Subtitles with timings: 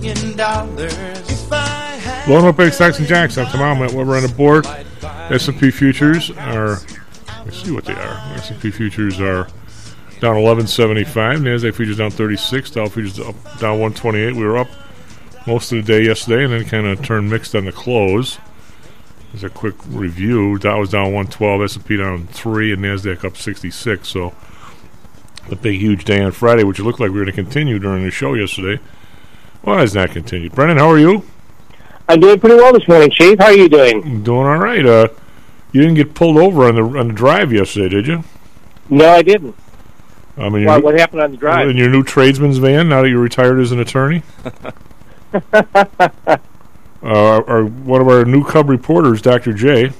[0.00, 0.92] million dollars,
[1.30, 4.22] if I had Blowing up big stocks and jacks up tomorrow at what we're on
[4.22, 4.66] the board.
[5.02, 6.78] S&P futures are,
[7.44, 8.34] let's see what they are.
[8.34, 9.44] S&P futures are
[10.20, 11.40] down 1175.
[11.40, 12.70] NASDAQ futures down 36.
[12.72, 14.34] Dow futures up, down 128.
[14.34, 14.68] We were up
[15.46, 18.38] most of the day yesterday and then kind of turned mixed on the close.
[19.32, 24.08] As a quick review, Dow was down 112, S&P down 3, and NASDAQ up 66.
[24.08, 24.34] So
[25.48, 27.78] the big, huge day on Friday, which it looked like we were going to continue
[27.78, 28.82] during the show yesterday.
[29.62, 30.52] Well, has that continued.
[30.52, 31.22] Brennan, how are you?
[32.08, 33.38] I'm doing pretty well this morning, Chief.
[33.38, 34.22] How are you doing?
[34.22, 34.84] Doing all right.
[34.84, 35.08] Uh,
[35.72, 38.24] you didn't get pulled over on the on the drive yesterday, did you?
[38.88, 39.54] No, I didn't.
[40.36, 41.68] I mean, what happened on the drive?
[41.68, 44.22] in your new tradesman's van now that you're retired as an attorney.
[45.52, 46.38] uh,
[47.02, 49.52] our, one of our new cub reporters, Dr.
[49.52, 49.92] J,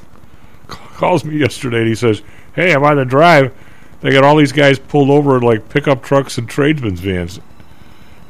[0.67, 2.23] calls me yesterday and he says,
[2.55, 3.55] "Hey, I'm on the drive.
[4.01, 7.39] They got all these guys pulled over in like pickup trucks and tradesmen's vans.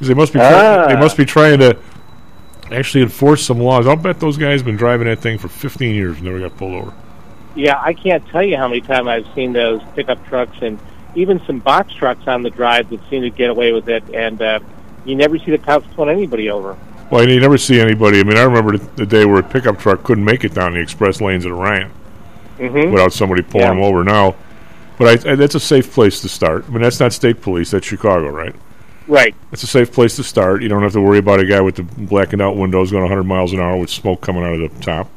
[0.01, 0.87] 'Cause They must be Ah.
[0.87, 1.77] they must be trying to
[2.71, 3.85] actually enforce some laws.
[3.85, 6.57] I'll bet those guys have been driving that thing for 15 years and never got
[6.57, 6.91] pulled over.
[7.53, 10.79] Yeah, I can't tell you how many times I've seen those pickup trucks and
[11.13, 14.41] even some box trucks on the drive that seem to get away with it, and
[14.41, 14.59] uh,
[15.05, 16.75] you never see the cops pulling anybody over.
[17.11, 18.21] Well, you never see anybody.
[18.21, 20.73] I mean, I remember the, the day where a pickup truck couldn't make it down
[20.73, 21.91] the express lanes at Orion
[22.57, 22.91] Mm-hmm.
[22.91, 23.73] without somebody pulling Yeah.
[23.73, 24.03] them over.
[24.03, 24.33] Now,
[24.97, 26.65] but I, I, that's a safe place to start.
[26.67, 27.71] I mean, that's not state police.
[27.71, 28.55] That's Chicago, right?
[29.11, 29.35] Right.
[29.51, 30.61] It's a safe place to start.
[30.61, 33.23] You don't have to worry about a guy with the blackened out windows going 100
[33.23, 35.09] miles an hour with smoke coming out of the top.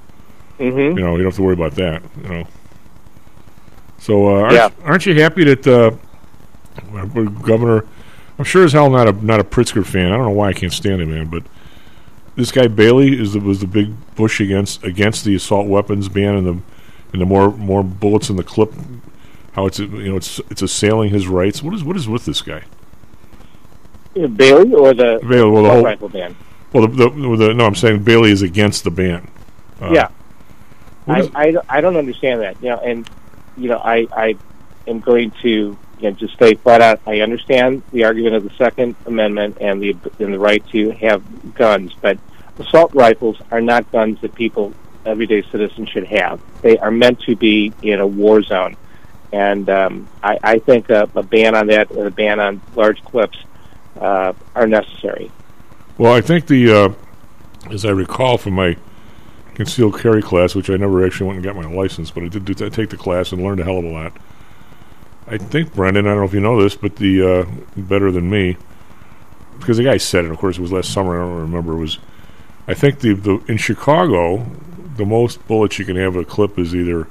[0.59, 0.99] Mm-hmm.
[0.99, 2.03] You know, you don't have to worry about that.
[2.21, 2.47] You know.
[3.99, 4.71] So, uh, aren't, Yeah.
[4.83, 5.93] aren't you happy that uh,
[6.93, 7.87] uh, Governor?
[8.37, 10.11] I'm sure as hell not a not a Pritzker fan.
[10.11, 11.29] I don't know why I can't stand him, man.
[11.29, 11.45] But
[12.35, 16.35] this guy Bailey is the, was the big push against against the assault weapons ban
[16.35, 16.59] and the
[17.13, 18.73] and the more more bullets in the clip.
[19.53, 21.63] How it's you know it's it's assailing his rights.
[21.63, 22.65] What is what is with this guy?
[24.15, 26.37] Bailey or the Bailey, well, the assault whole, rifle ban?
[26.73, 29.29] well, the, the, the, no, I'm saying Bailey is against the ban.
[29.81, 30.09] Uh, yeah.
[31.07, 32.63] I, I, I don't understand that.
[32.63, 33.09] You know, and
[33.57, 34.37] you know, I, I
[34.87, 37.01] am going to you know, just say flat out.
[37.07, 41.55] I understand the argument of the Second Amendment and the and the right to have
[41.55, 42.19] guns, but
[42.59, 44.73] assault rifles are not guns that people,
[45.05, 46.41] everyday citizens, should have.
[46.63, 48.77] They are meant to be in a war zone,
[49.33, 53.03] and um, I, I think a, a ban on that and a ban on large
[53.05, 53.39] clips
[54.01, 55.31] uh, are necessary.
[55.99, 56.93] Well, I think the, uh,
[57.71, 58.77] as I recall from my
[59.55, 62.45] concealed carry class, which I never actually went and got my license, but I did
[62.45, 64.13] do, take the class and learned a hell of a lot.
[65.27, 67.45] I think Brendan, I don't know if you know this, but the uh,
[67.77, 68.57] better than me,
[69.59, 70.31] because the guy said it.
[70.31, 71.15] Of course, it was last summer.
[71.15, 71.73] I don't remember.
[71.73, 71.99] It Was
[72.67, 74.45] I think the, the in Chicago,
[74.97, 77.07] the most bullets you can have a clip is either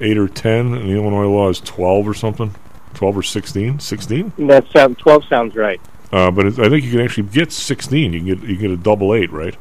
[0.00, 2.54] eight or ten, and the Illinois law is twelve or something,
[2.94, 3.80] twelve or 16?
[3.80, 4.32] 16?
[4.38, 5.80] That sound, twelve sounds right.
[6.12, 8.12] Uh, but it, I think you can actually get 16.
[8.12, 9.56] You can get you can get a double eight, right?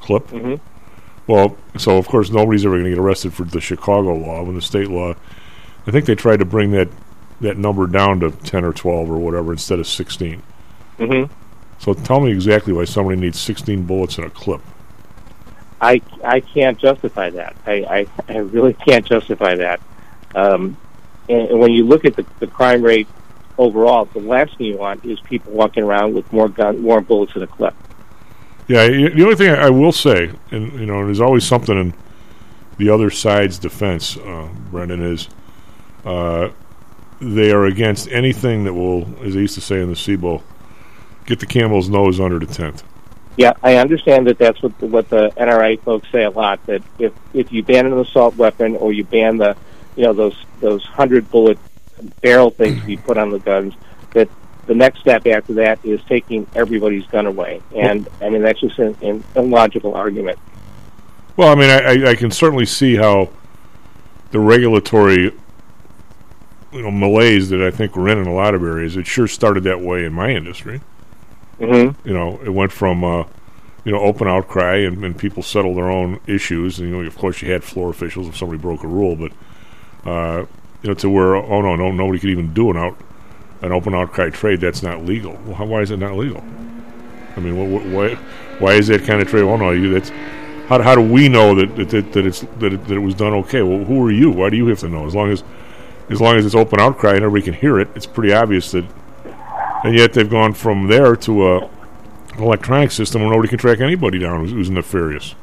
[0.00, 0.26] Clip.
[0.28, 0.60] Mhm.
[1.26, 4.54] Well, so of course nobody's ever going to get arrested for the Chicago law when
[4.54, 5.14] the state law.
[5.86, 6.88] I think they tried to bring that
[7.40, 10.42] that number down to 10 or 12 or whatever instead of 16.
[10.98, 11.32] Mm-hmm.
[11.78, 14.60] So tell me exactly why somebody needs 16 bullets in a clip.
[15.80, 17.56] I, I can't justify that.
[17.66, 19.80] I, I, I really can't justify that.
[20.36, 20.76] Um,
[21.28, 23.08] and, and when you look at the, the crime rate
[23.58, 27.34] overall, the last thing you want is people walking around with more gun, more bullets
[27.36, 27.74] in a clip.
[28.68, 31.94] Yeah, the only thing I will say, and you know, there's always something in
[32.78, 35.28] the other side's defense, uh, Brendan, is
[36.04, 36.50] uh,
[37.20, 40.42] they are against anything that will, as they used to say in the CBOE,
[41.26, 42.82] get the camel's nose under the tent.
[43.36, 46.64] Yeah, I understand that that's what the, what the NRA folks say a lot.
[46.66, 49.56] That if if you ban an assault weapon or you ban the,
[49.96, 51.58] you know, those those hundred bullet
[52.20, 53.74] barrel things you put on the guns,
[54.12, 54.28] that
[54.66, 57.60] the next step after that is taking everybody's gun away.
[57.74, 60.38] And I mean, that's just an, an illogical argument.
[61.36, 63.30] Well, I mean, I, I- I can certainly see how
[64.30, 65.32] the regulatory,
[66.72, 68.96] you know, malaise that I think we're in in a lot of areas.
[68.96, 70.80] It sure started that way in my industry.
[71.60, 72.08] Mm-hmm.
[72.08, 73.24] You know, it went from uh,
[73.84, 76.78] you know open outcry and, and people settle their own issues.
[76.78, 79.32] And you know, of course, you had floor officials if somebody broke a rule, but
[80.04, 80.44] uh,
[80.82, 82.98] you know, to where oh no, no, nobody could even do an out
[83.62, 84.60] an open outcry trade.
[84.60, 85.38] That's not legal.
[85.44, 86.42] Well, how, why is it not legal?
[87.36, 88.14] I mean, wh- wh- why
[88.58, 89.42] why is that kind of trade?
[89.42, 90.10] Oh no, you that's
[90.68, 93.14] how, how do we know that that, that, that it's that it, that it was
[93.14, 93.62] done okay?
[93.62, 94.30] Well, who are you?
[94.30, 95.06] Why do you have to know?
[95.06, 95.44] As long as
[96.10, 98.84] as long as it's open outcry and everybody can hear it, it's pretty obvious that.
[99.84, 101.70] And yet they've gone from there to a
[102.38, 105.34] electronic system where nobody can track anybody down who's, who's nefarious.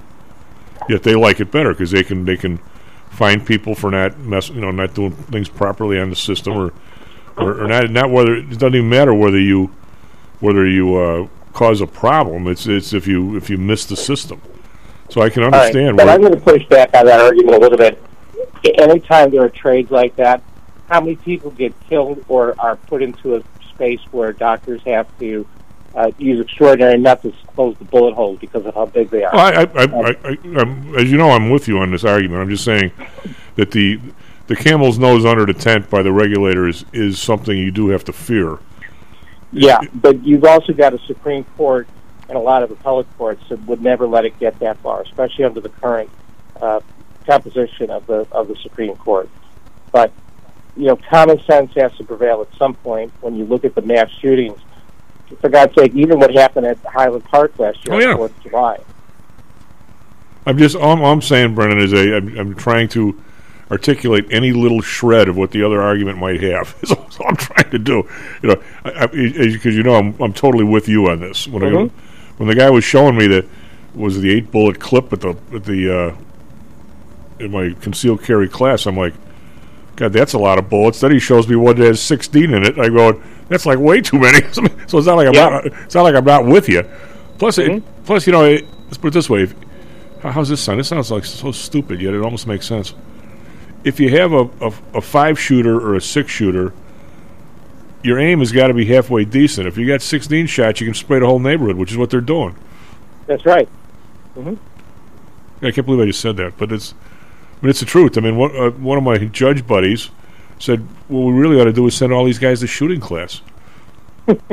[0.87, 2.59] Yet they like it better because they can they can
[3.19, 6.73] find people for not mess you know not doing things properly on the system or
[7.37, 9.69] or, or not not whether it doesn't even matter whether you
[10.39, 12.47] whether you uh, cause a problem.
[12.47, 14.41] It's it's if you if you miss the system.
[15.09, 15.97] So I can All right, understand.
[15.97, 18.01] but I'm going to push back on that argument a little bit.
[18.63, 20.43] Anytime there are trades like that,
[20.87, 23.43] how many people get killed or are put into a
[23.73, 25.47] space where doctors have to
[25.95, 29.33] uh, use extraordinary methods to close the bullet holes because of how big they are?
[29.33, 32.41] Well, I, I, I, as you know, I'm with you on this argument.
[32.41, 32.91] I'm just saying
[33.55, 33.99] that the
[34.47, 38.03] the camel's nose under the tent by the regulators is, is something you do have
[38.05, 38.57] to fear.
[39.51, 41.87] Yeah, but you've also got a Supreme Court
[42.27, 45.45] and a lot of appellate courts that would never let it get that far, especially
[45.45, 46.09] under the current
[46.61, 46.79] uh,
[47.25, 49.29] composition of the of the Supreme Court.
[49.91, 50.11] But
[50.75, 53.81] you know, common sense has to prevail at some point when you look at the
[53.81, 54.59] mass shootings.
[55.41, 58.15] For God's sake, even what happened at Highland Park last year Oh, yeah.
[58.15, 58.79] Fourth of July.
[60.45, 63.21] I'm just all, I'm saying, Brennan, is a I'm, I'm trying to
[63.69, 66.75] articulate any little shred of what the other argument might have.
[66.81, 68.09] Is all I'm trying to do.
[68.41, 68.55] You know,
[69.11, 71.47] because you know I'm I'm totally with you on this.
[71.47, 71.91] When I, Mhm.
[72.37, 73.45] when the guy was showing me that
[73.93, 76.15] was the eight bullet clip at the at the uh,
[77.43, 79.13] in my concealed carry class, I'm like,
[79.97, 80.99] God, that's a lot of bullets.
[81.01, 82.79] Then he shows me one that has 16 in it.
[82.79, 84.41] I go, that's like way too many.
[84.51, 84.63] so
[84.97, 85.49] it's not like I'm Yeah.
[85.49, 85.65] not.
[85.65, 86.83] It's not like I'm not with you.
[87.37, 89.43] Plus, it, plus you know, it, let's put it this way.
[89.43, 89.55] If,
[90.21, 90.79] how- how's this sound?
[90.79, 92.93] This sounds like so stupid, yet it almost makes sense.
[93.83, 96.73] If you have a, a, a five shooter or a six shooter,
[98.03, 99.67] your aim has got to be halfway decent.
[99.67, 102.19] If you got 16 shots, you can spray the whole neighborhood, which is what they're
[102.21, 102.55] doing.
[103.25, 103.67] That's right.
[105.61, 106.93] I can't believe I just said that, but it's
[107.61, 108.17] but it's the truth.
[108.17, 110.09] I mean, one, uh, one of my judge buddies
[110.59, 113.41] said, "What we really ought to do is send all these guys to shooting class."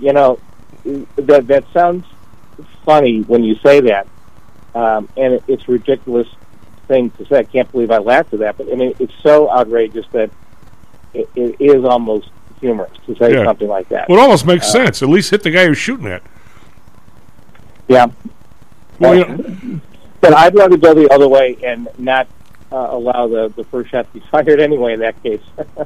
[0.00, 0.40] You know,
[0.84, 2.04] that that sounds
[2.84, 4.06] funny when you say that,
[4.74, 6.26] um, and it, it's a ridiculous
[6.88, 7.38] thing to say.
[7.38, 10.30] I can't believe I laughed at that, but I mean, it's so outrageous that
[11.14, 12.28] it, it is almost
[12.60, 13.44] humorous to say Yeah.
[13.44, 14.08] something like that.
[14.08, 15.00] Well, it almost makes sense.
[15.00, 16.22] At least hit the guy you're shooting at.
[17.86, 18.06] Yeah,
[18.98, 19.80] Well, you know,
[20.20, 22.26] but I'd rather go the other way and not
[22.74, 24.94] uh, allow the the first shot to be fired anyway.
[24.94, 25.42] In that case,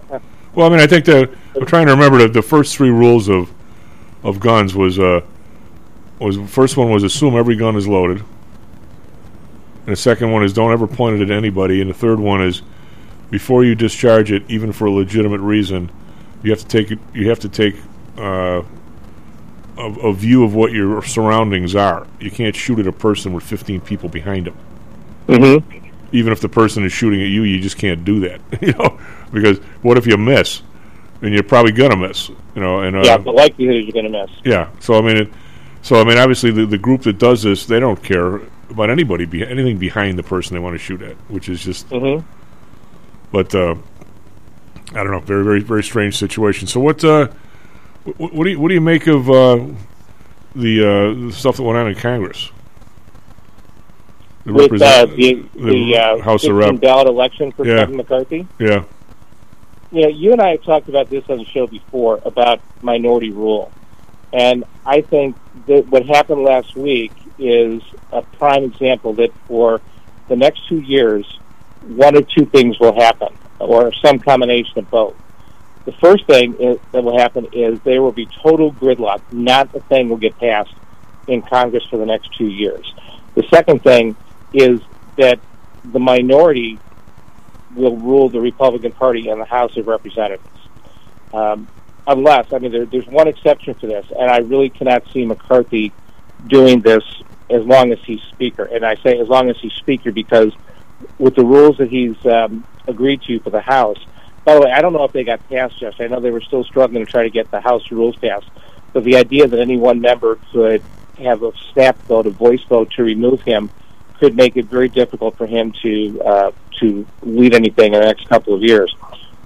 [0.54, 3.28] well, I mean, I think the I'm trying to remember the, the first three rules
[3.28, 3.52] of
[4.24, 5.20] of guns was uh
[6.18, 10.52] was the first one was assume every gun is loaded, and the second one is
[10.52, 12.62] don't ever point it at anybody, and the third one is
[13.30, 15.90] before you discharge it, even for a legitimate reason,
[16.42, 16.98] you have to take it.
[17.12, 17.76] You have to take
[18.16, 18.62] uh,
[19.76, 22.06] a, a view of what your surroundings are.
[22.18, 24.56] You can't shoot at a person with 15 people behind him.
[25.26, 25.87] mm-hmm.
[26.12, 28.40] Even if the person is shooting at you, you just can't do that.
[28.62, 28.98] you know,
[29.32, 30.62] because what if you miss?
[31.20, 32.28] And you're probably gonna miss.
[32.28, 34.30] You know, and uh, yeah, the likelihood is you're to miss.
[34.44, 34.70] yeah.
[34.80, 35.32] So I mean, it,
[35.82, 38.36] so I mean, obviously the, the group that does this, they don't care
[38.70, 41.88] about anybody, be, anything behind the person they want to shoot at, which is just.
[41.90, 42.26] Mm-hmm.
[43.30, 43.74] But uh,
[44.90, 46.66] I don't know, very very very strange situation.
[46.66, 47.28] So what uh,
[48.16, 49.66] what, what do you what do you make of uh,
[50.54, 52.50] the, uh, the stuff that went on in Congress?
[54.54, 56.80] With uh, the the uh, House of 15 Rep.
[56.80, 57.78] ballot election for Yeah.
[57.80, 58.46] Kevin McCarthy.
[58.58, 58.84] Yeah,
[59.92, 63.30] you know, you and I have talked about this on the show before about minority
[63.30, 63.70] rule,
[64.32, 65.36] and I think
[65.66, 69.80] that what happened last week is a prime example that for
[70.28, 71.26] the next two years,
[71.86, 73.28] one or two things will happen,
[73.58, 75.14] or some combination of both.
[75.84, 79.20] The first thing is, that will happen is there will be total gridlock.
[79.32, 80.74] Not a thing will get passed
[81.28, 82.92] in Congress for the next two years.
[83.34, 84.16] The second thing
[84.52, 84.80] is
[85.16, 85.38] that
[85.84, 86.78] the minority
[87.74, 90.44] will rule the Republican Party in the House of Representatives.
[91.32, 91.68] Um,
[92.06, 95.92] unless, I mean, there, there's one exception to this, and I really cannot see McCarthy
[96.46, 97.04] doing this
[97.50, 98.64] as long as he's Speaker.
[98.64, 100.52] And I say as long as he's Speaker because
[101.18, 103.98] with the rules that he's um, agreed to for the House,
[104.44, 106.00] by the way, I don't know if they got passed just.
[106.00, 108.48] I know they were still struggling to try to get the House rules passed.
[108.92, 110.82] But the idea that any one member could
[111.18, 113.70] have a snap vote, a voice vote to remove him,
[114.18, 118.28] could make it very difficult for him to uh, to lead anything in the next
[118.28, 118.94] couple of years.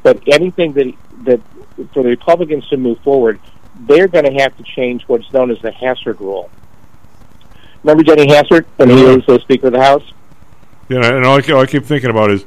[0.03, 1.41] But anything that that
[1.93, 3.41] for the Republicans to move forward,
[3.81, 6.51] they're going to have to change what's known as the Hastert rule.
[7.83, 10.13] Remember Denny Hastert when he was the Speaker of the House?
[10.89, 12.45] Yeah, and all I, keep- all I keep thinking about is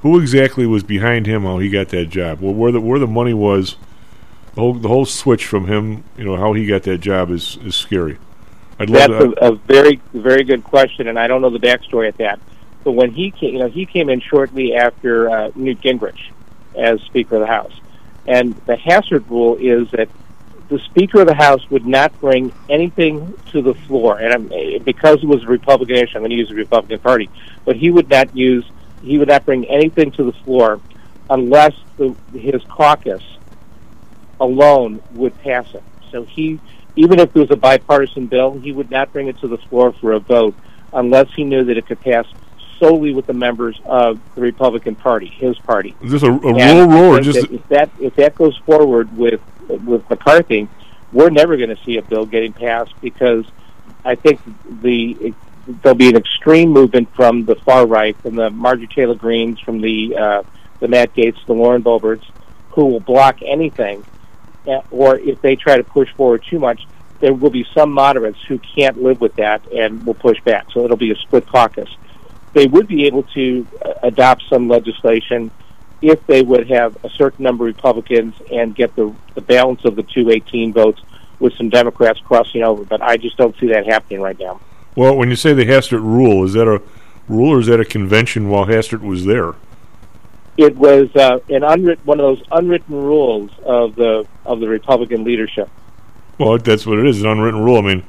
[0.00, 2.40] who exactly was behind him how he got that job.
[2.40, 3.76] Well, where the where the money was,
[4.54, 7.58] the whole the whole switch from him, you know, how he got that job is
[7.64, 8.18] is scary.
[8.78, 9.44] I'd love That's to.
[9.44, 12.40] a, a very, very good question, and I don't know the backstory at that.
[12.84, 16.30] But when he came, you know, he came in shortly after uh, Newt Gingrich
[16.76, 17.72] as Speaker of the House,
[18.26, 20.08] and the Hastert rule is that
[20.68, 25.22] the Speaker of the House would not bring anything to the floor, and I'm, because
[25.22, 27.30] it was a Republican issue, I'm going to use the Republican Party,
[27.64, 28.64] but he would not use,
[29.02, 30.80] he would not bring anything to the floor
[31.30, 33.22] unless the, his caucus
[34.40, 35.82] alone would pass it.
[36.10, 36.60] So he,
[36.96, 39.92] even if it was a bipartisan bill, he would not bring it to the floor
[39.92, 40.54] for a vote
[40.92, 42.26] unless he knew that it could pass
[42.78, 45.94] solely with the members of the Republican Party, his party.
[46.02, 49.40] Is this a, a rule or just that if that if that goes forward with
[49.68, 50.68] with McCarthy,
[51.12, 53.44] we're never going to see a bill getting passed because
[54.04, 54.40] I think
[54.82, 55.34] the
[55.82, 59.80] there'll be an extreme movement from the far right, from the Marjorie Taylor Greenes, from
[59.80, 60.42] the uh,
[60.80, 62.24] the Matt Gaetz, the Lauren Boeberts,
[62.70, 64.04] who will block anything,
[64.90, 66.86] or if they try to push forward too much,
[67.20, 70.66] there will be some moderates who can't live with that and will push back.
[70.72, 71.88] So it'll be a split caucus.
[72.52, 75.50] They would be able to uh, adopt some legislation
[76.02, 79.96] if they would have a certain number of Republicans and get the, the balance of
[79.96, 81.00] the 218 votes
[81.38, 82.84] with some Democrats crossing over.
[82.84, 84.60] But I just don't see that happening right now.
[84.94, 86.82] well, when you say the Hastert rule, is that a
[87.28, 89.54] rule or is that a convention while Hastert was there?
[90.56, 95.24] It was uh, an unwritten, one of those unwritten rules of the of the Republican
[95.24, 95.68] leadership.
[96.38, 97.78] Well, that's what it is, an unwritten rule.
[97.78, 98.04] I mean,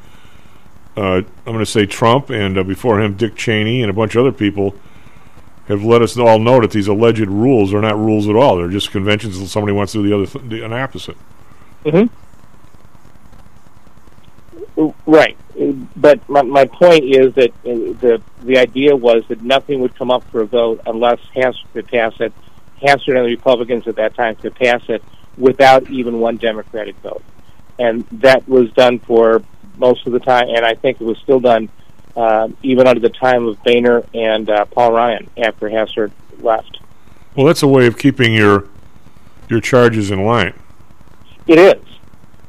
[0.95, 4.15] uh, I'm going to say Trump and uh, before him Dick Cheney and a bunch
[4.15, 4.75] of other people
[5.67, 8.57] have let us all know that these alleged rules are not rules at all.
[8.57, 11.17] They're just conventions that somebody wants to do the other th- the an opposite.
[11.83, 12.07] Mm-hmm.
[15.05, 15.37] Right,
[15.95, 20.11] but my, my point is that uh, the the idea was that nothing would come
[20.11, 22.33] up for a vote unless Hastert could pass it.
[22.81, 25.03] Hastert and the Republicans at that time could pass it
[25.37, 27.23] without even one Democratic vote,
[27.79, 29.41] and that was done for
[29.77, 30.47] most of the time.
[30.49, 31.69] And I think it was still done
[32.15, 36.79] uh, even under the time of Boehner and uh, Paul Ryan after Hastert left.
[37.35, 38.65] Well, that's a way of keeping your
[39.49, 40.53] your charges in line.
[41.47, 41.96] It is.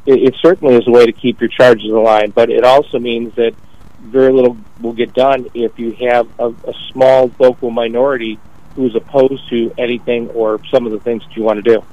[0.08, 3.34] It, it certainly is a way to keep your charges line, but it also means
[3.34, 3.54] that
[4.00, 8.38] very little will get done if you have a, a small vocal minority
[8.74, 11.84] who's opposed to anything or some of the things that you want to do.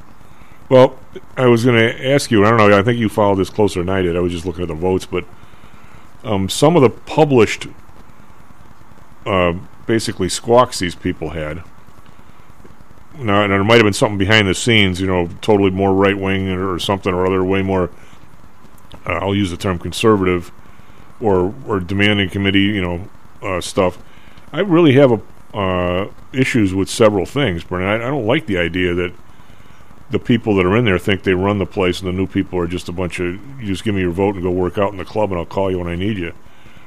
[0.70, 0.98] Well,
[1.36, 2.46] I was going to ask you.
[2.46, 2.78] I don't know.
[2.78, 4.16] I think you followed this closer than I did.
[4.16, 5.26] I was just looking at the votes, but
[6.24, 7.68] um, some of the published,
[9.26, 9.54] uh,
[9.86, 11.64] basically squawks these people had.
[13.18, 16.18] Now, and there might have been something behind the scenes, you know, totally more right
[16.18, 17.90] wing or something or other, way more.
[19.06, 20.52] Uh, I'll use the term conservative,
[21.20, 23.08] or or demanding committee, you know,
[23.42, 23.98] uh, stuff.
[24.52, 27.88] I really have a, uh, issues with several things, Brennan.
[27.90, 29.14] I, I don't like the idea that
[30.12, 32.60] the people that are in there think they run the place, and the new people
[32.60, 33.26] are just a bunch of
[33.62, 35.46] you just give me your vote and go work out in the club, and I'll
[35.46, 36.34] call you when I need you.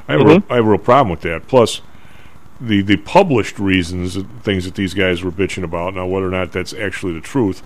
[0.06, 1.46] I have, a, real, I have a real problem with that.
[1.48, 1.82] Plus,
[2.60, 6.52] the the published reasons, things that these guys were bitching about, now whether or not
[6.52, 7.62] that's actually the truth,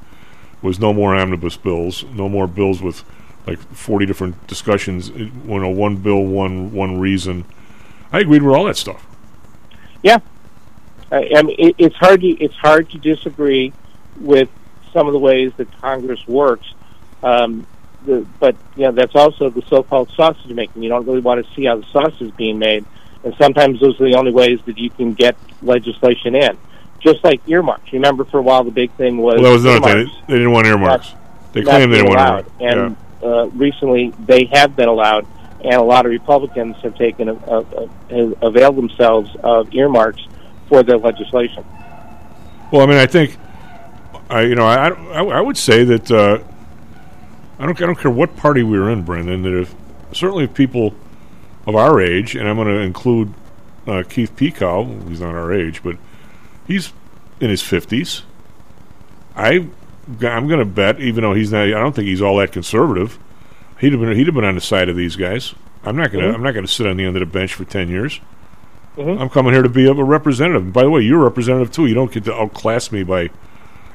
[0.60, 3.04] was no more omnibus bills, no more bills with
[3.46, 5.10] like forty different discussions.
[5.10, 7.44] You know, one bill, one one reason.
[8.12, 9.06] I agreed with all that stuff.
[10.02, 10.18] Yeah,
[11.10, 13.72] I, I mean, it, it's hard to it's hard to disagree
[14.20, 14.48] with
[14.92, 16.72] some of the ways that Congress works.
[17.22, 17.66] Um,
[18.04, 20.82] the, but you know that's also the so-called sausage making.
[20.82, 22.84] You don't really want to see how the sausage is being made,
[23.24, 26.58] and sometimes those are the only ways that you can get legislation in.
[27.00, 27.92] Just like earmarks.
[27.92, 30.24] Remember, for a while, the big thing was Well, that was another earmarks thing.
[30.28, 31.14] They didn't want earmarks.
[31.52, 32.50] They claimed they didn't want earmarks.
[32.60, 35.26] And uh, recently, they have been allowed,
[35.62, 40.22] and a lot of Republicans have taken a, a, a, have availed themselves of earmarks
[40.68, 41.64] for their legislation.
[42.72, 43.36] Well, I mean, I think,
[44.30, 46.42] I you know, I, I, I would say that uh,
[47.58, 49.42] I don't I don't care what party we were in, Brendan.
[49.42, 49.74] That if
[50.12, 50.94] certainly if people
[51.66, 53.34] of our age, and I'm going to include
[53.86, 55.96] uh, Keith Peacock, he's not our age, but
[56.66, 56.92] he's
[57.40, 58.22] in his fifties.
[59.36, 59.68] I
[60.08, 63.18] I'm going to bet, even though he's not, I don't think he's all that conservative.
[63.78, 65.54] He'd have been he'd have been on the side of these guys.
[65.84, 66.34] I'm not going to Mhm.
[66.34, 68.20] I'm not going to sit on the end of the bench for ten years.
[68.96, 69.20] Mhm.
[69.20, 70.62] I'm coming here to be a representative.
[70.62, 71.86] And by the way, you're a representative too.
[71.86, 73.30] You don't get to outclass me by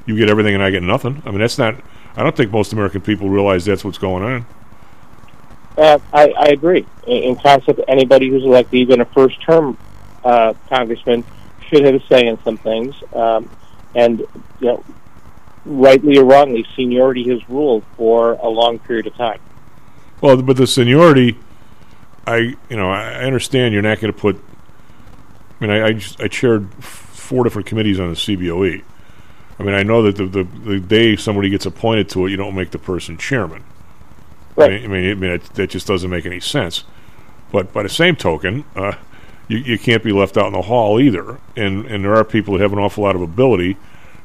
[0.06, 1.22] you get everything and I get nothing.
[1.26, 1.76] I mean, that's not.
[2.16, 4.46] I don't think most American people realize that's what's going on.
[5.78, 6.86] Uh, I, I agree.
[7.06, 9.78] In, in concept, anybody who's elected, even a first-term
[10.26, 11.24] uh, congressman,
[11.68, 12.96] should have a say in some things.
[13.14, 13.50] Um,
[13.94, 14.20] and
[14.60, 14.84] you know,
[15.68, 19.40] rightly or wrongly, seniority has ruled for a long period of time.
[20.22, 21.38] Well, but the seniority,
[22.26, 22.38] I
[22.70, 24.42] you know I understand you're not going to put.
[25.60, 28.84] I mean, I I, just, I chaired four different committees on the CBOE.
[29.60, 32.38] I mean, I know that the, the the day somebody gets appointed to it, you
[32.38, 33.64] don't make the person chairman.
[34.56, 34.84] Right.
[34.84, 36.84] I mean, I mean, it, that just doesn't make any sense.
[37.52, 38.94] But by the same token, uh,
[39.48, 41.40] you you can't be left out in the hall either.
[41.56, 43.78] And and there are people who have an awful lot of ability.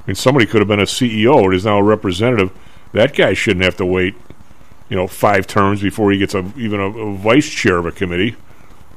[0.05, 2.51] I mean, somebody could have been a CEO or is now a representative.
[2.93, 4.17] That guy shouldn't have to wait,
[4.89, 7.93] you know, five terms before he gets a even a, a vice chair of a
[7.93, 8.37] committee.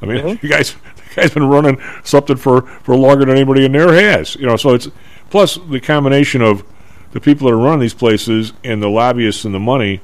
[0.01, 3.71] I mean, you guys, the guy's been running something for, for longer than anybody in
[3.71, 4.35] there has.
[4.35, 4.87] You know, so it's
[5.29, 6.63] plus the combination of
[7.11, 10.01] the people that are running these places and the lobbyists and the money.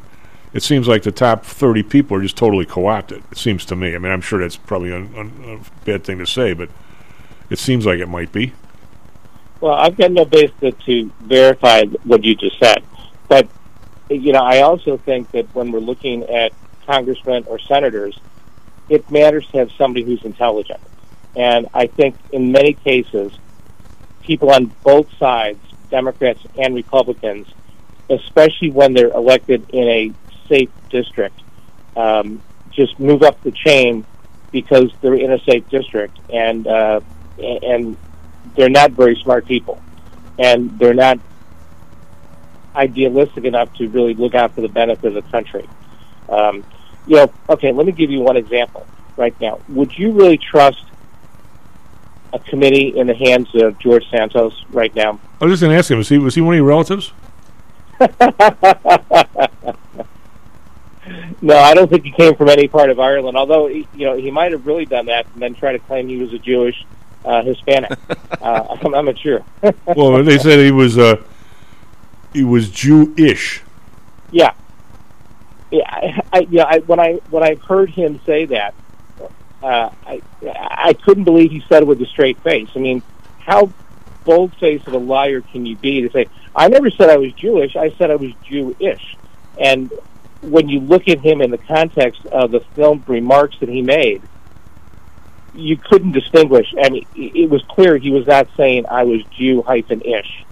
[0.53, 3.23] It seems like the top thirty people are just totally co-opted.
[3.31, 3.95] It seems to me.
[3.95, 6.69] I mean, I'm sure that's probably a, a bad thing to say, but
[7.49, 8.53] it seems like it might be.
[9.61, 12.83] Well, I've got no basis to, verify what you just said,
[13.27, 13.47] but
[14.09, 16.51] you know, I also think that when we're looking at
[16.85, 18.19] congressmen or senators,
[18.89, 20.81] it matters to have somebody who's intelligent.
[21.35, 23.31] And I think in many cases,
[24.23, 27.47] people on both sides, Democrats and Republicans,
[28.09, 30.11] especially when they're elected in a
[30.49, 31.39] safe district,
[31.95, 32.41] um,
[32.71, 34.05] just move up the chain
[34.51, 36.99] because they're in a safe district and uh,
[37.37, 37.95] and
[38.55, 39.81] they're not very smart people,
[40.37, 41.19] and they're not
[42.75, 45.67] idealistic enough to really look out for the benefit of the country.
[46.29, 46.63] Um,
[47.07, 49.59] you know, okay, let me give you one example right now.
[49.69, 50.83] Would you really trust
[52.33, 55.19] a committee in the hands of George Santos right now?
[55.41, 57.11] I was just going to ask him: was he was he one of your relatives?
[61.41, 63.35] No, I don't think he came from any part of Ireland.
[63.35, 66.07] Although he, you know he might have really done that and then try to claim
[66.07, 66.85] he was a Jewish
[67.25, 67.91] uh, Hispanic.
[68.41, 69.43] uh, I'm, I'm not sure.
[69.85, 71.21] well, they said he was uh,
[72.33, 73.61] he was Jewish.
[74.31, 74.53] Yeah,
[75.71, 75.83] yeah.
[75.87, 76.63] I, I, yeah.
[76.63, 78.73] I, when I when I heard him say that,
[79.63, 82.69] uh, I I couldn't believe he said it with a straight face.
[82.75, 83.01] I mean,
[83.39, 83.71] how
[84.23, 87.33] bold faced of a liar can you be to say I never said I was
[87.33, 87.75] Jewish?
[87.75, 89.17] I said I was Jewish.
[89.59, 89.91] And
[90.41, 94.21] when you look at him in the context of the film remarks that he made,
[95.53, 96.73] you couldn't distinguish.
[96.81, 100.45] I mean, it it was clear he was not saying I was Jew hyphen ish.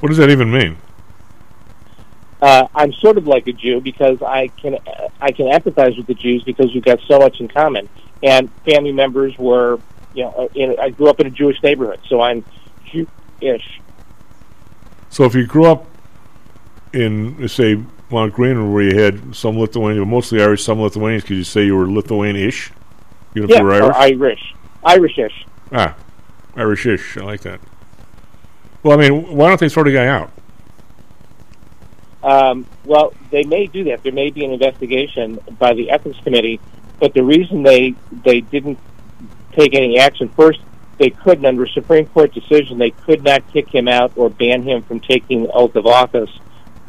[0.00, 0.76] What does that even mean?
[2.44, 4.76] uh, I'm sort of like a Jew because I can
[5.18, 7.88] I can empathize with the Jews because we've got so much in common.
[8.22, 9.80] And family members were,
[10.14, 12.44] you know, in, I grew up in a Jewish neighborhood, so I'm
[12.84, 13.80] Jew-ish.
[15.08, 15.86] So if you grew up
[16.92, 21.44] in, say, Mount Green, where you had some Lithuanian, mostly Irish, some Lithuanians, could you
[21.44, 22.72] say you were Lithuanian-ish?
[23.34, 23.96] If Yeah, you or Irish?
[23.96, 25.44] Irish, Irishish.
[25.72, 25.94] ah,
[26.56, 27.16] Irish-ish.
[27.16, 27.60] I like that.
[28.82, 30.30] Well, I mean, why don't they throw the guy out?
[32.22, 34.02] Um, well, they may do that.
[34.02, 36.58] There may be an investigation by the ethics committee,
[36.98, 37.94] but the reason they
[38.24, 38.78] they didn't
[39.52, 40.60] take any action first,
[40.98, 42.78] they couldn't under Supreme Court decision.
[42.78, 46.30] They could not kick him out or ban him from taking the oath of office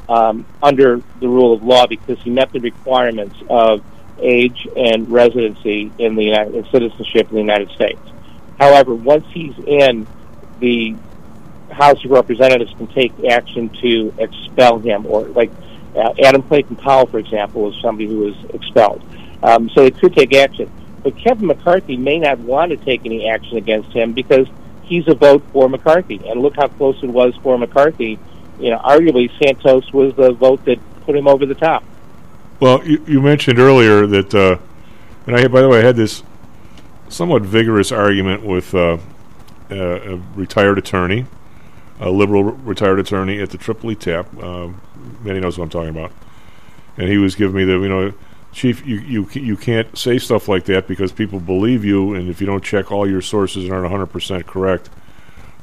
[0.07, 3.81] um, under the rule of law because he met the requirements of
[4.19, 7.99] age and residency in the United, and citizenship in the United States.
[8.59, 10.07] However, once he's in,
[10.59, 10.95] the
[11.71, 15.51] House of Representatives can take action to expel him, or like
[15.95, 19.03] uh, Adam Clayton Powell, for example, is somebody who was expelled.
[19.43, 20.71] Um, so they could take action.
[21.03, 24.47] But Kevin McCarthy may not want to take any action against him because
[24.83, 26.19] he's a vote for McCarthy.
[26.27, 28.17] And look how close it was for McCarthy.
[28.59, 31.83] You know, arguably Santos was the vote that put him over the top.
[32.59, 34.57] Well, you, you mentioned earlier that, uh,
[35.27, 36.23] and I by the way, I had this
[37.09, 38.97] somewhat vigorous argument with uh,
[39.69, 41.25] a, a retired attorney,
[41.99, 44.33] a liberal re- retired attorney at the Tripoli Tap.
[44.41, 44.81] Um,
[45.21, 46.11] Manny knows what I'm talking about,
[46.97, 48.13] and he was giving me the, you know,
[48.53, 52.39] chief, you you you can't say stuff like that because people believe you, and if
[52.39, 54.89] you don't check all your sources and aren't 100 percent correct,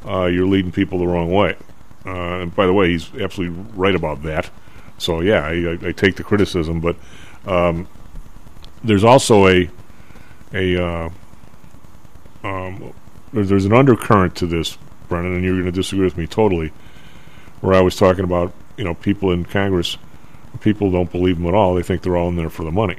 [0.07, 1.57] uh, you're leading people the wrong way.
[2.05, 4.51] Uh, and by the way, he's absolutely right about that.
[5.03, 6.97] So yeah, I, I, take the criticism, but
[7.45, 7.88] um,
[8.85, 9.69] there's also a
[10.55, 11.11] a uh,
[12.45, 12.95] um,
[13.33, 14.77] there's, an undercurrent to this,
[15.09, 16.73] Brennan, and you're going to disagree with me totally.
[17.61, 19.97] Where I was talking about, you know, people in Congress,
[20.61, 21.75] people don't believe them at all.
[21.75, 22.97] They think they're all in there for the money.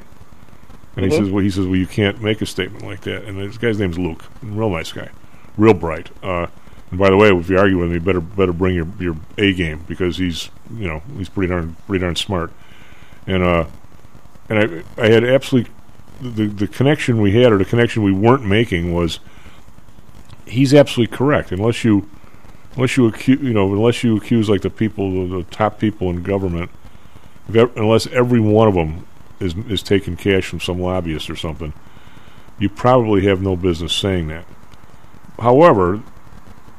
[0.96, 1.18] And he Mhm.
[1.18, 3.26] says, well, he says, well, you can't make a statement like that.
[3.26, 5.10] And this guy's name's Luke, real nice guy,
[5.58, 6.10] real bright.
[6.24, 6.48] Uh,
[6.94, 9.52] And by the way, if you argue with me, better better bring your your A
[9.52, 12.52] game because he's you know he's pretty darn pretty darn smart.
[13.26, 13.66] And uh,
[14.48, 15.74] and I I had absolutely
[16.22, 19.20] the the connection we had or the connection we weren't making was
[20.46, 22.08] he's absolutely correct unless you
[22.76, 26.12] unless you accuse you know unless you accuse like the people the, the top people
[26.12, 26.70] in government
[27.48, 29.08] unless every one of them
[29.40, 31.74] is is taking cash from some lobbyist or something
[32.60, 34.46] you probably have no business saying that
[35.40, 36.04] however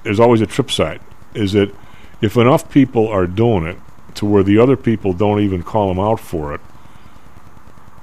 [0.04, 1.00] there's always a trip side
[1.34, 1.74] is that
[2.20, 3.76] if enough people are doing it
[4.14, 6.60] to where the other people don't even call them out for it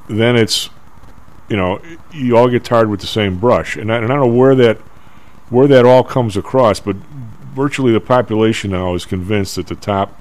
[0.09, 0.69] then it's
[1.47, 4.19] you know you all get tarred with the same brush and I, and I don't
[4.27, 4.77] know where that
[5.49, 6.95] where that all comes across but
[7.55, 10.17] virtually the population now is convinced that the top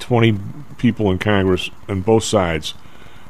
[0.00, 0.38] 20
[0.78, 2.74] people in Congress on both sides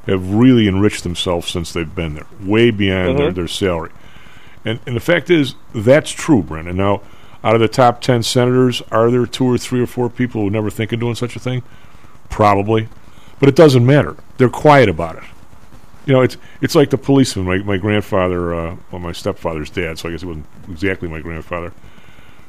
[0.07, 3.35] have really enriched themselves since they've been there, way beyond their, Mhm.
[3.35, 3.91] their salary.
[4.65, 6.77] And, and the fact is, that's true, Brendan.
[6.79, 7.03] Now,
[7.45, 10.51] out of the top 10 senators, are there two or three or four people who
[10.51, 11.63] never think of doing such a thing?
[12.29, 12.89] Probably.
[13.39, 14.17] But it doesn't matter.
[14.37, 15.25] They're quiet about it.
[16.07, 17.47] You know, it's it's like the policeman.
[17.47, 21.21] My, my grandfather, uh, well, my stepfather's dad, so I guess he wasn't exactly my
[21.21, 21.73] grandfather.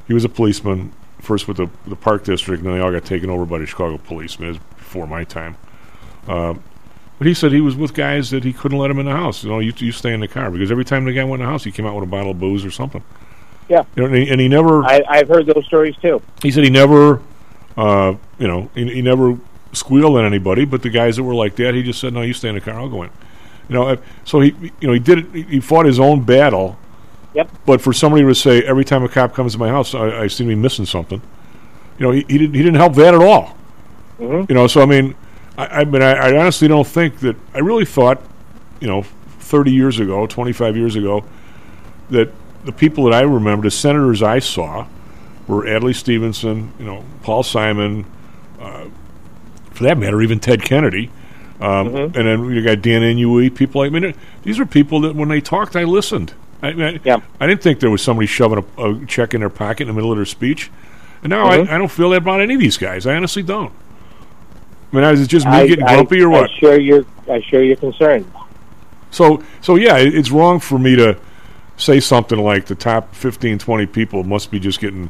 [0.08, 3.04] He was a policeman, first with the, the Park District, and then they all got
[3.04, 4.38] taken over by the Chicago police.
[4.38, 5.58] I mean, it was before my time.
[6.28, 6.64] Um,
[7.18, 9.44] but he said he was with guys that he couldn't let him in the house.
[9.44, 11.46] You know, you, you stay in the car because every time the guy went in
[11.46, 13.04] the house, he came out with a bottle of booze or something.
[13.70, 13.84] Yeah.
[13.96, 14.84] You know, and, he, and he never.
[14.84, 16.22] I, I've heard those stories too.
[16.42, 17.22] He said he never,
[17.78, 19.38] uh, you know, he, he never
[19.74, 20.66] squealed at anybody.
[20.66, 22.62] But the guys that were like that, he just said, "No, you stay in the
[22.62, 22.74] car.
[22.74, 23.12] I'll go in."
[23.70, 25.48] You know, so he, you know, he did it.
[25.48, 26.78] He fought his own battle.
[27.36, 27.52] Yep.
[27.68, 30.28] But for somebody to say every time a cop comes to my house, I, I
[30.28, 31.22] seem to be missing something.
[32.00, 32.56] You know, he, he didn't.
[32.56, 33.56] He didn't help that at all.
[34.20, 34.50] Mhm.
[34.50, 35.14] You know, so I mean,
[35.56, 37.36] I, I mean, I, I honestly don't think that.
[37.54, 38.20] I really thought,
[38.80, 41.24] you know, thirty years ago, twenty-five years ago,
[42.10, 42.34] that
[42.70, 44.86] the people that I remember, the senators I saw,
[45.48, 48.06] were Adlai Stevenson, you know, Paul Simon,
[48.60, 48.86] uh,
[49.72, 51.10] for that matter, even Ted Kennedy,
[51.60, 53.92] um, and then you got Dan Inouye, people like.
[53.92, 56.34] I mean, these are people that when they talked, I listened.
[56.62, 57.22] I, I, Yeah.
[57.40, 59.94] I didn't think there was somebody shoving a, a check in their pocket in the
[59.94, 60.70] middle of their speech,
[61.24, 61.68] and now Mhm.
[61.68, 63.08] I, I don't feel that about any of these guys.
[63.08, 63.74] I honestly don't.
[64.94, 66.50] I mean, is it just me getting grumpy or what?
[66.50, 68.32] I share your I share your concern.
[69.12, 71.18] So, so yeah, it, it's wrong for me to
[71.80, 75.10] say something like the top 15, 20 people must be just getting,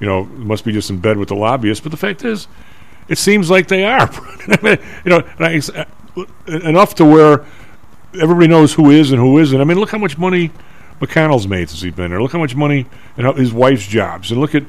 [0.00, 1.82] you know, must be just in bed with the lobbyists.
[1.82, 2.48] But the fact is,
[3.08, 4.10] it seems like they are.
[4.62, 5.84] you know, I, uh,
[6.46, 7.44] enough to where
[8.20, 9.60] everybody knows who is and who isn't.
[9.60, 10.50] I mean, look how much money
[11.00, 12.22] McConnell's made since he's been there.
[12.22, 14.64] Look how much money and how his wife's jobs, and look at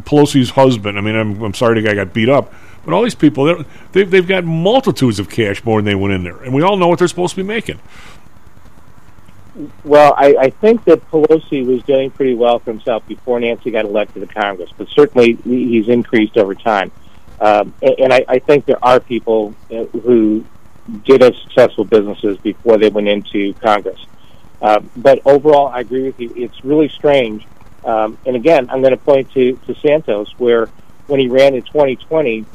[0.00, 0.96] Pelosi's husband.
[0.96, 4.10] I mean, I'm, I'm sorry the guy got beat up, but all these people, they've
[4.10, 6.86] they've got multitudes of cash more than they went in there, and we all know
[6.86, 7.80] what they're supposed to be making.
[9.84, 13.84] Well, I, I think that Pelosi was doing pretty well for himself before Nancy got
[13.84, 16.90] elected to Congress, but certainly he's increased over time.
[17.40, 20.44] Um, and and I, I think there are people uh, who
[21.04, 24.00] did have successful businesses before they went into Congress.
[24.60, 26.32] Uh, but overall, I agree with you.
[26.36, 27.46] It's really strange.
[27.84, 30.66] Um, and again, I'm going to point to, to Santos, where
[31.08, 32.46] when he ran in 2020,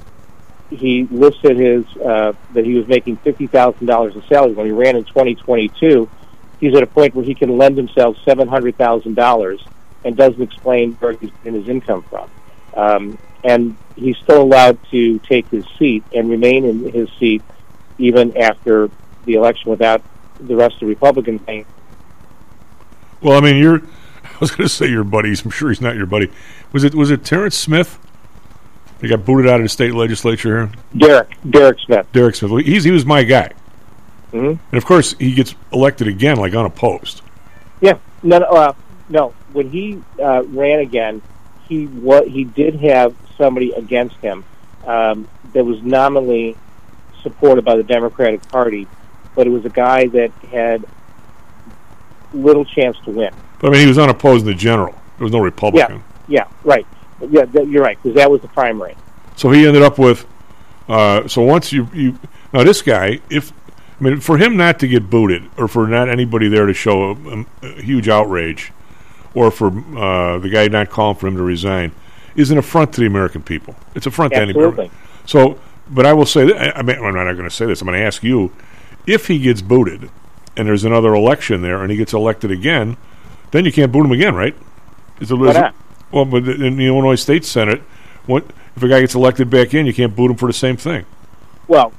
[0.70, 4.54] he listed his uh, that he was making fifty thousand dollars in salary.
[4.54, 6.10] When he ran in 2022,
[6.60, 9.64] he's at a point where he can lend himself seven hundred thousand dollars
[10.04, 12.30] and doesn't explain where he's getting his income from.
[12.76, 17.42] Um, and he's still allowed to take his seat and remain in his seat
[17.98, 18.90] even after
[19.26, 20.02] the election without
[20.40, 21.66] the rest of the Republicans saying,
[23.22, 23.82] Well, I mean, you're.
[24.24, 25.44] I was going to say your buddies.
[25.44, 26.32] I'm sure he's not your buddy.
[26.72, 27.98] Was it was it Terrence Smith?
[29.02, 30.72] He got booted out of the state legislature here.
[30.96, 32.08] Derrick, Derrick Smith.
[32.12, 32.66] Derrick Smith.
[32.66, 33.52] He's he was my guy,
[34.32, 37.22] hmm and of course he gets elected again, like unopposed.
[37.82, 38.74] Yeah, no, no, uh,
[39.10, 39.34] no.
[39.54, 41.22] When he uh, ran again,
[41.68, 44.44] he what he did have somebody against him
[44.86, 46.58] um, that was nominally
[47.22, 48.88] supported by the Democratic Party,
[49.36, 50.86] but it was a guy that had
[52.34, 53.34] little chance to win.
[53.60, 54.94] But I mean, he was unopposed in the general.
[55.18, 56.04] There was no Republican.
[56.28, 56.86] Yeah, yeah, right.
[57.30, 58.96] Yeah, that, you're right because that was the primary.
[59.36, 60.26] So he ended up with.
[60.88, 62.18] Uh, so once you you
[62.54, 63.52] now this guy, if
[64.00, 67.12] I mean for him not to get booted, or for not anybody there to show
[67.12, 68.72] a, a huge outrage,
[69.34, 71.92] or for uh, the guy not calling for him to resign,
[72.36, 73.76] is an affront to the American people.
[73.96, 74.92] It's an affront to anybody.
[75.26, 77.82] So, but I will say that I mean I'm not going to say this.
[77.82, 78.52] I'm going to ask you
[79.08, 80.10] if he gets booted,
[80.56, 82.98] and there's another election there, and he gets elected again,
[83.52, 84.56] then you can't boot him again, right?
[85.20, 85.76] Is it, Why not?
[86.12, 87.82] well, but in the Illinois State Senate,
[88.28, 89.86] what if a guy gets elected back in?
[89.88, 91.06] You can't boot him for the same thing.
[91.68, 91.92] Well,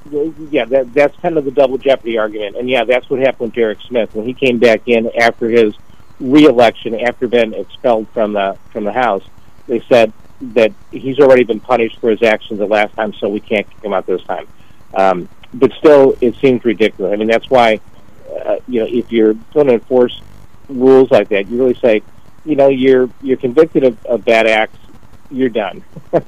[0.51, 3.55] yeah, that, that's kind of the double jeopardy argument, and yeah, that's what happened with
[3.55, 5.75] Derrick Smith when he came back in after his
[6.21, 9.25] reelection, after being expelled from the from the House.
[9.67, 13.41] they said that he's already been punished for his actions the last time, so we
[13.41, 14.47] can't kick him out this time.
[14.95, 17.13] Um, but still, it seems ridiculous.
[17.13, 17.81] I mean, that's why,
[18.45, 20.21] uh, you know, if you're going to enforce
[20.69, 22.03] rules like that, you really say,
[22.45, 24.79] you know, you're you're convicted of, of bad acts,
[25.31, 25.85] you're done.
[26.13, 26.21] you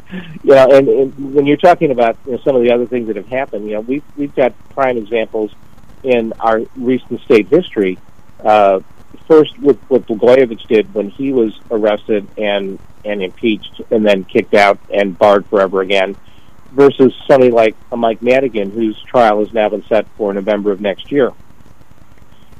[0.44, 3.16] know, and, and when you're talking about you know, some of the other things that
[3.16, 5.52] have happened, you know, we've we've got prime examples
[6.02, 7.98] in our recent state history.
[8.44, 8.80] Uh,
[9.26, 14.54] first, with what Blagojevich did when he was arrested and and impeached, and then kicked
[14.54, 16.16] out and barred forever again,
[16.72, 20.80] versus somebody like a Mike Madigan, whose trial has now been set for November of
[20.80, 21.32] next year.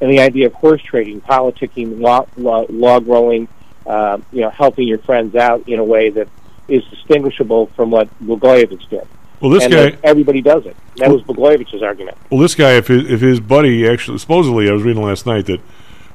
[0.00, 3.48] And the idea of horse trading, politicking, log, log rolling,
[3.86, 6.28] uh, you know, helping your friends out in a way that
[6.68, 9.06] is distinguishable from what Blagojevich did.
[9.40, 10.76] Well, this and guy, everybody does it.
[10.96, 12.18] That was Blagojevich's argument.
[12.30, 15.46] well, this guy, if his, if his buddy actually, supposedly, I was reading last night
[15.46, 15.60] that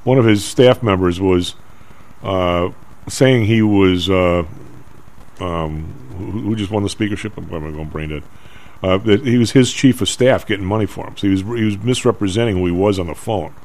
[0.04, 1.56] one of his staff members was
[2.21, 2.69] uh,
[3.10, 4.43] saying he was, uh,
[5.39, 7.36] um, who, who just won the speakership?
[7.38, 8.23] I'm going brain dead.
[8.84, 11.17] Uh, that he was his chief of staff getting money for him.
[11.17, 13.56] So he was he was misrepresenting who he was on the phone.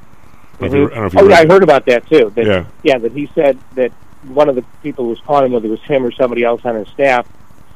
[0.62, 1.86] I don't know if you- I don't know if you Oh, yeah, I heard about
[1.86, 2.32] that too.
[2.34, 2.98] That, Yeah.
[2.98, 3.92] that he said that
[4.28, 6.60] one of the people who was calling him, whether it was him or somebody else
[6.64, 7.26] on his staff,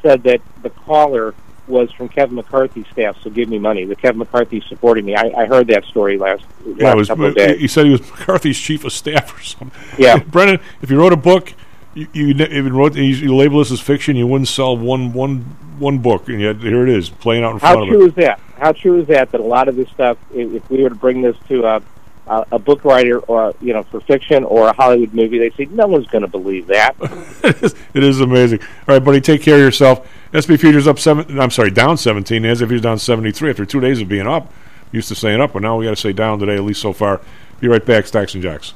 [0.03, 1.35] said that the caller
[1.67, 3.87] was from Kevin McCarthy's staff, so give me money.
[3.87, 5.17] The Kevin McCarthy supporting me.
[5.17, 6.43] I, I heard that story last,
[6.77, 7.61] Yeah, last was, couple of he- days.
[7.61, 9.71] he said he was McCarthy's chief of staff or something.
[9.99, 10.19] Yeah.
[10.31, 11.55] Brennan, if you wrote a book,
[11.95, 15.39] you, you you wrote you, you label this as fiction, you wouldn't sell one one
[15.79, 18.15] one book, and yet here it is playing out in front How of true is
[18.17, 18.41] that?
[18.59, 19.33] How true is that?
[19.33, 21.83] That a lot of this stuff, if we were to bring this to a,
[22.27, 25.67] a, a book writer or you know for fiction or a Hollywood movie, they say
[25.67, 26.97] no one's going to believe that.
[27.95, 28.61] it is amazing.
[28.89, 30.09] All right, buddy, take care of yourself.
[30.33, 31.39] S&P Futures up seven.
[31.39, 32.45] I'm sorry, down 17.
[32.45, 34.53] As if he's down 73 after two days of being up.
[34.93, 36.93] Used to saying up, but now we got to say down today, at least so
[36.93, 37.21] far.
[37.61, 38.75] Be right back, Stocks and Jocks.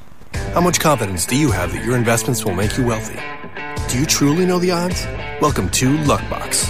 [0.53, 3.19] How much confidence do you have that your investments will make you wealthy?
[3.87, 5.05] Do you truly know the odds?
[5.41, 6.69] Welcome to Luckbox,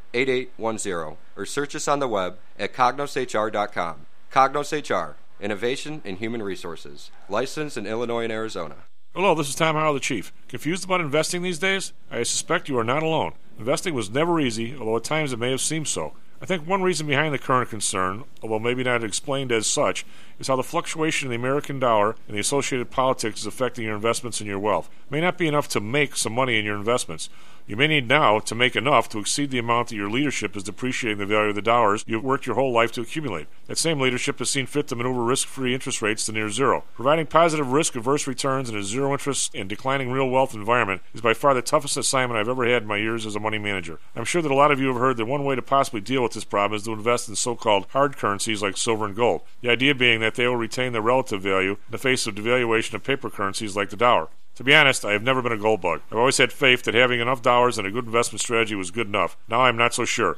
[0.13, 4.05] 8810 or search us on the web at cognoshr.com.
[4.31, 8.75] Cognos HR, Innovation in Human Resources, licensed in Illinois and Arizona.
[9.13, 10.31] Hello, this is Tom Howell, the Chief.
[10.47, 11.91] Confused about investing these days?
[12.09, 13.33] I suspect you are not alone.
[13.59, 16.13] Investing was never easy, although at times it may have seemed so.
[16.41, 20.03] I think one reason behind the current concern, although maybe not explained as such,
[20.39, 23.93] is how the fluctuation in the American dollar and the associated politics is affecting your
[23.93, 24.89] investments and your wealth.
[25.05, 27.29] It may not be enough to make some money in your investments.
[27.67, 30.63] You may need now to make enough to exceed the amount that your leadership is
[30.63, 33.47] depreciating the value of the dollars you've worked your whole life to accumulate.
[33.71, 36.83] That same leadership has seen fit to maneuver risk free interest rates to near zero.
[36.93, 41.21] Providing positive risk averse returns in a zero interest and declining real wealth environment is
[41.21, 44.01] by far the toughest assignment I've ever had in my years as a money manager.
[44.13, 46.21] I'm sure that a lot of you have heard that one way to possibly deal
[46.21, 49.43] with this problem is to invest in so called hard currencies like silver and gold.
[49.61, 52.95] The idea being that they will retain their relative value in the face of devaluation
[52.95, 54.27] of paper currencies like the dollar.
[54.55, 56.01] To be honest, I have never been a gold bug.
[56.11, 59.07] I've always had faith that having enough dollars and a good investment strategy was good
[59.07, 59.37] enough.
[59.47, 60.37] Now I'm not so sure.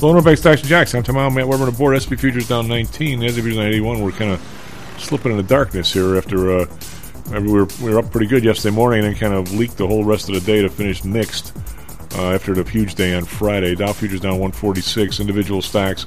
[0.00, 0.94] Bank Stocks and Jocks.
[0.94, 2.00] I'm Tom Allen, Matt Weber on the board.
[2.00, 3.22] SP Futures down 19.
[3.22, 4.40] As of 81, we're kind of
[4.96, 6.66] slipping in the darkness here after uh,
[7.32, 10.02] we, were, we were up pretty good yesterday morning and kind of leaked the whole
[10.02, 11.54] rest of the day to finish mixed
[12.14, 13.74] uh, after the huge day on Friday.
[13.74, 15.20] Dow Futures down 146.
[15.20, 16.04] Individual stocks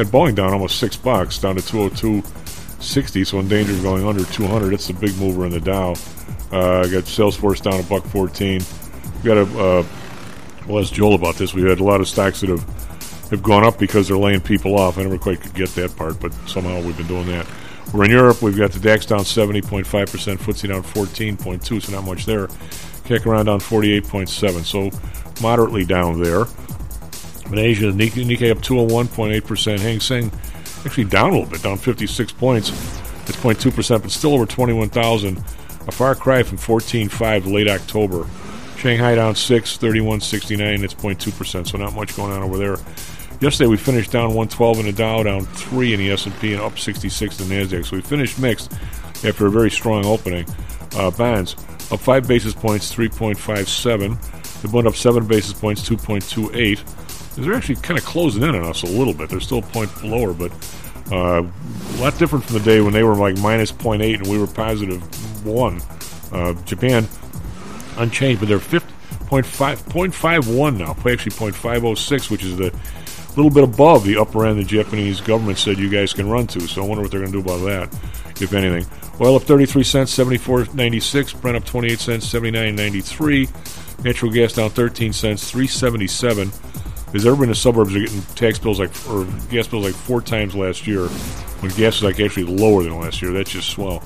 [0.00, 4.24] at Boeing down almost six bucks, down to 202.60, so in danger of going under
[4.24, 4.70] 200.
[4.70, 5.92] That's the big mover in the Dow.
[6.50, 8.60] Uh, got Salesforce down a buck 14.
[9.22, 9.86] We got a uh,
[10.66, 11.54] well, ask Joel about this.
[11.54, 12.89] We've had a lot of stocks that have
[13.30, 14.98] have gone up because they're laying people off.
[14.98, 17.46] I never quite could get that part, but somehow we've been doing that.
[17.92, 18.42] We're in Europe.
[18.42, 22.48] We've got the DAX down 70.5%, FTSE down 14.2, so not much there.
[23.04, 24.90] Kick around down 48.7, so
[25.42, 26.44] moderately down there.
[27.50, 29.80] In Asia, Nikkei, Nikkei up 201.8%.
[29.80, 30.30] Hang Seng
[30.84, 32.70] actually down a little bit, down 56 points.
[33.28, 35.38] It's 0.2%, but still over 21,000.
[35.88, 38.26] A far cry from 14.5 late October.
[38.76, 40.84] Shanghai down 6, 31.69.
[40.84, 42.76] It's 0.2%, so not much going on over there.
[43.40, 46.78] Yesterday we finished down 112 in the Dow, down 3 in the S&P, and up
[46.78, 47.86] 66 in the Nasdaq.
[47.86, 48.70] So we finished mixed
[49.24, 50.46] after a very strong opening.
[50.94, 51.54] Uh, bonds
[51.90, 54.60] up 5 basis points, 3.57.
[54.60, 57.36] The bond up 7 basis points, 2.28.
[57.36, 59.30] They're actually kind of closing in on us a little bit.
[59.30, 60.52] They're still a point lower, but
[61.10, 64.36] uh, a lot different from the day when they were like minus 0.8 and we
[64.38, 65.00] were positive
[65.46, 65.82] 1.
[66.32, 67.08] Uh, Japan
[67.96, 68.86] unchanged, but they're 50,
[69.30, 72.70] 0.5, 0.51 now, actually 0.506, which is the
[73.36, 76.60] little bit above the upper end the Japanese government said you guys can run to.
[76.60, 77.92] So I wonder what they're going to do about that,
[78.40, 78.86] if anything.
[79.20, 81.40] Oil up 33 cents, 74.96.
[81.40, 84.04] Brent up 28 cents, 79.93.
[84.04, 86.50] Natural gas down 13 cents, 377.
[87.06, 90.20] Because everybody in the suburbs are getting tax bills like, or gas bills like four
[90.22, 91.08] times last year,
[91.60, 93.32] when gas is like actually lower than last year.
[93.32, 94.02] That's just swell.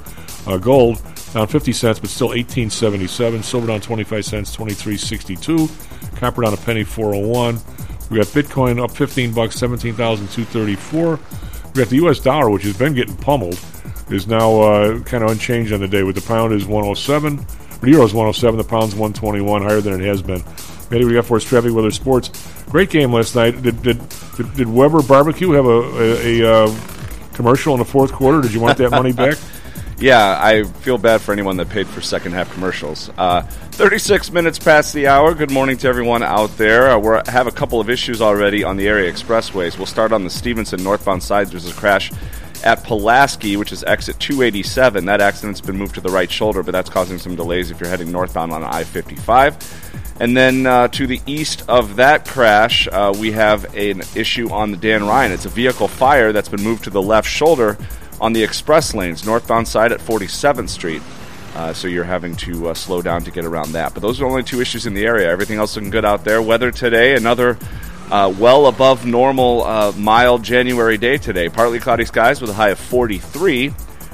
[0.46, 3.44] Uh, gold down 50 cents, but still 18.77.
[3.44, 6.16] Silver down 25 cents, 23.62.
[6.18, 7.58] Copper down a penny, 401.
[8.10, 11.10] We got Bitcoin up 15 bucks, 17,234.
[11.16, 12.20] We got the U.S.
[12.20, 13.58] dollar, which has been getting pummeled,
[14.10, 16.02] is now uh, kind of unchanged on the day.
[16.02, 17.44] With the pound is 107,
[17.80, 20.42] the euro is 107, the pound's 121, higher than it has been.
[20.90, 22.30] Maybe we got for us traffic weather sports.
[22.68, 23.62] Great game last night.
[23.62, 24.00] Did did
[24.36, 26.78] did, did Weber Barbecue have a a, a uh,
[27.32, 28.42] commercial in the fourth quarter?
[28.42, 29.38] Did you want that money back?
[30.04, 33.08] Yeah, I feel bad for anyone that paid for second half commercials.
[33.16, 35.32] Uh, 36 minutes past the hour.
[35.32, 36.90] Good morning to everyone out there.
[36.90, 39.78] Uh, we have a couple of issues already on the area expressways.
[39.78, 41.46] We'll start on the Stevenson northbound side.
[41.46, 42.12] There's a crash
[42.64, 45.06] at Pulaski, which is exit 287.
[45.06, 47.88] That accident's been moved to the right shoulder, but that's causing some delays if you're
[47.88, 50.20] heading northbound on I 55.
[50.20, 54.70] And then uh, to the east of that crash, uh, we have an issue on
[54.70, 55.32] the Dan Ryan.
[55.32, 57.78] It's a vehicle fire that's been moved to the left shoulder
[58.20, 61.03] on the express lanes, northbound side at 47th Street.
[61.55, 63.94] Uh, so you're having to uh, slow down to get around that.
[63.94, 65.31] But those are only two issues in the area.
[65.31, 66.42] Everything else looking good out there.
[66.42, 67.57] Weather today, another
[68.11, 71.48] uh, well above normal uh, mild January day today.
[71.48, 73.72] Partly cloudy skies with a high of 43.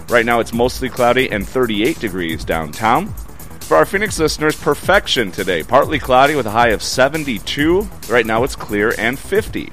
[0.09, 3.13] Right now it's mostly cloudy and 38 degrees downtown.
[3.61, 5.63] For our Phoenix listeners, perfection today.
[5.63, 7.89] Partly cloudy with a high of 72.
[8.09, 9.73] Right now it's clear and 50.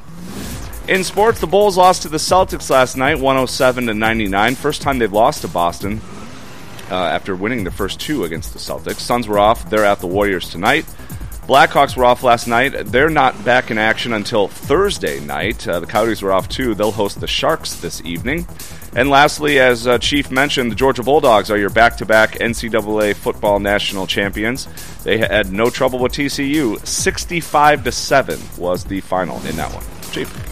[0.87, 4.55] In sports, the Bulls lost to the Celtics last night, 107 to 99.
[4.55, 5.99] First time they've lost to Boston
[6.89, 8.99] uh, after winning the first two against the Celtics.
[8.99, 9.69] Suns were off.
[9.69, 10.85] They're at the Warriors tonight.
[11.45, 12.69] Blackhawks were off last night.
[12.69, 15.67] They're not back in action until Thursday night.
[15.67, 16.73] Uh, the Coyotes were off too.
[16.73, 18.47] They'll host the Sharks this evening.
[18.95, 24.07] And lastly, as uh, Chief mentioned, the Georgia Bulldogs are your back-to-back NCAA football national
[24.07, 24.69] champions.
[25.03, 26.85] They had no trouble with TCU.
[26.85, 29.83] 65 to seven was the final in that one.
[30.13, 30.46] Chief.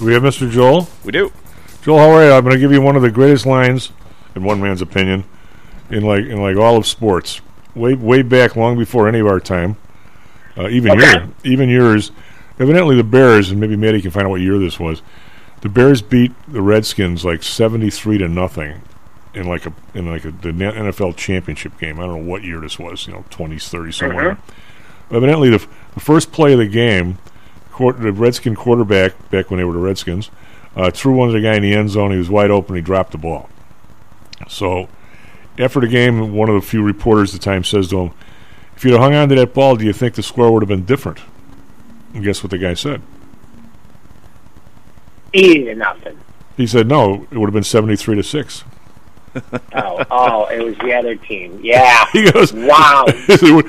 [0.00, 0.50] We have Mr.
[0.50, 0.88] Joel.
[1.04, 1.32] We do.
[1.82, 2.30] Joel, how are you?
[2.32, 3.90] I'm going to give you one of the greatest lines,
[4.34, 5.24] in one man's opinion,
[5.90, 7.40] in like in like all of sports.
[7.74, 9.76] Way way back, long before any of our time,
[10.56, 11.12] uh, even Okay.
[11.12, 12.10] your even yours.
[12.60, 15.02] Evidently, the Bears, and maybe Maddie can find out what year this was.
[15.60, 18.80] The Bears beat the Redskins like 73 to nothing
[19.34, 21.98] in like a in like a the NFL championship game.
[22.00, 23.06] I don't know what year this was.
[23.06, 24.38] You know, 20s, 30s, somewhere.
[25.10, 27.18] Evidently, the, f- the first play of the game,
[27.78, 30.30] quar- the Redskin quarterback back when they were the Redskins
[30.76, 32.10] uh, threw one to the guy in the end zone.
[32.10, 32.74] He was wide open.
[32.76, 33.48] He dropped the ball.
[34.48, 34.88] So
[35.58, 38.12] after the game, one of the few reporters at the time says to him,
[38.76, 40.68] If you'd have hung on to that ball, do you think the score would have
[40.68, 41.20] been different?
[42.14, 43.00] And guess what the guy said?
[45.34, 46.18] Eighty to nothing.
[46.56, 48.64] He said no, it would have been seventy-three to six.
[49.74, 51.60] Oh, oh, it was the other team.
[51.62, 52.06] Yeah.
[52.12, 53.04] He goes, Wow.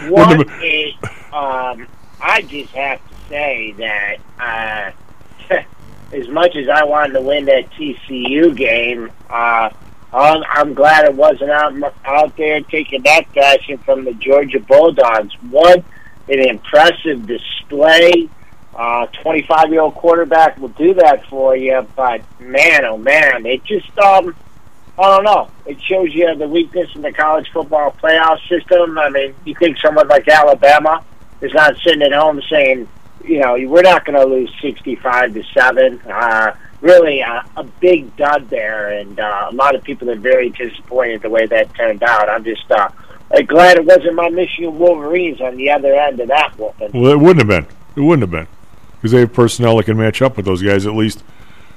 [0.10, 0.97] What a,
[1.32, 1.86] um,
[2.22, 5.55] I just have to say that uh,
[6.13, 9.69] as much as I wanted to win that TCU game, uh,
[10.11, 15.34] I'm, I'm glad it wasn't out out there taking that fashion from the Georgia Bulldogs.
[15.49, 15.84] What
[16.27, 18.30] an impressive display!
[18.75, 23.63] Uh, 25 year old quarterback will do that for you, but man, oh man, it
[23.65, 24.36] just um,
[24.97, 25.49] I don't know.
[25.65, 28.97] It shows you the weakness in the college football playoff system.
[28.97, 31.03] I mean, you think someone like Alabama
[31.41, 32.88] is not sitting at home saying,
[33.30, 36.01] you know, we're not going to lose 65 to 7.
[36.01, 40.49] Uh, really a, a big dud there, and uh, a lot of people are very
[40.49, 42.27] disappointed the way that turned out.
[42.27, 42.89] I'm just uh,
[43.45, 46.91] glad it wasn't my Michigan Wolverines on the other end of that whooping.
[46.99, 47.75] Well, it wouldn't have been.
[47.95, 48.47] It wouldn't have been
[48.95, 50.86] because they have personnel that can match up with those guys.
[50.86, 51.23] At least,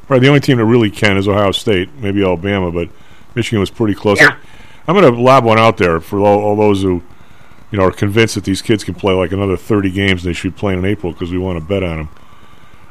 [0.07, 2.89] probably the only team that really can is Ohio State, maybe Alabama, but
[3.35, 4.21] Michigan was pretty close.
[4.89, 7.03] I'm going to lob one out there for all, all those who,
[7.73, 10.23] you know, are convinced that these kids can play like another 30 games.
[10.23, 12.09] They should play in April because we want to bet on them.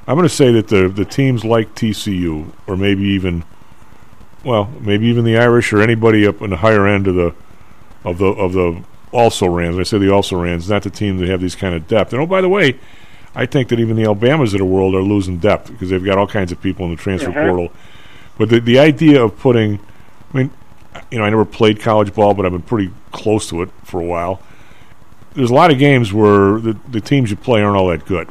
[0.08, 3.44] I'm going to say that the the teams like TCU or maybe even,
[4.44, 7.34] well, maybe even the Irish or anybody up in the higher end of the
[8.04, 9.78] of the of the also rans.
[9.78, 12.14] I say the also rans, not the teams that have these kind of depth.
[12.14, 12.80] And oh, by the way,
[13.36, 16.18] I think that even the Alabamas of the world are losing depth because they've got
[16.18, 17.48] all kinds of people in the transfer Mhm.
[17.48, 17.72] portal.
[18.40, 19.80] But the the idea of putting,
[20.34, 20.50] I mean,
[21.12, 24.02] you know, I never played college ball, but I've been pretty close to it for
[24.02, 24.42] a while.
[25.34, 28.30] There's a lot of games where the the teams you play aren't all that good.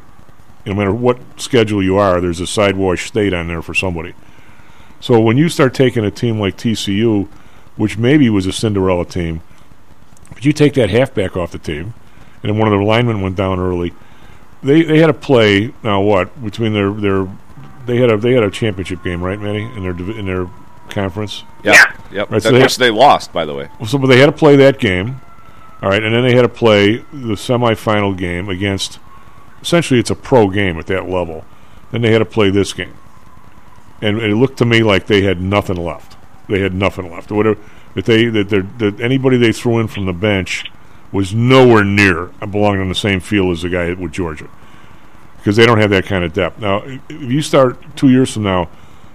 [0.66, 4.14] No matter what schedule you are, there's a sidewash state on there for somebody.
[5.00, 7.26] So when you start taking a team like TCU,
[7.76, 9.40] which maybe was a Cinderella team,
[10.34, 11.94] but you take that halfback off the team,
[12.42, 13.94] and then one of their linemen went down early.
[14.62, 17.26] They they had a play now what between their their
[17.86, 20.46] they had a they had a championship game right, Manny, in their in their
[20.90, 21.44] conference.
[21.64, 21.74] Yep.
[22.12, 22.30] Yep.
[22.30, 23.68] Right, That- they which they lost, by the way.
[23.86, 25.20] so but they had to play that game,
[25.82, 28.98] all right, and then they had to play the semifinal game against.
[29.62, 31.44] Essentially, it's a pro game at that level.
[31.90, 32.94] Then they had to play this game,
[34.00, 36.16] and it looked to me like they had nothing left.
[36.48, 37.30] They had nothing left.
[37.30, 37.58] Whatever
[37.94, 40.64] that they that, that anybody they threw in from the bench
[41.12, 44.48] was nowhere near belonging on the same field as the guy with Georgia,
[45.38, 46.60] because they don't have that kind of depth.
[46.60, 48.68] Now, if you start two years from now,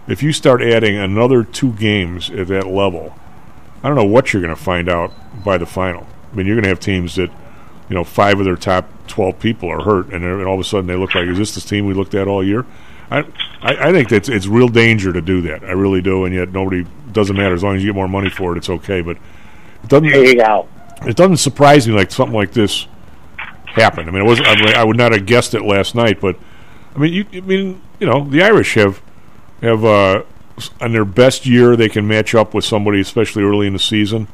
[0.08, 3.18] if you start adding another two games at that level,
[3.82, 5.12] I don't know what you're going to find out
[5.44, 6.06] by the final.
[6.36, 7.32] I mean, you're going to have teams that,
[7.88, 10.66] you know, five of their top 12 people are hurt, and, and all of a
[10.66, 12.66] sudden they look like, is this the team we looked at all year?
[13.10, 13.20] I,
[13.62, 15.64] I, I think that's it's real danger to do that.
[15.64, 18.30] I really do, and yet nobody doesn't matter as long as you get more money
[18.30, 18.58] for it.
[18.58, 19.16] It's okay, but
[19.84, 20.10] it doesn't.
[20.10, 20.68] There you go.
[21.06, 22.88] It doesn't surprise me like something like this
[23.68, 24.10] happened.
[24.10, 26.38] I mean, it was I, I would not have guessed it last night, but
[26.96, 29.02] I mean, you I mean, you know, the Irish have
[29.62, 30.24] have uh,
[30.82, 34.28] on their best year they can match up with somebody, especially early in the season.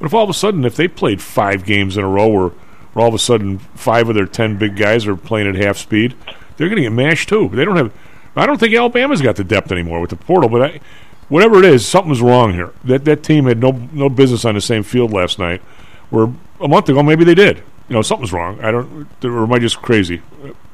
[0.00, 2.48] But if all of a sudden, if they played five games in a row, where,
[2.48, 5.76] where all of a sudden five of their ten big guys are playing at half
[5.76, 6.16] speed,
[6.56, 7.50] they're going to get mashed too.
[7.50, 7.92] They don't have.
[8.34, 10.80] I don't think Alabama's got the depth anymore with the portal, but I,
[11.28, 12.72] whatever it is, something's wrong here.
[12.84, 15.60] That that team had no no business on the same field last night.
[16.08, 17.58] Where a month ago maybe they did.
[17.88, 18.58] You know, something's wrong.
[18.62, 19.06] I don't.
[19.22, 20.22] Or am I just crazy?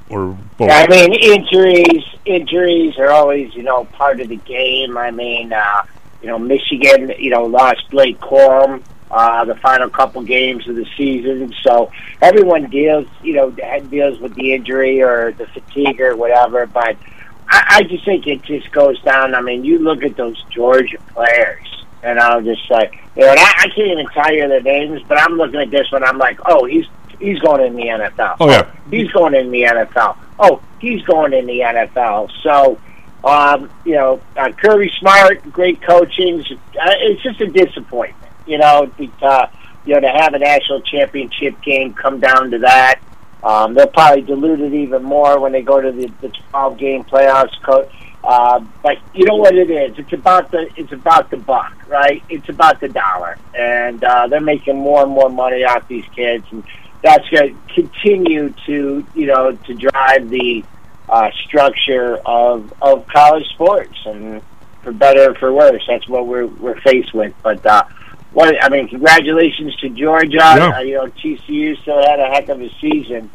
[0.08, 0.70] Or both?
[0.70, 4.96] I mean, injuries injuries are always you know part of the game.
[4.96, 5.82] I mean, uh,
[6.22, 10.86] you know, Michigan you know lost Blake Corum uh, the final couple games of the
[10.96, 11.90] season, so
[12.20, 16.66] everyone deals you know deals with the injury or the fatigue or whatever.
[16.66, 16.96] But
[17.48, 19.34] I, I just think it just goes down.
[19.34, 21.66] I mean, you look at those Georgia players.
[22.02, 25.02] And I'll just say, you know, and I, I can't even tell you their names,
[25.08, 26.04] but I'm looking at this one.
[26.04, 26.86] I'm like, oh, he's
[27.18, 28.36] he's going in the NFL.
[28.40, 28.70] Oh yeah.
[28.90, 30.16] He's going in the NFL.
[30.38, 32.30] Oh, he's going in the NFL.
[32.42, 32.78] So,
[33.24, 36.40] um, you know, uh, Kirby Smart, great coaching.
[36.40, 41.94] Uh, it's just a disappointment, you know, you know, to have a national championship game
[41.94, 43.00] come down to that.
[43.42, 47.04] Um, they'll probably dilute it even more when they go to the, the 12 game
[47.04, 47.52] playoffs.
[47.62, 47.88] Co-
[48.24, 49.96] uh, but you know what it is?
[49.98, 52.24] It's about the it's about the buck, right?
[52.28, 56.44] It's about the dollar, and uh, they're making more and more money off these kids,
[56.50, 56.64] and
[57.04, 60.64] that's going to continue to you know to drive the
[61.08, 64.42] uh, structure of of college sports, and
[64.82, 67.32] for better or for worse, that's what we're we're faced with.
[67.44, 67.84] But uh,
[68.36, 70.36] what I mean, congratulations to Georgia.
[70.36, 70.72] Yeah.
[70.76, 73.30] Uh, you know, TCU still had a heck of a season,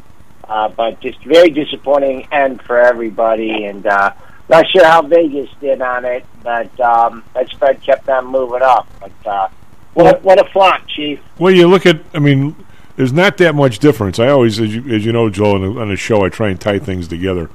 [0.48, 3.86] uh, but just very disappointing end for everybody, and.
[3.86, 4.12] Uh,
[4.48, 8.86] not sure how Vegas did on it, but um, that spread kept on moving up.
[9.00, 9.48] But uh,
[9.94, 11.20] what what a flop, Chief.
[11.38, 12.54] Well, you look at, I mean,
[12.96, 14.18] there's not that much difference.
[14.18, 16.50] I always, as you, as you know, Joel, on the, on the show, I try
[16.50, 17.48] and tie things together.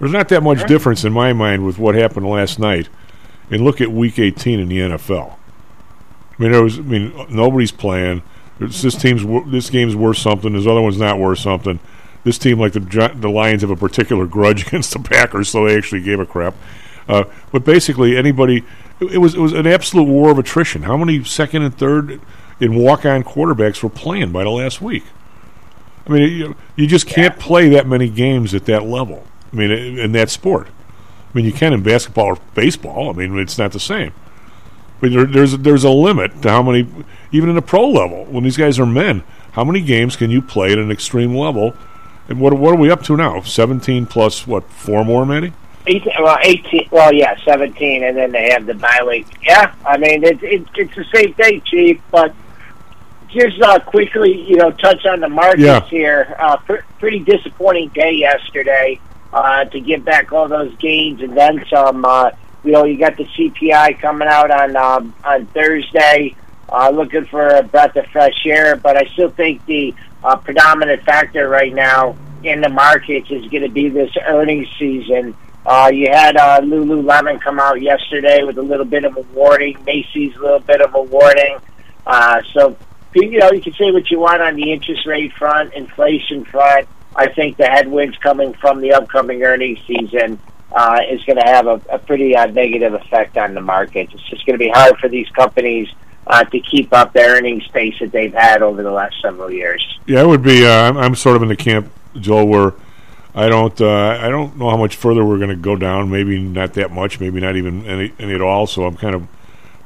[0.00, 2.88] There's not that much difference in my mind with what happened last night,
[3.50, 5.36] and look at Week 18 in the NFL.
[6.38, 8.22] I mean, there was, I mean, nobody's playing.
[8.60, 10.52] It's, this team's, this game's worth something.
[10.52, 11.80] This other one's not worth something.
[12.24, 12.80] This team, like the
[13.14, 16.54] the Lions, have a particular grudge against the Packers, so they actually gave a crap.
[17.08, 18.64] Uh, but basically, anybody,
[19.00, 20.82] it, it was it was an absolute war of attrition.
[20.82, 22.20] How many second and third
[22.58, 25.04] in walk-on quarterbacks were playing by the last week?
[26.06, 29.24] I mean, you, you just can't play that many games at that level.
[29.52, 30.68] I mean, in in that sport.
[30.68, 33.10] I mean, you can in basketball or baseball.
[33.10, 34.12] I mean, it's not the same.
[35.00, 36.86] But there, there's there's a limit to how many,
[37.32, 39.22] even in the pro level, when these guys are men,
[39.52, 41.74] how many games can you play at an extreme level?
[42.28, 43.40] And what what are we up to now?
[43.42, 44.68] Seventeen plus what?
[44.70, 45.52] Four more, maybe?
[45.88, 49.24] 18, well, 18, well, yeah, 17, and then they have the bye week.
[49.44, 52.34] Yeah, I mean, it, it, it's the same thing, Chief, but
[53.28, 55.80] just uh, quickly, you know, touch on the markets Yeah.
[55.82, 56.34] here.
[56.40, 58.98] Uh, pr- pretty disappointing day yesterday
[59.32, 62.04] uh, to get back all those gains and then some.
[62.04, 62.30] Uh,
[62.66, 66.34] you know, you got the CPI coming out on um, on Thursday.
[66.68, 69.94] Uh, looking for a breath of fresh air, but I still think the
[70.24, 75.36] uh, predominant factor right now in the markets is going to be this earnings season.
[75.64, 79.78] Uh, you had uh, Lululemon come out yesterday with a little bit of a warning.
[79.84, 81.58] Macy's a little bit of a warning.
[82.04, 82.76] Uh, so,
[83.14, 86.88] you know, you can say what you want on the interest rate front, inflation front.
[87.14, 90.40] I think the headwinds coming from the upcoming earnings season
[90.72, 94.10] uh, is going to have a, a pretty uh, negative effect on the market.
[94.12, 95.88] It's just going to be hard for these companies
[96.26, 99.98] uh, to keep up the earnings pace that they've had over the last several years.
[100.06, 100.66] Yeah, it would be.
[100.66, 102.72] Uh, I'm, I'm sort of in the camp, Joel, where
[103.34, 106.10] I don't uh, I don't know how much further we're going to go down.
[106.10, 107.20] Maybe not that much.
[107.20, 108.66] Maybe not even any, any at all.
[108.66, 109.26] So I'm kind of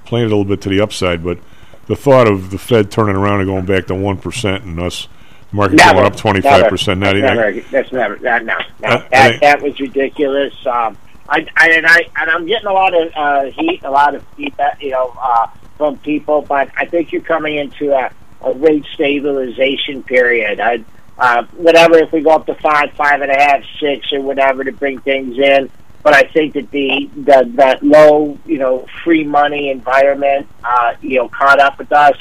[0.04, 1.22] playing it a little bit to the upside.
[1.22, 1.38] But
[1.86, 5.08] the thought of the Fed turning around and going back to one percent and us
[5.52, 5.94] market Never.
[5.94, 7.60] going up twenty five percent, not never.
[7.60, 8.16] That's never.
[8.16, 8.56] That no.
[8.80, 8.88] no.
[8.88, 10.54] Uh, that think- that was ridiculous.
[10.66, 10.96] Um,
[11.28, 14.26] I, I and I and I'm getting a lot of uh, heat, a lot of
[14.36, 16.42] feedback, you know, uh, from people.
[16.42, 18.10] But I think you're coming into a,
[18.42, 20.60] a rate stabilization period.
[20.60, 20.84] I,
[21.18, 24.64] uh, whatever, if we go up to five, five and a half, six, or whatever
[24.64, 25.70] to bring things in.
[26.02, 31.18] But I think that the, the that low, you know, free money environment, uh, you
[31.18, 32.16] know, caught up with us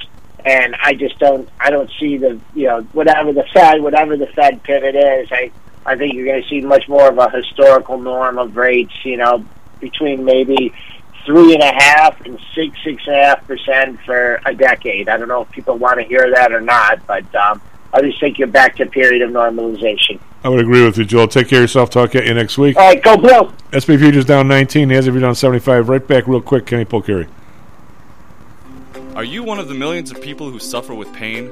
[0.46, 4.28] and I just don't I don't see the you know whatever the Fed whatever the
[4.28, 5.52] Fed pivot is I
[5.86, 9.18] I think you're going to see much more of a historical norm of rates you
[9.18, 9.46] know
[9.80, 10.74] between maybe
[11.26, 15.18] three and a half and six six and a half percent for a decade I
[15.18, 17.62] don't know if people want to hear that or not but um,
[17.94, 21.04] I just think you're back to a period of normalization I would agree with you,
[21.04, 21.28] Joel.
[21.28, 21.90] Take care of yourself.
[21.90, 22.78] Talk at you next week.
[22.78, 24.88] all right go blue SP futures down 19.
[24.88, 25.90] The S&P down 75.
[25.90, 26.66] Right back, real quick.
[26.66, 27.28] Kenny Polcari.
[29.20, 31.52] Are you one of the millions of people who suffer with pain?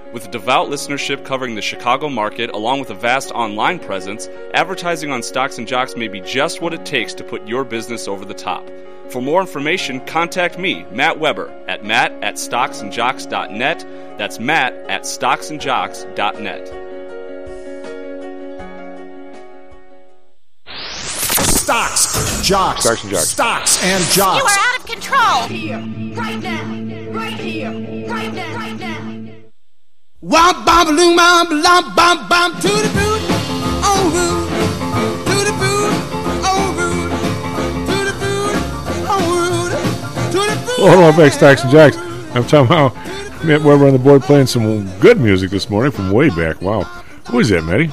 [0.13, 5.23] With devout listenership covering the Chicago market along with a vast online presence, advertising on
[5.23, 8.33] Stocks and Jocks may be just what it takes to put your business over the
[8.33, 8.69] top.
[9.09, 13.85] For more information, contact me, Matt Weber, at matt at stocksandjocks.net.
[14.17, 16.67] That's matt at stocksandjocks.net.
[21.47, 23.27] Stocks, jocks, Stocks and jocks.
[23.29, 24.57] stocks and You jocks.
[24.57, 25.19] are out of control.
[25.41, 25.77] Right Here,
[26.15, 27.71] right now, right here,
[28.09, 28.90] right now, right now.
[30.23, 33.21] Womp bom loom bom lom bom bom to the boot,
[33.81, 34.49] oh root,
[35.25, 35.89] to the boot,
[36.45, 37.09] oh root,
[37.87, 38.53] to the boot,
[39.09, 39.71] oh root,
[40.31, 40.77] to the boot.
[40.77, 41.97] Hello, back oh, Stocks and Jocks.
[42.35, 42.89] I'm somehow
[43.43, 46.61] Matt Weber on the board playing some good music this morning from way back.
[46.61, 46.83] Wow.
[47.31, 47.89] Who is that, Matty?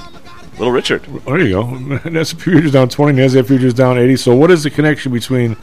[0.58, 1.04] Little Richard.
[1.24, 1.98] There you go.
[2.10, 4.16] That's futures down 20, NASDAQ futures down 80.
[4.16, 5.56] So what is the connection between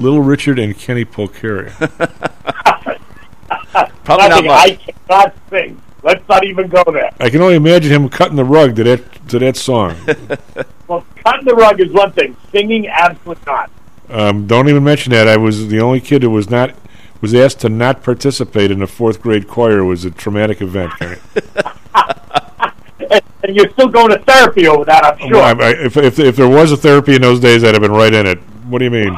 [0.00, 1.70] Little Richard and Kenny Polcari?
[4.04, 4.48] Probably not much.
[4.48, 5.80] I cannot sing.
[6.02, 7.10] Let's not even go there.
[7.20, 9.96] I can only imagine him cutting the rug to that to that song.
[10.88, 12.36] Well, cutting the rug is one thing.
[12.50, 13.70] Singing, absolutely not.
[14.10, 15.26] Um, don't even mention that.
[15.26, 16.74] I was the only kid who was not
[17.22, 19.78] was asked to not participate in the fourth grade choir.
[19.78, 20.92] It was a traumatic event.
[20.98, 21.16] Kenny.
[21.94, 25.30] And, and you're still going to therapy over that, I'm sure.
[25.30, 27.80] Well, I, I, if, if if there was a therapy in those days, I'd have
[27.80, 28.38] been right in it.
[28.68, 29.16] What do you mean?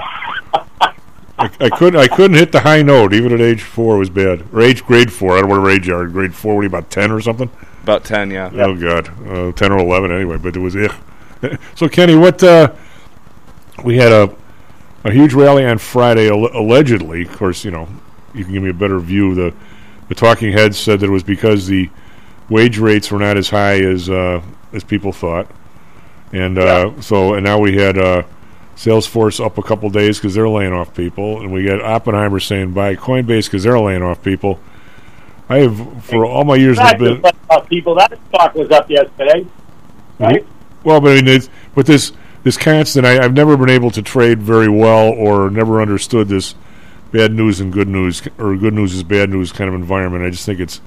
[1.39, 4.45] I, I couldn't I couldn't hit the high note even at age four was bad.
[4.53, 6.65] Or age grade four I don't know what age you are grade four what are
[6.65, 7.51] you about ten or something?
[7.83, 8.51] About 10, yeah.
[8.55, 9.09] oh god.
[9.29, 10.95] Uh, ten or eleven anyway but it was ugh.
[11.75, 12.73] so Kenny what uh,
[13.85, 14.35] we had a
[15.05, 17.23] a huge rally on Friday al- allegedly.
[17.23, 17.89] Of course you know
[18.33, 19.35] you can give me a better view.
[19.35, 19.55] The
[20.09, 21.91] the talking heads said that it was because the
[22.49, 25.49] wage rates were not as high as uh, as people thought.
[26.33, 28.23] And uh, so and now we had uh,
[28.77, 32.73] Salesforce up a couple days because they're laying off people, and we got Oppenheimer saying
[32.73, 34.59] buy Coinbase because they're laying off people.
[35.49, 37.95] I have for all my years been just let people.
[37.95, 39.43] That stock was up yesterday.
[39.43, 40.25] Mm-hmm.
[40.25, 40.47] Right?
[40.85, 42.13] well, but I mean, it's, with this
[42.43, 46.55] this constant, I, I've never been able to trade very well, or never understood this
[47.13, 50.25] bad news and good news, or good news is bad news kind of environment.
[50.25, 50.81] I just think it's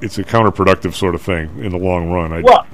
[0.00, 2.32] it's a counterproductive sort of thing in the long run.
[2.32, 2.66] I, Well,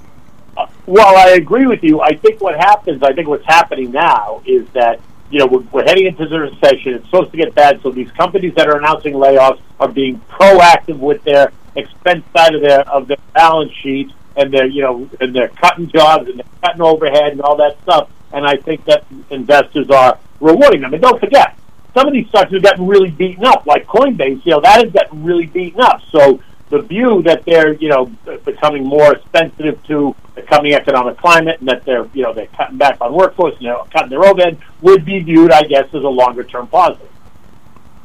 [0.89, 2.01] well, I agree with you.
[2.01, 5.85] I think what happens, I think what's happening now is that you know we're, we're
[5.85, 6.95] heading into the recession.
[6.95, 10.99] It's supposed to get bad, so these companies that are announcing layoffs are being proactive
[10.99, 15.35] with their expense side of their of their balance sheet, and they're you know and
[15.35, 18.09] they're cutting jobs and they're cutting overhead and all that stuff.
[18.33, 20.95] And I think that investors are rewarding them.
[20.95, 21.59] And don't forget,
[21.95, 24.43] some of these stocks have gotten really beaten up, like Coinbase.
[24.47, 26.01] You know that has gotten really beaten up.
[26.11, 26.41] So
[26.71, 28.07] the view that they're you know
[28.45, 32.79] becoming more sensitive to the coming economic climate and that they're you know they're cutting
[32.79, 36.09] back on workforce and they're cutting their overhead would be viewed, I guess, as a
[36.09, 37.11] longer term positive.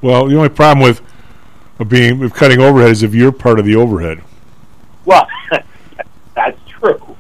[0.01, 1.01] well, the only problem with
[1.87, 4.21] being with cutting overhead is if you're part of the overhead.
[5.05, 5.27] Well,
[6.35, 7.17] that's true.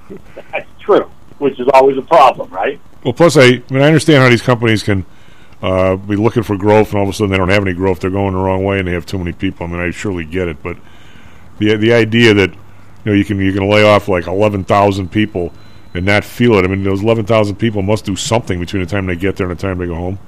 [0.51, 2.79] That's true, which is always a problem, right?
[3.03, 5.05] Well, plus I, I mean, I understand how these companies can
[5.61, 7.99] uh, be looking for growth, and all of a sudden they don't have any growth.
[7.99, 9.65] They're going the wrong way, and they have too many people.
[9.65, 10.77] I mean, I surely get it, but
[11.63, 12.57] the the idea that you
[13.05, 15.53] know you can you can lay off like eleven thousand people
[15.93, 16.65] and not feel it.
[16.65, 19.49] I mean, those eleven thousand people must do something between the time they get there
[19.49, 20.19] and the time they go home.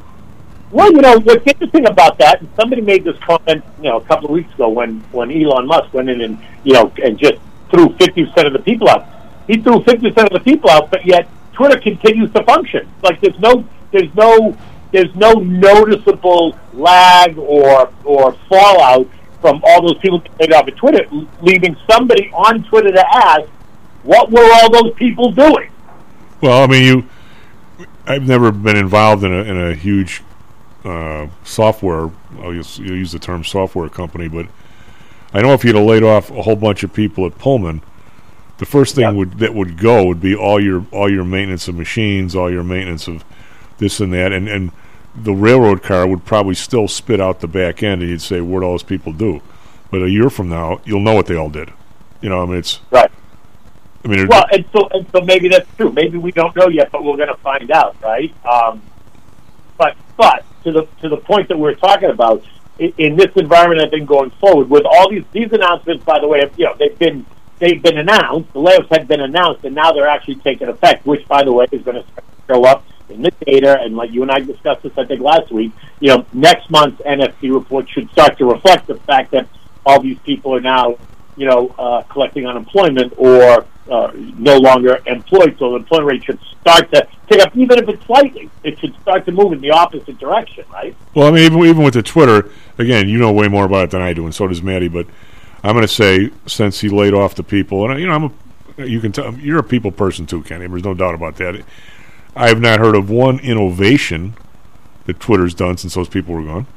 [0.72, 4.06] Well, you know what's interesting about that, and somebody made this comment, you know, a
[4.06, 7.40] couple of weeks ago when when Elon Musk went in and you know and just
[7.72, 9.08] threw fifty percent of the people out.
[9.48, 12.90] He threw fifty percent of the people out, but yet Twitter continues to function.
[13.02, 14.58] Like there's no there's no
[14.92, 19.08] there's no noticeable lag or or fallout
[19.46, 21.06] from all those people laid off of Twitter,
[21.44, 23.44] leaving somebody on Twitter to ask,
[24.02, 25.70] what were all those people doing?
[26.42, 27.10] Well, I mean, you.
[28.08, 30.24] I've never been involved in a in a huge
[30.84, 32.10] uh, software.
[32.40, 34.48] I'll use, you'll use the term software company, but
[35.32, 37.84] I know if you'd have laid off a whole bunch of people at Pullman,
[38.58, 41.76] the first thing would that would go would be all your all your maintenance of
[41.76, 43.24] machines, all your maintenance of
[43.78, 44.72] this and that, and and
[45.16, 48.64] the railroad car would probably still spit out the back end, and you'd say, "What
[48.64, 49.42] all those people do?"
[49.92, 51.72] But a year from now, you'll know what they all did.
[52.22, 53.12] You know, I mean, it's right.
[54.04, 55.92] I mean, Well, and so and so maybe that's true.
[55.92, 58.34] Maybe we don't know yet, but we're going to find out, right?
[58.46, 58.82] Um,
[59.78, 62.44] but but to the to the point that we're talking about
[62.78, 66.28] in, in this environment, I think going forward with all these these announcements, by the
[66.28, 67.26] way, have, you know they've been
[67.60, 68.54] they've been announced.
[68.54, 71.06] The layoffs had been announced, and now they're actually taking effect.
[71.06, 72.06] Which, by the way, is going to
[72.48, 73.80] show up in the data.
[73.82, 75.72] And like you and I discussed this, I think last week.
[76.00, 79.48] You know, next month's NFP report should start to reflect the fact that
[79.86, 80.98] all these people are now
[81.38, 85.58] you know, uh, collecting unemployment or uh, no longer employed.
[85.60, 88.50] So the employment rate should start to pick up, even if it's slightly.
[88.64, 90.96] It should start to move in the opposite direction, right?
[91.14, 93.92] Well, I mean, even, even with the Twitter, again, you know way more about it
[93.92, 94.88] than I do, and so does Maddie.
[94.88, 95.08] But
[95.64, 98.24] I'm going to say, since he laid off the people, and you know, I'm
[98.78, 100.68] a, you can tell you're a people person too, Kenny.
[100.68, 101.64] There's no doubt about that.
[102.36, 104.36] I have not heard of one innovation
[105.06, 106.68] that Twitter's done since those people were gone.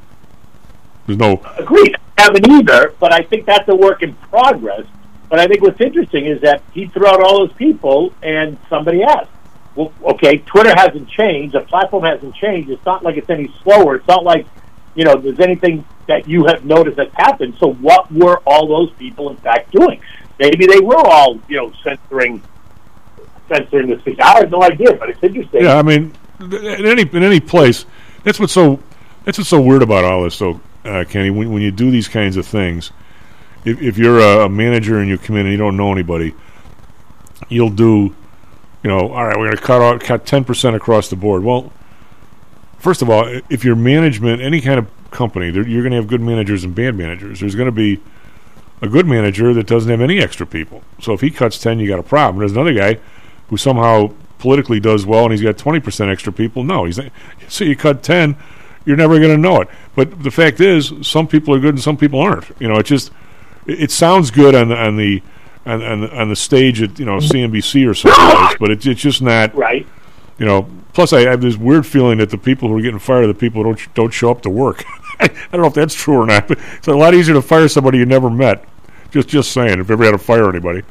[1.06, 1.42] There's no.
[1.56, 1.96] Agreed.
[2.16, 4.86] I haven't either, but I think that's a work in progress.
[5.28, 9.02] But I think what's interesting is that he threw out all those people, and somebody
[9.02, 9.30] asked,
[9.74, 12.70] well, okay, Twitter hasn't changed, the platform hasn't changed.
[12.70, 13.96] It's not like it's any slower.
[13.96, 14.46] It's not like
[14.94, 17.56] you know there's anything that you have noticed that's happened.
[17.58, 20.00] So what were all those people in fact doing?
[20.38, 22.42] Maybe they were all you know censoring
[23.48, 24.18] censoring the speech.
[24.20, 25.64] I have no idea, but it's interesting.
[25.64, 27.84] Yeah, I mean, in any in any place,
[28.24, 28.80] that's what's so
[29.24, 31.30] that's what's so weird about all this, though, uh, Kenny.
[31.30, 32.92] When when you do these kinds of things,
[33.64, 36.34] if if you're a, a manager and you come in and you don't know anybody,
[37.48, 38.14] you'll do,
[38.82, 41.42] you know, all right, we're going to cut out cut ten percent across the board.
[41.42, 41.72] Well,
[42.78, 46.20] first of all, if your management, any kind of company, you're going to have good
[46.20, 47.40] managers and bad managers.
[47.40, 48.00] There's going to be
[48.80, 50.82] a good manager that doesn't have any extra people.
[51.00, 52.38] So if he cuts ten, you got a problem.
[52.38, 53.00] There's another guy
[53.48, 56.62] who somehow politically does well and he's got 20% extra people.
[56.64, 57.00] No, he's
[57.48, 58.36] so you cut 10,
[58.84, 59.68] you're never going to know it.
[59.96, 62.48] But the fact is, some people are good and some people aren't.
[62.60, 63.10] You know, it just
[63.66, 65.22] it, it sounds good on the on the
[65.66, 69.00] on, on, the- on the stage at you know CNBC or someplace, but it's it's
[69.00, 69.86] just not right.
[70.38, 70.68] You know.
[70.94, 73.34] Plus, I have this weird feeling that the people who are getting fired are the
[73.34, 74.84] people who don't don't show up to work.
[75.20, 77.68] I don't know if that's true or not, but it's a lot easier to fire
[77.68, 78.64] somebody you never met.
[79.10, 80.82] Just just saying, if ever had to fire anybody.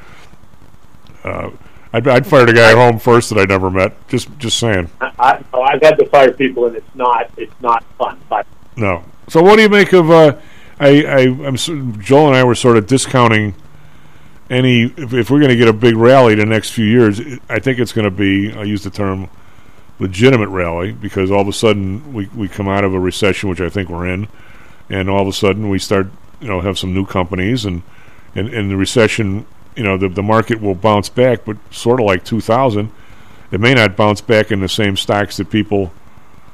[1.24, 1.50] Uh,
[1.98, 4.08] I'd, I'd fire the guy at home first that I never met.
[4.08, 4.90] Just just saying.
[5.02, 8.20] I, I, I've had to fire people, and it's not it's not fun.
[8.30, 8.46] But
[8.76, 9.04] No.
[9.28, 10.12] So what do you make of?
[10.12, 10.38] Uh,
[10.80, 13.56] I, I I'm Joel and I were sort of discounting
[14.48, 17.20] any if, if we're going to get a big rally the next few years.
[17.50, 19.28] I think it's going to be I use the term
[19.98, 23.60] legitimate rally because all of a sudden we we come out of a recession, which
[23.60, 24.28] I think we're in,
[24.88, 27.82] and all of a sudden we start you know have some new companies and
[28.36, 32.08] and, and the recession you know the the market will bounce back, but sort of
[32.08, 32.92] like 2000,
[33.52, 35.94] it may not bounce back in the same stocks that people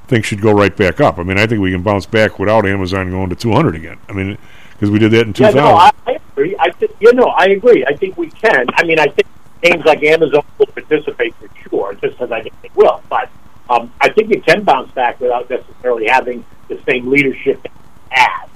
[0.07, 1.17] think should go right back up.
[1.17, 3.97] I mean, I think we can bounce back without Amazon going to 200 again.
[4.09, 4.38] I mean,
[4.74, 5.55] because we did that in 2000.
[5.55, 5.63] yeah, 2000.
[5.63, 6.55] no, I, I agree.
[6.59, 7.86] I think you know, I agree.
[7.86, 8.65] I think we can.
[8.74, 9.28] I mean, I think
[9.63, 13.01] names like Amazon will participate for sure, just as I think they will.
[13.09, 13.30] But
[13.69, 17.65] um, I think you can bounce back without necessarily having the same leadership
[18.11, 18.49] as.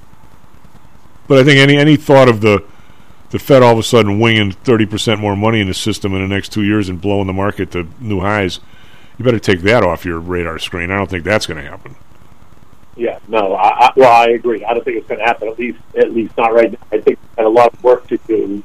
[1.26, 2.62] But I think any any thought of the
[3.30, 6.34] the Fed all of a sudden winging 30% more money in the system in the
[6.34, 8.60] next two years and blowing the market to new highs,
[9.18, 10.90] you better take that off your radar screen.
[10.90, 11.96] I don't think that's going to happen.
[12.96, 14.64] Yeah, no, I, I, well, I agree.
[14.64, 15.48] I don't think it's going to happen.
[15.48, 16.78] At least, at least not right now.
[16.90, 18.62] I think we've got a lot of work to do,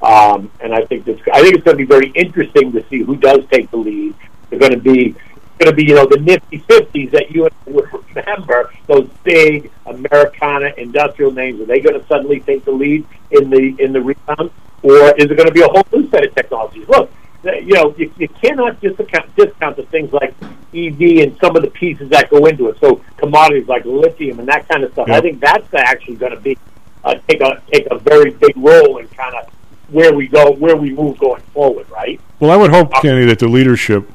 [0.00, 1.20] um, and I think this.
[1.30, 4.14] I think it's going to be very interesting to see who does take the lead.
[4.48, 5.14] They're going to be
[5.58, 8.72] going to be, you know, the nifty fifties that you would remember.
[8.86, 11.60] Those big Americana industrial names.
[11.60, 14.50] Are they going to suddenly take the lead in the in the rebound,
[14.82, 16.88] or is it going to be a whole new set of technologies?
[16.88, 17.10] Look,
[17.44, 20.34] you know, you, you cannot discount discount the things like
[20.74, 22.78] EV and some of the pieces that go into it.
[22.80, 25.08] So commodities like lithium and that kind of stuff.
[25.08, 26.58] I think that's actually going to be
[27.04, 29.52] uh, take a take a very big role in kind of
[29.90, 31.88] where we go, where we move going forward.
[31.90, 32.20] Right?
[32.40, 34.08] Well, I would hope, Kenny, that the leadership,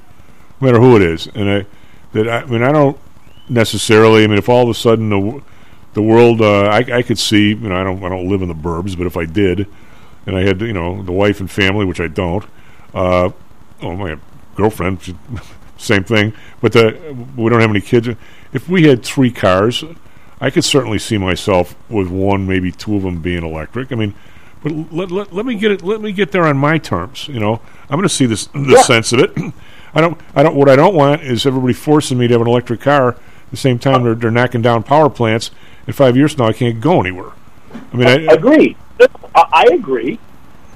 [0.62, 1.66] no matter who it is, and I,
[2.14, 2.98] that I, I mean, I don't
[3.48, 4.24] necessarily.
[4.24, 5.42] I mean, if all of a sudden the
[5.94, 8.48] the world, uh, I, I could see, you know, I don't, I don't live in
[8.48, 9.66] the burbs, but if I did,
[10.28, 12.46] and I had, you know, the wife and family, which I don't,
[12.94, 13.32] uh,
[13.82, 14.18] oh my
[14.56, 15.16] girlfriend, she,
[15.78, 18.08] same thing, but the, we don't have any kids.
[18.54, 19.84] If we had three cars,
[20.40, 23.92] I could certainly see myself with one, maybe two of them being electric.
[23.92, 24.14] I mean,
[24.62, 25.84] but let, let, let me get it.
[25.84, 27.28] Let me get there on my terms.
[27.28, 28.82] You know, I'm going to see this the Yeah.
[28.84, 29.32] sense of it.
[29.94, 30.20] I don't.
[30.36, 30.56] I don't.
[30.56, 33.10] What I don't want is everybody forcing me to have an electric car.
[33.10, 35.52] At the same time, they're, they're knocking down power plants.
[35.88, 37.32] In five years from now, I can't go anywhere.
[37.74, 38.78] I mean, I, Agreed.
[39.00, 40.20] No, I, I agree.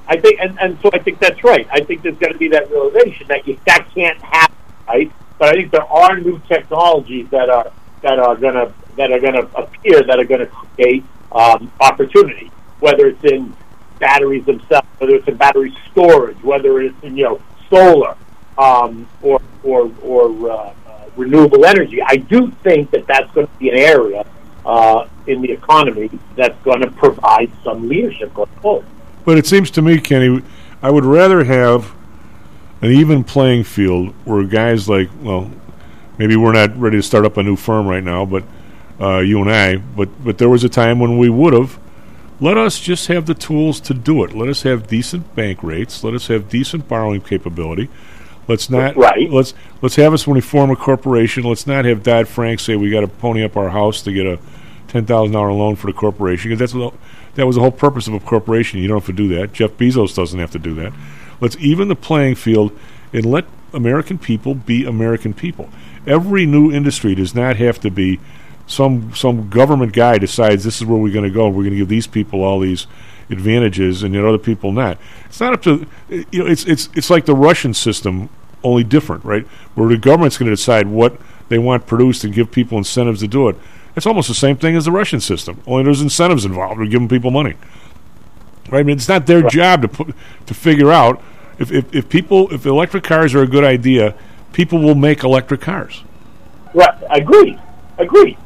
[0.07, 1.67] I think, and, and so I think that's right.
[1.71, 4.55] I think there's going to be that realization that you, that can't happen,
[4.87, 5.11] right?
[5.37, 9.19] But I think there are new technologies that are that are going to that are
[9.19, 13.55] going to appear that are going to create um, opportunity, whether it's in
[13.99, 18.15] batteries themselves, whether it's in battery storage, whether it's in you know solar
[18.57, 20.73] um, or or or uh, uh,
[21.15, 22.01] renewable energy.
[22.01, 24.25] I do think that that's going to be an area
[24.65, 28.85] uh, in the economy that's going to provide some leadership going forward.
[29.25, 30.41] But it seems to me, Kenny,
[30.81, 31.93] I would rather have
[32.81, 35.49] an even playing field where guys like, well,
[36.17, 38.43] maybe we're not ready to start up a new firm right now, but
[38.99, 41.79] uh, you and I, but but there was a time when we would have.
[42.39, 44.33] Let us just have the tools to do it.
[44.33, 46.03] Let us have decent bank rates.
[46.03, 47.89] Let us have decent borrowing capability.
[48.47, 49.29] Let's not Right.
[49.29, 51.43] Let's let's have us when we form a corporation.
[51.43, 54.25] Let's not have Dodd Frank say we got to pony up our house to get
[54.25, 54.39] a
[54.87, 56.93] ten thousand dollar loan for the corporation because that's what,
[57.35, 58.79] that was the whole purpose of a corporation.
[58.79, 59.53] You don't have to do that.
[59.53, 60.93] Jeff Bezos doesn't have to do that.
[61.39, 62.77] Let's even the playing field
[63.11, 65.69] and let American people be American people.
[66.05, 68.19] Every new industry does not have to be
[68.67, 71.47] some some government guy decides this is where we're going to go.
[71.47, 72.87] We're going to give these people all these
[73.29, 74.97] advantages and yet other people not.
[75.25, 76.45] It's not up to you know.
[76.45, 78.29] It's it's it's like the Russian system
[78.63, 79.45] only different, right?
[79.75, 81.19] Where the government's going to decide what
[81.49, 83.57] they want produced and give people incentives to do it.
[83.95, 85.61] It's almost the same thing as the Russian system.
[85.67, 86.79] Only there's incentives involved.
[86.79, 87.55] We're giving people money.
[88.69, 88.79] Right?
[88.79, 90.15] I mean, it's not their job to put
[90.45, 91.21] to figure out
[91.59, 94.15] if, if, if people if electric cars are a good idea,
[94.51, 96.03] people will make electric cars.
[96.73, 96.95] Right.
[97.09, 97.59] Agreed.
[97.97, 98.37] Agreed.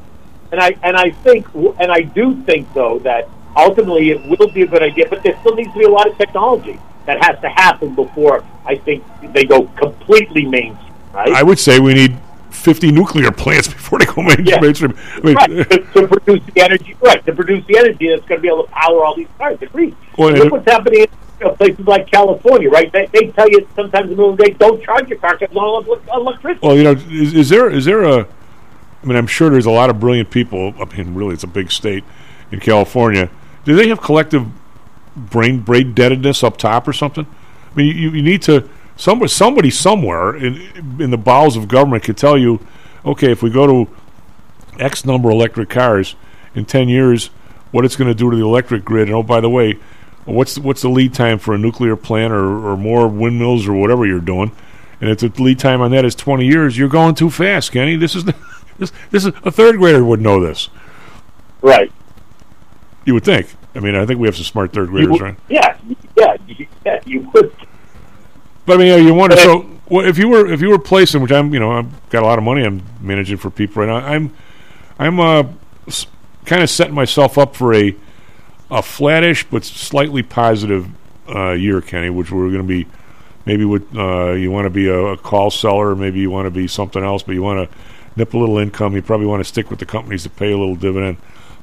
[0.52, 4.62] And I and I think and I do think though that ultimately it will be
[4.62, 7.40] a good idea, but there still needs to be a lot of technology that has
[7.42, 9.04] to happen before I think
[9.34, 10.94] they go completely mainstream.
[11.14, 11.30] Right.
[11.34, 12.18] I would say we need
[12.52, 14.60] 50 nuclear plants before they go main- Yeah.
[14.60, 14.94] mainstream.
[15.16, 17.26] I mean, right, to, to produce the energy, right?
[17.26, 19.58] To produce the energy that's going to be able to power all these cars.
[19.62, 19.96] Agreed.
[20.18, 21.08] Well, Look what's happening in
[21.40, 22.92] you know, places like California, right?
[22.92, 25.38] They, they tell you sometimes in the middle of the day, don't charge your car
[25.38, 26.68] because elec- electricity.
[26.68, 28.28] Well, you know, is, is there is there a?
[29.04, 30.74] I mean, I'm sure there's a lot of brilliant people.
[30.82, 32.04] I mean, really, it's a big state
[32.52, 33.30] in California.
[33.68, 34.48] Do they have collective
[35.18, 37.28] brain brain deadedness up top or something?
[37.70, 42.06] I mean, you, you need to somebody somebody somewhere in in the bowels of government
[42.06, 42.66] could tell you,
[43.06, 43.92] okay, if we go to
[44.80, 46.16] X number of electric cars
[46.56, 47.28] in ten years,
[47.72, 49.74] what it's going to do to the electric grid, and oh, by the way,
[50.24, 53.74] what's the, what's the lead time for a nuclear plant or, or more windmills or
[53.74, 54.54] whatever you're doing?
[55.02, 57.98] And if the lead time on that is 20 years, you're going too fast, Kenny.
[57.98, 58.24] This is
[58.78, 60.70] this this is a third grader would know this.
[61.62, 61.92] Right.
[63.08, 63.48] You would think.
[63.74, 65.36] I mean, I think we have some smart third graders, right?
[65.48, 65.78] Yeah,
[66.18, 67.00] yeah, you- yeah.
[67.06, 67.56] You would.
[68.66, 69.38] But I mean, you wonder.
[69.38, 72.24] So, well, if you were if you were placing, which I'm, you know, I've got
[72.24, 74.06] a lot of money I'm managing for people right now.
[74.06, 74.36] I'm,
[75.00, 75.44] I'm uh,
[75.88, 76.06] s-
[76.46, 77.96] kind of setting myself up for a,
[78.70, 80.90] a flattish but slightly positive
[81.34, 82.10] uh, year, Kenny.
[82.10, 82.88] Which we're going to be,
[83.46, 86.52] maybe with uh, you want to be a, a call seller, maybe you want to
[86.52, 87.78] be something else, but you want to
[88.18, 88.96] nip a little income.
[88.98, 91.16] You probably want to stick with the companies that pay a little dividend.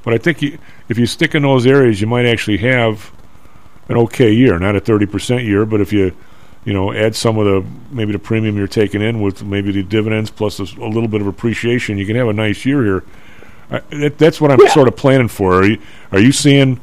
[0.04, 0.58] But I think you,
[0.88, 3.12] if you stick in those areas, you might actually have
[3.88, 6.12] an okay year, not a thirty percent year, but if you
[6.64, 9.82] you know add some of the maybe the premium you're taking in with maybe the
[9.82, 13.04] dividends plus a little bit of appreciation, you can have a nice year here.
[13.70, 15.54] I, that, that's what I'm sort of planning for.
[15.54, 15.80] Are you,
[16.12, 16.80] are you seeing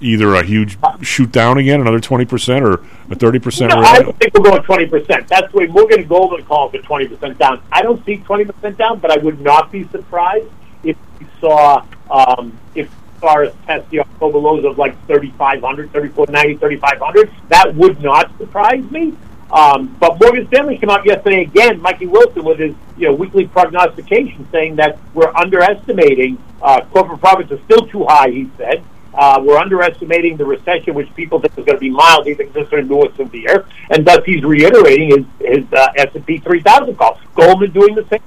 [0.00, 3.70] either a huge shoot down again, another twenty percent, or a thirty percent?
[3.70, 5.28] No, I don't think we're going twenty percent.
[5.28, 7.62] That's the way Morgan Goldman call for twenty percent down.
[7.72, 10.48] I don't see twenty percent down, but I would not be surprised
[10.82, 12.90] if we saw um, if
[13.24, 17.30] far as test the October lows of like 3,500, 3,490, 3,500.
[17.48, 19.16] That would not surprise me.
[19.50, 23.46] Um, but Morgan Stanley came out yesterday again, Mikey Wilson, with his you know weekly
[23.46, 28.28] prognostication, saying that we're underestimating uh, corporate profits are still too high.
[28.30, 32.26] He said uh, we're underestimating the recession, which people think is going to be mild.
[32.26, 35.88] He thinks it's going to be more severe, and thus he's reiterating his his uh,
[35.96, 37.20] S and P 3000 call.
[37.34, 38.20] Goldman doing the same.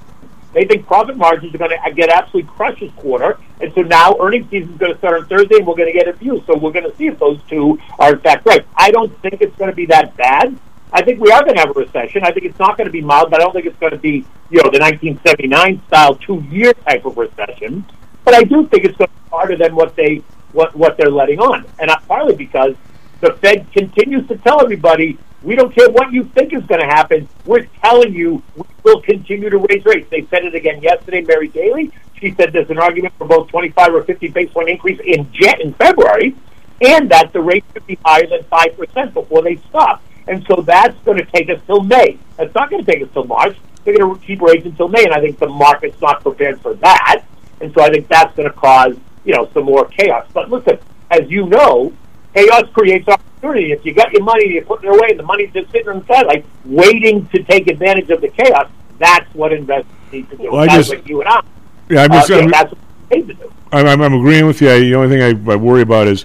[0.52, 4.16] They think profit margins are going to get absolutely crushed this quarter, and so now
[4.18, 6.42] earnings season is going to start on Thursday, and we're going to get a view.
[6.46, 8.64] So we're going to see if those two are in fact right.
[8.74, 10.58] I don't think it's going to be that bad.
[10.90, 12.24] I think we are going to have a recession.
[12.24, 13.98] I think it's not going to be mild, but I don't think it's going to
[13.98, 17.84] be you know the 1979 style two year type of recession.
[18.24, 20.22] But I do think it's going to be harder than what they
[20.52, 22.74] what what they're letting on, and uh, partly because
[23.20, 26.86] the Fed continues to tell everybody, we don't care what you think is going to
[26.86, 27.28] happen.
[27.44, 30.10] We're telling you we will continue to raise rates.
[30.10, 31.92] They said it again yesterday, Mary Daly.
[32.20, 35.60] She said there's an argument for both 25 or 50 basis point increase in jet
[35.60, 36.34] in February,
[36.80, 40.02] and that the rate should be higher than 5% before they stop.
[40.26, 42.18] And so that's going to take us till May.
[42.36, 43.56] That's not going to take us till March.
[43.84, 46.74] They're going to keep rates until May, and I think the market's not prepared for
[46.74, 47.24] that.
[47.60, 50.26] And so I think that's going to cause, you know, some more chaos.
[50.32, 50.78] But listen,
[51.10, 51.92] as you know,
[52.34, 53.72] chaos creates opportunity.
[53.72, 56.00] If you got your money, you're putting it away, and the money's just sitting on
[56.00, 58.70] the side, like waiting to take advantage of the chaos.
[58.98, 60.50] That's what investors need to do.
[60.52, 61.40] Well, that's just- what you and I.
[61.88, 63.52] Yeah, I'm just- uh, I'm- that's what they need to do.
[63.70, 64.70] I'm, I'm, I'm agreeing with you.
[64.70, 66.24] I, the only thing I, I worry about is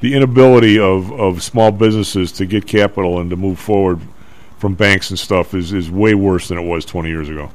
[0.00, 4.00] the inability of, of small businesses to get capital and to move forward
[4.58, 7.50] from banks and stuff is, is way worse than it was 20 years ago.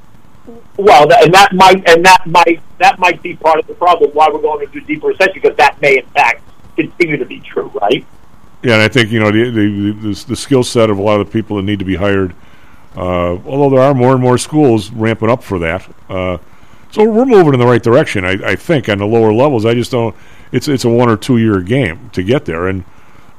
[0.77, 4.11] Well, that, and that might and that might that might be part of the problem
[4.11, 6.43] why we're going into a deeper recession because that may in fact
[6.75, 8.05] continue to be true, right?
[8.63, 11.19] Yeah, and I think you know the the, the, the skill set of a lot
[11.19, 12.33] of the people that need to be hired.
[12.95, 16.37] Uh, although there are more and more schools ramping up for that, uh,
[16.91, 18.23] so we're moving in the right direction.
[18.23, 20.15] I, I think on the lower levels, I just don't.
[20.51, 22.85] It's it's a one or two year game to get there, and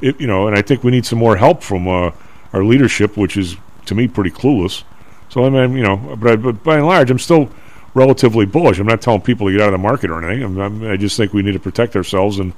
[0.01, 2.11] it you know, and I think we need some more help from uh,
[2.53, 3.57] our leadership, which is
[3.87, 4.85] to me pretty clueless.
[5.29, 7.49] So I mean, you know, but, I, but by and large, I'm still
[7.95, 8.79] relatively bullish.
[8.79, 10.45] I'm not telling people to get out of the market or anything.
[10.45, 12.53] I'm, I'm, I just think we need to protect ourselves and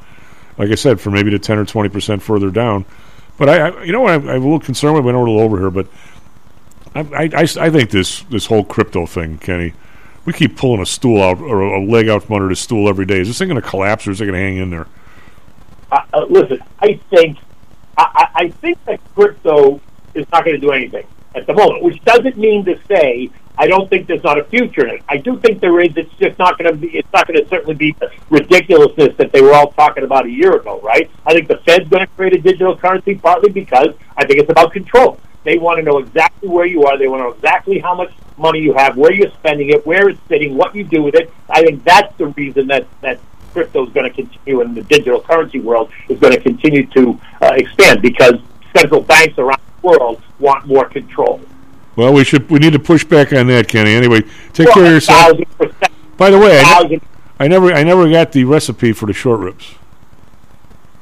[0.59, 2.85] like I said, for maybe the ten or twenty percent further down.
[3.39, 4.97] But I, I you know, I'm, I'm a little concerned.
[4.97, 5.87] I know we're a little over here, but
[6.95, 9.73] I, I, I, I think this this whole crypto thing, Kenny,
[10.25, 13.07] we keep pulling a stool out or a leg out from under the stool every
[13.07, 13.21] day.
[13.21, 14.87] Is this thing going to collapse or is it going to hang in there?
[15.93, 17.39] Uh, uh, listen, I think
[17.97, 19.81] I, I I think that crypto
[20.15, 23.31] is not going to do anything, at the moment, which doesn't mean to say
[23.61, 25.03] I don't think there's not a future in it.
[25.09, 25.97] I do think there is.
[25.97, 26.97] It's just not going to be.
[26.97, 30.31] It's not going to certainly be the ridiculousness that they were all talking about a
[30.31, 31.11] year ago, right?
[31.27, 34.51] I think the Fed's going to create a digital currency partly because I think it's
[34.51, 35.19] about control.
[35.43, 36.97] They want to know exactly where you are.
[36.97, 40.09] They want to know exactly how much money you have, where you're spending it, where
[40.09, 41.33] it's sitting, what you do with it.
[41.51, 43.19] I think that's the reason that that
[43.53, 47.19] crypto is going to continue and the digital currency world is going to continue to
[47.43, 48.35] uh, expand because
[48.77, 51.41] central banks around the world want more control.
[51.99, 53.91] Well, we should we need to push back on that, Kenny.
[53.91, 54.21] Anyway,
[54.53, 55.37] take care of yourself.
[56.17, 57.01] By the way, I, ne-
[57.41, 59.75] I never I never got the recipe for the short ribs.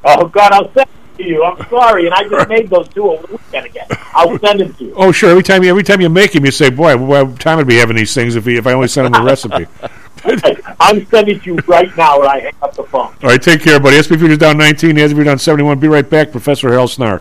[0.02, 1.44] Oh God, I'll send it to you.
[1.44, 3.86] I'm sorry, and I just made those two over the weekend again.
[4.14, 4.94] I'll send them to you.
[4.96, 5.28] Oh, sure.
[5.28, 7.76] Every time you every time you make them, you say, "Boy, what time would be
[7.76, 9.66] having these things if he, if I only sent him the recipe."
[10.80, 13.14] I'm sending it to you right now when I hang up the phone.
[13.22, 14.00] All right, take care, buddy.
[14.00, 15.78] SP Futures down 19, the S&P down 71.
[15.78, 17.20] Be right back, Professor Harold Snarr.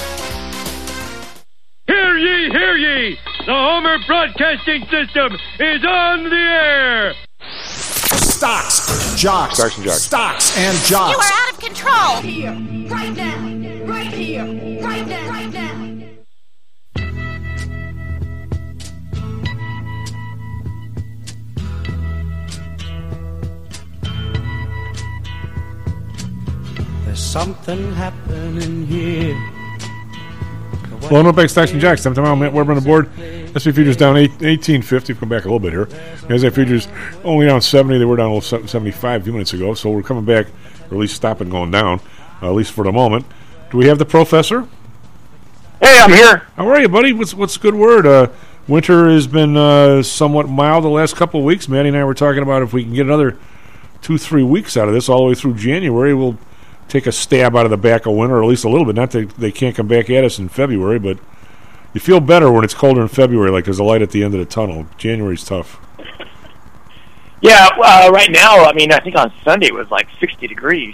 [1.91, 3.19] Hear ye, hear ye!
[3.45, 7.13] The Homer Broadcasting System is on the air!
[7.51, 10.01] Stocks, jocks, Stocks and jocks.
[10.03, 11.11] stocks and jocks.
[11.11, 12.21] You are out of control.
[12.21, 12.53] Here,
[12.89, 14.45] right now, right here,
[14.81, 15.97] right now, right now.
[27.03, 29.60] There's something happening here.
[31.09, 32.01] Well, no back stocks and jocks.
[32.01, 33.09] Sometime Matt Weber on the board.
[33.17, 35.15] S&P futures down eight, 1850.
[35.15, 35.85] Come back a little bit here.
[36.27, 36.87] NASDAQ futures
[37.23, 37.97] only down 70.
[37.97, 39.73] They were down a little 75 a few minutes ago.
[39.73, 40.47] So we're coming back,
[40.89, 41.99] or at least stopping going down,
[42.41, 43.25] uh, at least for the moment.
[43.71, 44.67] Do we have the professor?
[45.81, 46.47] Hey, I'm here.
[46.55, 47.11] How are you, buddy?
[47.11, 48.05] What's what's a good word?
[48.05, 48.27] Uh,
[48.67, 51.67] winter has been uh, somewhat mild the last couple of weeks.
[51.67, 53.37] Maddie and I were talking about if we can get another
[54.01, 56.37] two, three weeks out of this, all the way through January, we'll
[56.91, 58.95] take a stab out of the back of winter, or at least a little bit.
[58.95, 61.17] Not that they can't come back at us in February, but
[61.93, 64.33] you feel better when it's colder in February, like there's a light at the end
[64.33, 64.85] of the tunnel.
[64.97, 65.79] January's tough.
[67.41, 70.93] Yeah, uh, right now, I mean, I think on Sunday it was like 60 degrees.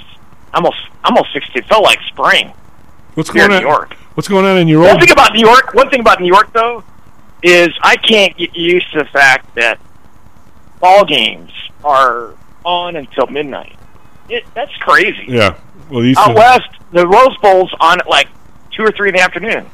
[0.54, 1.60] Almost, almost 60.
[1.60, 2.54] It felt like spring.
[3.16, 3.64] What's going in on?
[3.64, 3.94] New York.
[4.14, 6.54] What's going on in your One thing about New York, one thing about New York
[6.54, 6.84] though,
[7.44, 9.80] is I can't get used to the fact that
[10.80, 11.52] ball games
[11.84, 12.34] are
[12.64, 13.78] on until midnight.
[14.30, 15.26] It, that's crazy.
[15.28, 15.58] Yeah.
[15.90, 18.28] Well, these Out west, the Rose Bowl's on at like
[18.72, 19.70] two or three in the afternoon.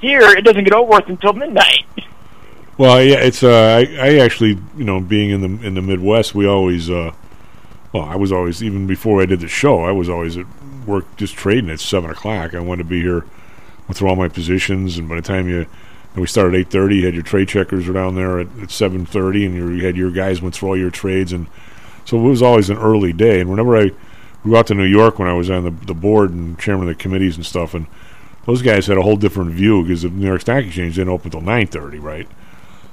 [0.00, 1.86] Here, it doesn't get over with until midnight.
[2.76, 3.42] Well, yeah, it's.
[3.42, 6.90] Uh, I, I actually, you know, being in the in the Midwest, we always.
[6.90, 7.12] Uh,
[7.92, 9.84] well, I was always even before I did the show.
[9.84, 10.46] I was always at
[10.84, 12.54] work just trading at seven o'clock.
[12.54, 13.24] I wanted to be here
[13.88, 16.96] with all my positions, and by the time you, and we started at eight thirty,
[16.96, 19.96] you had your trade checkers around there at, at seven thirty, and you, you had
[19.96, 21.46] your guys went through all your trades, and
[22.04, 23.40] so it was always an early day.
[23.40, 23.92] And whenever I
[24.44, 26.96] grew out to New York, when I was on the the board and chairman of
[26.96, 27.86] the committees and stuff, and
[28.46, 31.26] those guys had a whole different view because the New York Stock Exchange didn't open
[31.28, 32.28] until nine thirty, right?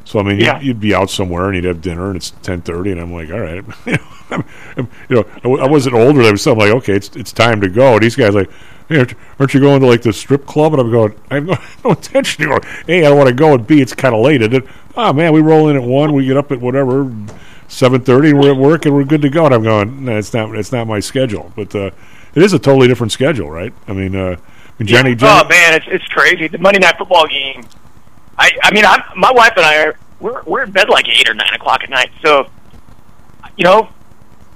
[0.03, 0.57] So I mean, Yeah.
[0.57, 3.13] you'd, you'd be out somewhere and you'd have dinner, and it's ten thirty, and I'm
[3.13, 4.43] like, all right, you know, I'm,
[4.77, 6.21] I'm- you know, I, w- I wasn't older.
[6.23, 7.93] I was something like, okay, it's it's time to go.
[7.93, 8.49] And these guys like,
[8.89, 10.73] hey, aren't, aren't you going to like the strip club?
[10.73, 12.67] And I'm going, I have no, no intention to go.
[12.87, 14.41] A, I don't want to go, and B, it's kind of late.
[14.41, 14.63] And then,
[14.95, 17.03] oh man, we roll in at one, we get up at whatever
[17.71, 19.45] seven thirty, and we're at work, and we're good to go.
[19.45, 21.91] And I'm going, no, it's not, it's not my schedule, but uh,
[22.35, 23.73] it is a totally different schedule, right?
[23.87, 26.47] I mean, uh, I mean, Johnny, Oh man, it's it's crazy.
[26.47, 27.65] The Monday night football game.
[28.37, 31.29] I I mean, I my wife and I are we're we're in bed like eight
[31.29, 32.11] or nine o'clock at night.
[32.23, 32.49] So,
[33.57, 33.89] you know,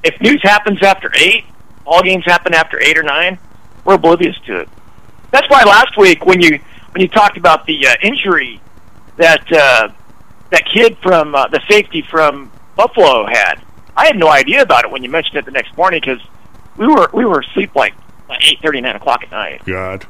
[0.03, 1.45] if news happens after eight,
[1.85, 3.39] all games happen after eight or nine,
[3.83, 4.69] we're oblivious to it.
[5.31, 6.59] That's why last week when you
[6.91, 8.61] when you talked about the uh, injury
[9.17, 9.89] that uh,
[10.49, 13.61] that kid from uh, the safety from Buffalo had,
[13.95, 16.21] I had no idea about it when you mentioned it the next morning because
[16.77, 17.93] we were we were asleep like
[18.41, 19.63] eight thirty nine o'clock at night.
[19.65, 20.05] God,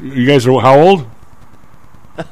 [0.00, 1.06] you guys are how old?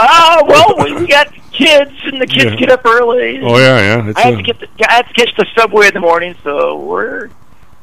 [0.00, 2.56] Ah, well, we we got kids, and the kids Yeah.
[2.56, 3.40] get up early.
[3.42, 4.08] Oh yeah, yeah.
[4.08, 6.00] It's I have a- to get the, I have to catch the subway in the
[6.00, 7.30] morning, so we're.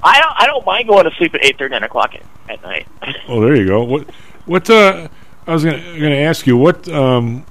[0.04, 0.34] I don't.
[0.38, 2.88] I don't mind going to sleep at eight thirty, nine o'clock at, at night.
[3.28, 3.84] Oh, there you go.
[3.84, 4.10] What?
[4.46, 4.70] What?
[4.70, 5.08] Uh,
[5.46, 7.46] I was gonna, gonna ask you what um,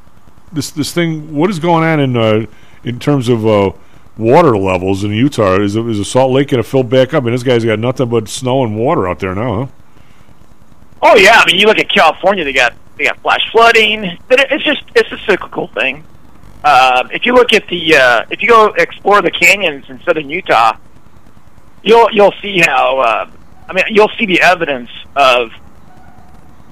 [0.53, 1.35] this this thing.
[1.35, 2.47] What is going on in uh,
[2.85, 3.73] in terms of uh,
[4.17, 5.61] water levels in Utah?
[5.61, 7.25] Is is the Salt Lake gonna fill back up?
[7.25, 9.67] I And this guy's got nothing but snow and water out there now, huh?
[11.03, 14.41] Oh yeah, I mean, you look at California; they got they got flash flooding, but
[14.41, 16.05] it, it's just it's a cyclical thing.
[16.63, 20.31] Uh, if you look at the uh, if you go explore the canyons in southern
[20.31, 20.77] Utah,
[21.83, 23.31] you'll you'll see how uh,
[23.69, 25.51] I mean you'll see the evidence of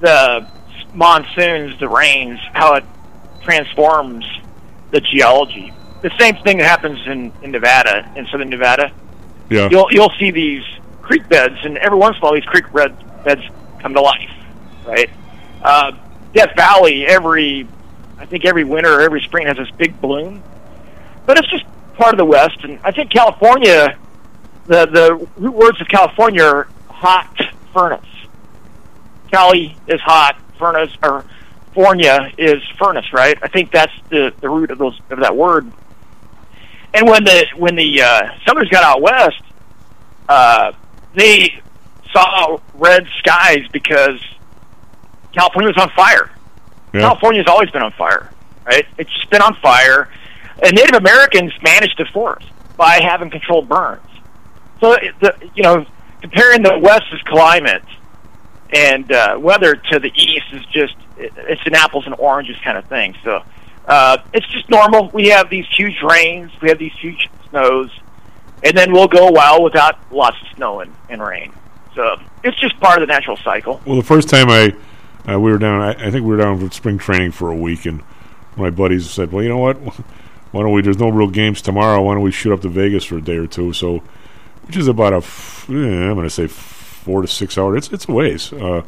[0.01, 0.49] the
[0.95, 2.85] monsoons, the rains, how it
[3.43, 4.25] transforms
[4.93, 5.73] the geology.
[6.03, 8.93] The same thing that happens in, in Nevada, in southern Nevada.
[9.49, 9.69] Yeah.
[9.71, 10.65] You'll you'll see these
[11.01, 13.43] creek beds, and every once in a while these creek bed, beds
[13.81, 14.31] come to life,
[14.87, 15.11] right?
[15.63, 15.93] Uh,
[16.33, 17.69] Death Valley, every
[18.19, 20.43] I think every winter or every spring has this big bloom,
[21.27, 23.97] but it's just part of the West, and I think California,
[24.67, 27.37] the the root words of California are hot
[27.73, 28.05] furnace.
[29.31, 31.25] Cali is hot, furnace or
[31.75, 33.39] Fornia is furnace, right?
[33.43, 35.71] I think that's the the root of those of that word.
[36.95, 39.43] And when the when the uh, Southerners got out west,
[40.29, 40.73] uh,
[41.15, 41.51] they
[42.13, 44.21] saw red skies because
[45.33, 46.31] California was on fire.
[46.93, 47.01] Yeah.
[47.01, 48.31] California's always been on fire,
[48.67, 48.87] right?
[48.99, 50.11] It's just been on fire,
[50.63, 54.07] and Native Americans managed the forest by having controlled burns.
[54.81, 55.87] So, the, you know,
[56.21, 57.85] comparing the West's climate
[58.73, 62.77] and uh, weather to the East is just it, it's an apples and oranges kind
[62.77, 63.15] of thing.
[63.25, 63.43] So,
[63.87, 65.11] uh, it's just normal.
[65.13, 67.91] We have these huge rains, we have these huge snows,
[68.63, 71.53] and then we'll go a while without lots of snow and, and rain.
[71.95, 73.81] So, it's just part of the natural cycle.
[73.85, 74.75] Well, the first time I
[75.29, 77.55] uh, we were down, I, I think we were down for spring training for a
[77.57, 78.03] week, and
[78.57, 79.77] my buddies said, "Well, you know what?
[80.53, 80.83] Why don't we?
[80.83, 82.03] There's no real games tomorrow.
[82.03, 83.73] Why don't we shoot up to Vegas for a day or two?
[83.73, 84.03] So,
[84.67, 87.79] which is about a, f- eh, I'm going to say four to six hours.
[87.79, 88.83] It's it's a ways, uh,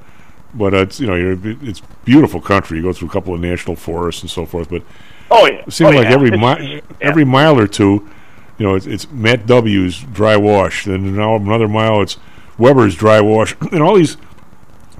[0.54, 2.78] but uh, it's you know you're, it's beautiful country.
[2.78, 4.82] You go through a couple of national forests and so forth, but
[5.30, 6.14] Oh yeah, it seems oh, like yeah.
[6.14, 6.80] every mi- yeah.
[7.00, 8.08] every mile or two,
[8.58, 10.84] you know, it's, it's Matt W's dry wash.
[10.84, 12.18] Then now another mile, it's
[12.58, 14.16] Weber's dry wash, and all these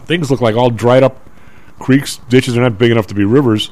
[0.06, 1.20] things look like all dried up
[1.78, 2.54] creeks, ditches.
[2.54, 3.70] They're not big enough to be rivers.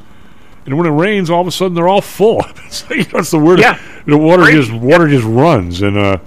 [0.65, 2.45] And when it rains, all of a sudden they're all full.
[2.67, 3.59] it's like, you know, the word.
[3.59, 3.81] Yeah.
[4.07, 4.61] The water Crazy.
[4.61, 6.19] just water just runs, and uh,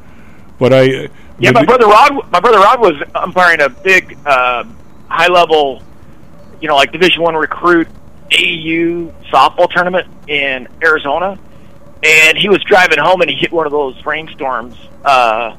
[0.60, 1.10] but I.
[1.38, 2.32] Yeah, my brother Rod.
[2.32, 4.64] My brother Rod was umpiring a big, uh,
[5.16, 5.82] high level,
[6.62, 7.88] you know, like Division One recruit
[8.32, 11.40] AU softball tournament in Arizona,
[12.04, 15.56] and he was driving home and he hit one of those rainstorms uh,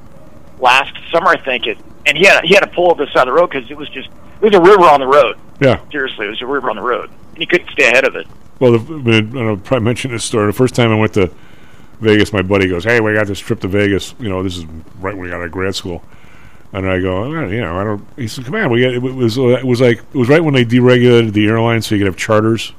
[0.58, 3.28] last summer, I think it, and he had he had to pull over the side
[3.28, 4.08] of the road because it was just
[4.40, 5.38] it was a river on the road.
[5.60, 5.80] Yeah.
[5.90, 8.26] Seriously, it was a river on the road, and he couldn't stay ahead of it.
[8.58, 10.46] Well, the, I'll probably mention this story.
[10.46, 11.30] The first time I went to
[12.00, 14.14] Vegas, my buddy goes, "Hey, we got this trip to Vegas.
[14.18, 14.66] You know, this is
[15.00, 16.02] right when we got out of grad school."
[16.72, 19.02] And I go, "Eh, "You know, I don't." He said, "Come on, we got." It
[19.02, 22.06] was it was like it was right when they deregulated the airline, so you could
[22.06, 22.72] have charters.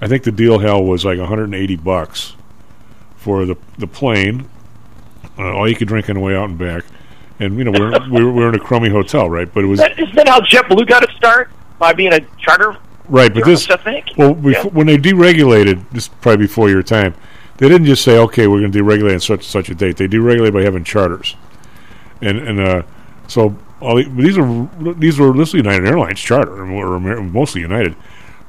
[0.00, 2.34] I think the deal hell was like 180 bucks
[3.16, 4.48] for the the plane,
[5.38, 6.84] uh, all you could drink on the way out and back,
[7.40, 9.52] and you know we're we were, we were in a crummy hotel, right?
[9.52, 12.76] But it was isn't that how JetBlue got its start by being a charter?
[13.08, 14.06] Right, but this service, I think.
[14.18, 17.14] well, before, when they deregulated, this is probably before your time,
[17.56, 20.08] they didn't just say, "Okay, we're going to deregulate on such such a date." They
[20.08, 21.34] deregulated by having charters,
[22.20, 22.82] and and uh,
[23.26, 27.96] so all the, these are these were this United Airlines charter, Amer- mostly United.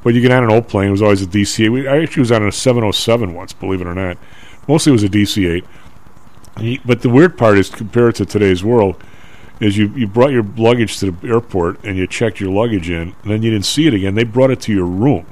[0.02, 1.90] But you get on an old plane; it was always a DC.
[1.90, 4.18] I actually was on a 707 once, believe it or not.
[4.68, 5.66] Mostly it was a DC-8.
[6.86, 9.04] But the weird part is, compared to today's world,
[9.60, 13.16] is you, you brought your luggage to the airport and you checked your luggage in,
[13.24, 14.16] and then you didn't see it again.
[14.16, 15.26] They brought it to your room,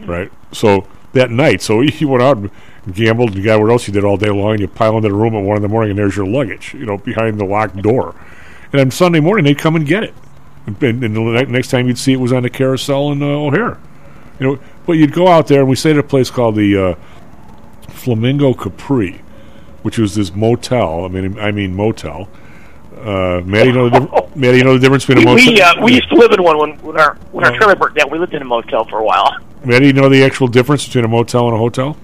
[0.00, 0.30] right?
[0.52, 2.50] So that night, so you went out and
[2.94, 5.14] gambled and got what else you did all day long, and you pile into the
[5.14, 7.80] room at one in the morning, and there's your luggage, you know, behind the locked
[7.82, 8.14] door.
[8.72, 10.14] And then Sunday morning, they'd come and get it.
[10.66, 13.78] And, and, the next time you'd see it was on the carousel in uh, O'Hare.
[14.38, 16.76] You know, but you'd go out there, and we stayed at a place called the
[16.76, 16.94] uh,
[17.88, 19.20] Flamingo Capri,
[19.82, 21.04] which was this motel.
[21.04, 22.28] I mean, I mean motel.
[22.96, 25.52] Uh, Matt, you know the diff- Matt, you know the difference between a motel.
[25.52, 27.96] we, uh, we used to live in one when, when our when our trailer burnt
[27.96, 28.10] down.
[28.10, 29.36] We lived in a motel for a while.
[29.64, 31.96] Matt, you know the actual difference between a motel and a hotel?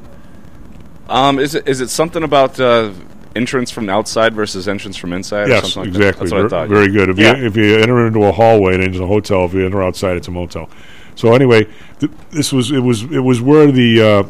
[1.09, 2.93] Um, is it is it something about uh,
[3.35, 5.47] entrance from outside versus entrance from inside?
[5.49, 5.97] or Yes, like that?
[5.99, 6.21] exactly.
[6.29, 6.69] That's what I Ver- thought.
[6.69, 7.09] Very good.
[7.11, 7.37] If Yeah.
[7.37, 10.17] you if you enter into a hallway and into a hotel, if you enter outside,
[10.17, 10.69] it's a motel.
[11.15, 11.67] So anyway,
[12.01, 14.23] th- this was it was it was where the uh,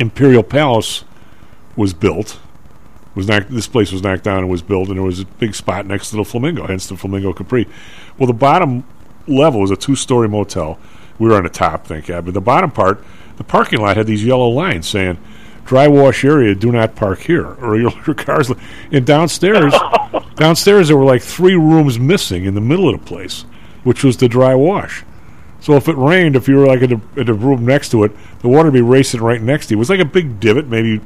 [0.00, 1.04] Imperial Palace
[1.76, 2.38] was built.
[3.14, 5.54] Was knocked, this place was knocked down and was built, and there was a big
[5.54, 7.66] spot next to the Flamingo, hence the Flamingo Capri.
[8.18, 8.84] Well, the bottom
[9.26, 10.78] level was a two-story motel.
[11.18, 12.26] We were on the top, thank God.
[12.26, 13.02] But the bottom part,
[13.38, 15.16] the parking lot had these yellow lines saying,
[15.66, 18.50] "Dry wash area, do not park here," or your, your cars.
[18.90, 19.74] And downstairs,
[20.36, 23.42] downstairs there were like three rooms missing in the middle of the place,
[23.84, 25.04] which was the dry wash.
[25.60, 28.48] So if it rained, if you were like in the room next to it, the
[28.48, 29.78] water would be racing right next to you.
[29.78, 31.00] It was like a big divot, maybe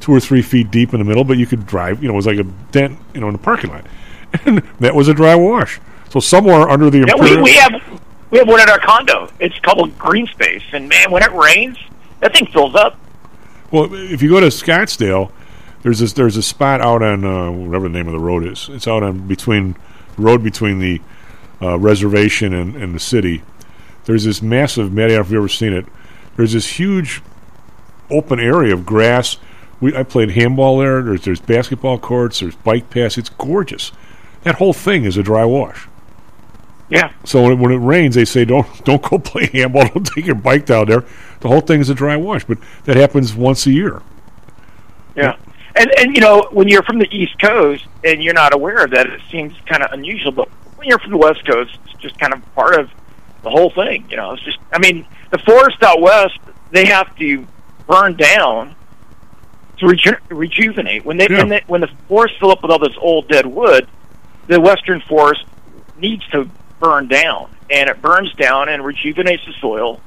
[0.00, 2.02] two or three feet deep in the middle, but you could drive.
[2.02, 3.86] You know, it was like a dent, you know, in the parking lot,
[4.44, 5.80] and that was a dry wash.
[6.10, 8.00] So somewhere under the Yeah, we, we have
[8.30, 9.30] we have one at our condo.
[9.40, 11.78] It's called green space, and man, when it rains,
[12.20, 12.98] that thing fills up.
[13.76, 15.30] Well, if you go to Scottsdale,
[15.82, 18.70] there's this there's a spot out on uh, whatever the name of the road is.
[18.70, 19.76] It's out on between
[20.16, 21.02] the road between the
[21.60, 23.42] uh, reservation and, and the city.
[24.06, 24.94] There's this massive.
[24.94, 25.84] Maddie, I don't know if you've ever seen it.
[26.36, 27.20] There's this huge
[28.10, 29.36] open area of grass.
[29.82, 31.02] We I played handball there.
[31.02, 32.40] There's there's basketball courts.
[32.40, 33.18] There's bike paths.
[33.18, 33.92] It's gorgeous.
[34.44, 35.86] That whole thing is a dry wash.
[36.88, 37.12] Yeah.
[37.24, 39.86] So when it, when it rains, they say don't don't go play handball.
[39.88, 41.04] Don't take your bike down there.
[41.40, 42.44] The whole thing is a dry wash.
[42.44, 44.02] But that happens once a year.
[45.14, 45.36] Yeah.
[45.74, 48.90] And and you know, when you're from the East Coast and you're not aware of
[48.92, 50.32] that, it seems kind of unusual.
[50.32, 52.90] But when you're from the West Coast, it's just kind of part of
[53.42, 54.06] the whole thing.
[54.10, 54.58] You know, it's just.
[54.72, 56.38] I mean, the forest out west,
[56.70, 57.46] they have to
[57.86, 58.74] burn down
[59.78, 61.04] to reju- rejuvenate.
[61.04, 63.88] When they, when they when the forests fill up with all this old dead wood,
[64.46, 65.44] the western forest
[65.98, 66.48] needs to
[66.80, 70.00] burn down, and it burns down and rejuvenates the soil.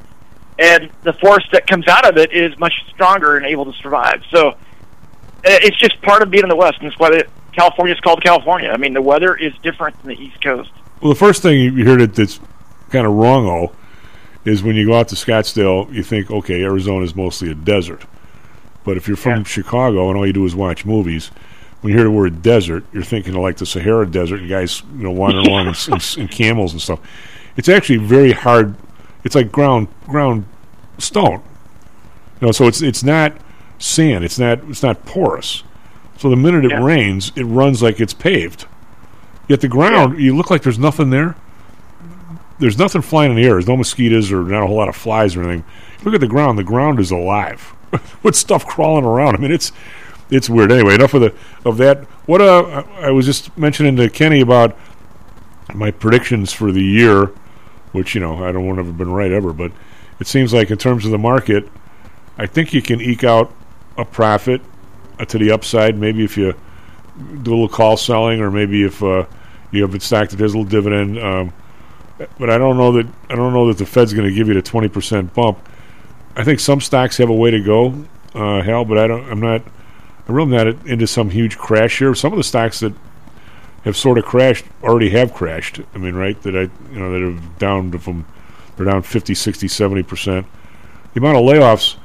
[0.59, 4.21] And the forest that comes out of it is much stronger and able to survive.
[4.29, 4.55] So uh,
[5.43, 7.23] it's just part of being in the West, and that's why
[7.53, 8.69] California is called California.
[8.69, 10.71] I mean, the weather is different than the East Coast.
[11.01, 12.39] Well, the first thing you hear that that's
[12.89, 13.71] kind of wrong, oh,
[14.43, 18.03] is when you go out to Scottsdale, you think, okay, Arizona is mostly a desert.
[18.83, 21.31] But if you're from Chicago and all you do is watch movies,
[21.81, 24.81] when you hear the word desert, you're thinking of like the Sahara Desert and guys,
[24.97, 26.99] you know, wandering along in, in, in camels and stuff.
[27.55, 28.75] It's actually very hard.
[29.23, 30.45] It's like ground ground
[30.97, 31.41] stone.
[32.39, 33.33] You know, so it's it's not
[33.77, 34.23] sand.
[34.23, 35.63] It's not it's not porous.
[36.17, 38.65] So the minute it rains, it runs like it's paved.
[39.47, 41.35] Yet the ground, you look like there's nothing there.
[42.59, 43.53] There's nothing flying in the air.
[43.53, 45.63] There's no mosquitoes or not a whole lot of flies or anything.
[46.03, 46.57] Look at the ground.
[46.57, 47.73] The ground is alive
[48.23, 49.35] with stuff crawling around.
[49.35, 49.71] I mean, it's
[50.29, 50.71] it's weird.
[50.71, 51.33] Anyway, enough of the
[51.65, 52.03] of that.
[52.25, 54.77] What uh, I I was just mentioning to Kenny about
[55.73, 57.31] my predictions for the year,
[57.91, 59.71] which you know I don't want to have been right ever, but
[60.19, 61.67] it seems like in terms of the market,
[62.37, 63.53] I think you can eke out
[63.97, 64.61] a profit
[65.17, 65.97] uh, to the upside.
[65.97, 66.53] Maybe if you
[67.17, 69.25] do a little call selling, or maybe if uh,
[69.71, 71.19] you have it stacked that has a little dividend.
[71.19, 71.53] Um,
[72.37, 74.53] but I don't know that I don't know that the Fed's going to give you
[74.53, 75.59] the twenty percent bump.
[76.35, 79.29] I think some stocks have a way to go, uh, Hal, but I don't.
[79.29, 79.61] I'm not.
[80.27, 82.13] I'm really not into some huge crash here.
[82.13, 82.93] Some of the stocks that
[83.83, 85.81] have sort of crashed already have crashed.
[85.93, 86.39] I mean, right?
[86.43, 86.61] That I
[86.93, 88.25] you know that have down to from
[88.75, 90.47] they're down 50, 60, 70 percent.
[91.13, 91.97] The amount of layoffs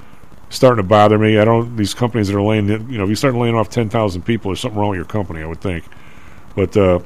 [0.50, 1.38] starting to bother me.
[1.38, 1.76] I don't.
[1.76, 4.50] These companies that are laying, you know, if you start laying off ten thousand people,
[4.50, 5.42] there's something wrong with your company.
[5.42, 5.84] I would think.
[6.54, 7.00] But uh,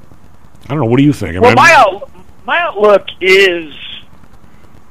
[0.65, 0.86] I don't know.
[0.86, 1.36] What do you think?
[1.36, 2.11] I well, mean, my out,
[2.45, 3.74] my outlook is,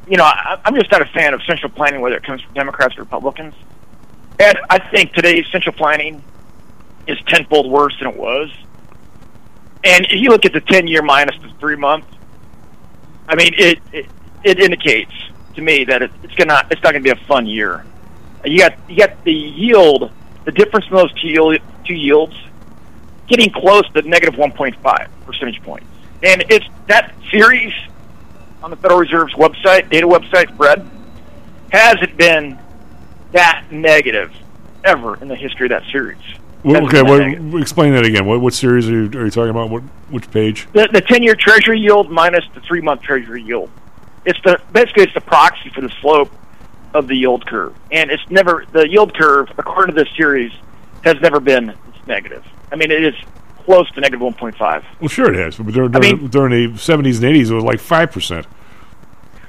[0.08, 2.54] you know, I, I'm just not a fan of central planning, whether it comes from
[2.54, 3.54] Democrats or Republicans.
[4.40, 6.24] And I think today's central planning
[7.08, 8.52] is tenfold worse than it was.
[9.88, 12.04] And if you look at the ten year minus the three month,
[13.30, 14.06] I mean, it it,
[14.44, 15.14] it indicates
[15.56, 17.86] to me that it, it's gonna it's not gonna be a fun year.
[18.44, 20.12] You got you got the yield,
[20.44, 22.36] the difference in those two, two yields,
[23.28, 25.88] getting close to negative 1.5 percentage points.
[26.22, 27.74] And it's that series
[28.62, 30.86] on the Federal Reserve's website, data website, Fred,
[31.72, 32.60] hasn't been
[33.32, 34.34] that negative
[34.84, 36.18] ever in the history of that series.
[36.64, 38.26] Well, okay, what, explain that again.
[38.26, 39.70] What what series are you, are you talking about?
[39.70, 40.68] What which page?
[40.74, 43.70] The, the 10-year Treasury yield minus the three-month Treasury yield.
[44.26, 46.32] It's the basically it's the proxy for the slope
[46.94, 50.52] of the yield curve, and it's never the yield curve according to this series
[51.04, 51.74] has never been
[52.08, 52.44] negative.
[52.72, 53.16] I mean, it is
[53.64, 54.84] close to negative 1.5.
[55.00, 55.58] Well, sure it has.
[55.58, 58.48] But during, I mean- during the seventies and eighties, it was like five percent.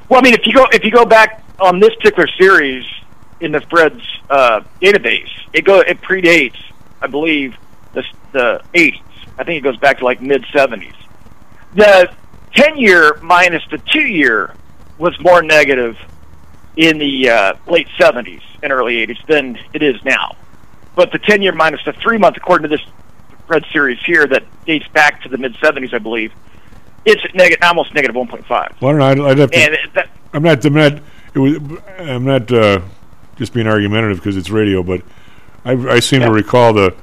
[0.09, 2.85] Well, I mean, if you go if you go back on this particular series
[3.41, 6.57] in the Fred's uh, database, it go it predates,
[7.01, 7.57] I believe,
[7.95, 9.01] the the 80s.
[9.39, 10.95] I think it goes back to like mid 70s.
[11.75, 12.13] The
[12.55, 14.55] 10 year minus the two year
[14.99, 15.97] was more negative
[16.77, 20.37] in the uh, late 70s and early 80s than it is now.
[20.97, 22.85] But the 10 year minus the three month, according to this
[23.47, 26.33] Fred series here, that dates back to the mid 70s, I believe,
[27.05, 28.81] it's neg- almost negative 1.5.
[28.81, 29.31] Well, I don't know.
[29.31, 29.57] I'd, have to.
[29.57, 30.65] And that, I'm not.
[30.65, 31.01] I'm not.
[31.35, 31.57] It was,
[31.99, 32.81] I'm not uh,
[33.37, 35.03] just being argumentative because it's radio, but
[35.65, 36.95] I, I seem to recall the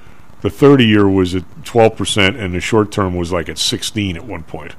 [0.41, 4.15] the 30 year was at 12 percent, and the short term was like at 16
[4.15, 4.75] at one point.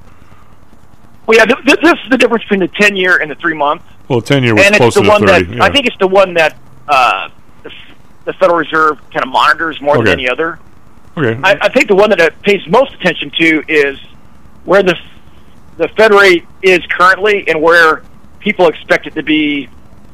[1.26, 3.54] Well, yeah, th- th- this is the difference between the 10 year and the three
[3.54, 3.82] month.
[4.08, 5.44] Well, ten year was and it's closer the to one thirty.
[5.46, 5.64] that yeah.
[5.64, 7.28] I think it's the one that uh,
[7.64, 7.72] the,
[8.26, 10.04] the Federal Reserve kind of monitors more Okay.
[10.04, 10.60] than any other.
[11.16, 11.40] okay.
[11.42, 13.98] I, I think the one that it pays most attention to is
[14.64, 14.96] where the
[15.76, 18.04] the Fed rate is currently and where
[18.38, 19.68] people expect it to be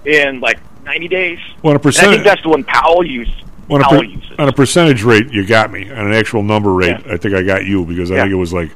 [0.07, 1.39] in like 90 days.
[1.63, 3.45] Well, a And I think that's the one Powell used.
[3.73, 5.91] On a, per- on a percentage rate, you got me.
[5.91, 8.23] On an actual number rate, I think I got you because I Yeah.
[8.23, 8.71] think it was like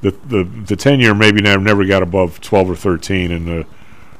[0.00, 3.66] the the the ten year maybe never never got above twelve or thirteen, and the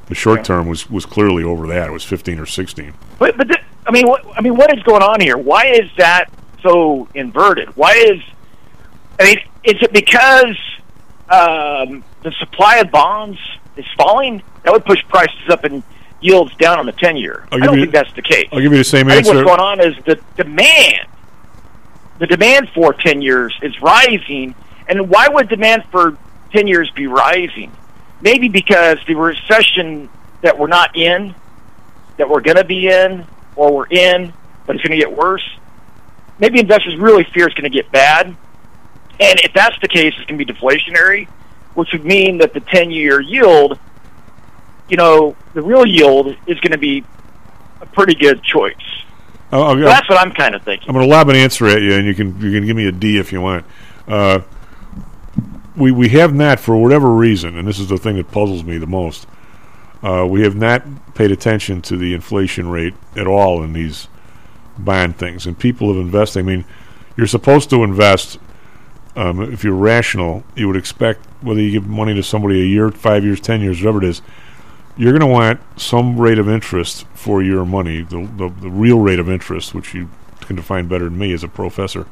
[0.07, 1.87] the short term was was clearly over that.
[1.89, 2.93] It was fifteen or sixteen.
[3.17, 5.37] But but th- I mean, what I mean, what is going on here?
[5.37, 6.25] Why is that
[6.61, 7.75] so inverted?
[7.77, 8.19] Why is
[9.19, 10.57] I mean, is it because
[11.29, 13.39] um, the supply of bonds
[13.77, 14.41] is falling?
[14.63, 15.83] That would push prices up and
[16.21, 17.45] yields down on the ten year.
[17.51, 18.47] I'll I don't you- think that's the case.
[18.51, 19.35] I'll give you the same I think answer.
[19.45, 21.07] what's going on is the demand.
[22.19, 24.53] The demand for ten years is rising,
[24.87, 26.17] and why would demand for
[26.51, 27.71] ten years be rising?
[28.21, 30.09] Maybe because the recession
[30.41, 31.33] that we're not in,
[32.17, 33.25] that we're going to be in,
[33.55, 34.33] or we're in,
[34.65, 35.47] but it's going to get worse.
[36.39, 40.25] Maybe investors really fear it's going to get bad, and if that's the case, it's
[40.29, 41.27] going to be deflationary,
[41.75, 43.79] which would mean that the ten-year yield,
[44.89, 47.03] you know, the real yield is going to be
[47.81, 48.75] a pretty good choice.
[49.51, 50.87] I'll, So that's what I'm kind of thinking.
[50.89, 52.87] I'm going to lob an answer at you, and you can you can give me
[52.87, 53.65] a D if you want.
[54.07, 54.41] Uh,
[55.75, 58.77] we we have not, for whatever reason, and this is the thing that puzzles me
[58.77, 59.27] the most.
[60.03, 60.83] Uh, we have not
[61.15, 64.07] paid attention to the inflation rate at all in these
[64.77, 66.39] bond things, and people have invested.
[66.39, 66.65] I mean,
[67.17, 68.37] you're supposed to invest.
[69.15, 72.91] Um, if you're rational, you would expect whether you give money to somebody a year,
[72.91, 74.21] five years, ten years, whatever it is,
[74.99, 78.99] you're going to want some rate of interest for your money, the, the, the real
[78.99, 80.09] rate of interest, which you
[80.41, 82.05] can define better than me as a professor.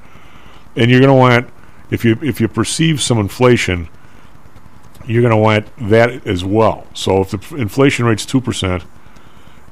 [0.76, 1.50] And you're going to want,
[1.92, 3.90] if you if you perceive some inflation,
[5.06, 6.86] you're going to want that as well.
[6.94, 8.84] So if the inflation rate's two percent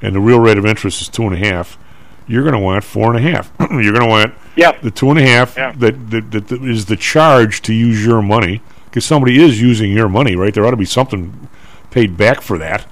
[0.02, 1.78] and the real rate of interest is two and a half,
[2.26, 3.50] you're going to want four and a half.
[3.70, 4.80] you're going to want Yep.
[4.82, 5.72] the two and a half Yeah.
[5.72, 9.92] that, that, that, that is the charge to use your money because somebody is using
[9.92, 10.52] your money, right?
[10.52, 11.48] There ought to be something
[11.90, 12.86] paid back for that,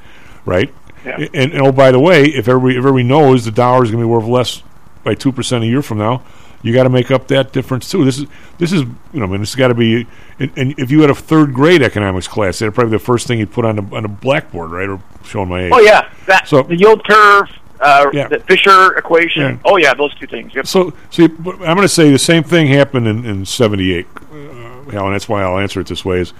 [0.44, 0.72] right?
[1.04, 1.26] Yeah.
[1.34, 4.00] And, and oh, by the way, if everybody if everybody knows the dollar is going
[4.02, 4.62] to be worth less
[5.02, 6.22] by two percent a year from now,
[6.62, 8.04] you got to make up that difference too.
[8.04, 8.26] This is
[8.58, 10.06] this is you know, I mean, this has got to be.
[10.38, 13.26] And, and if you had a third grade economics class, that'd probably be the first
[13.26, 14.88] thing you'd put on a, on the blackboard, right?
[14.88, 15.72] Or showing my age.
[15.74, 17.48] Oh yeah, that So- the yield curve,
[17.80, 18.28] uh, Yeah.
[18.28, 19.42] the Fisher equation.
[19.42, 19.58] Yeah.
[19.66, 20.54] Oh yeah, those two things.
[20.54, 20.66] Yep.
[20.66, 24.90] So, see, but I'm going to say the same thing happened in, in '78, uh,
[24.90, 26.32] Hal, and that's why I'll answer it this way: is,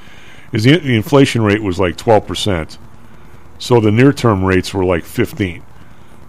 [0.53, 2.79] is the, the inflation rate was like 12 percent,
[3.65, 5.63] so the near-term rates were like 15.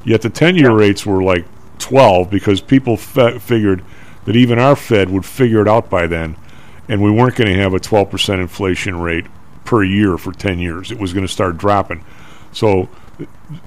[0.05, 1.45] Yet the 10-year rates were like
[1.79, 3.83] 12 because people fe- figured
[4.23, 6.37] that even our Fed would figure it out by then,
[6.87, 9.25] and we weren't going to have a 12 percent inflation rate
[9.65, 10.93] per year for 10 years.
[10.93, 12.05] It was going to start dropping.
[12.53, 12.87] So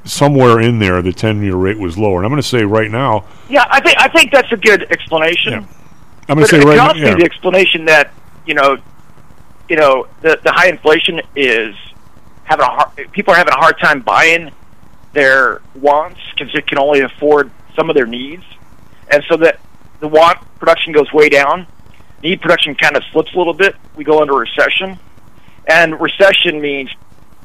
[0.06, 2.16] somewhere in there, the 10-year rate was lower.
[2.16, 4.90] And I'm going to say right now, Yeah, I think I think that's a good
[4.90, 5.68] explanation.
[6.26, 7.16] I'm going to say it right now, yeah.
[7.16, 8.14] the explanation that
[8.46, 8.78] you know,
[9.68, 11.74] you know, the the high inflation is
[12.48, 14.50] having a hard, people are having a hard time buying
[15.12, 18.44] their wants because they can only afford some of their needs,
[19.12, 19.60] and so that
[20.00, 21.66] the want production goes way down.
[22.22, 23.76] Need production kind of slips a little bit.
[23.94, 24.98] We go into recession,
[25.68, 26.90] and recession means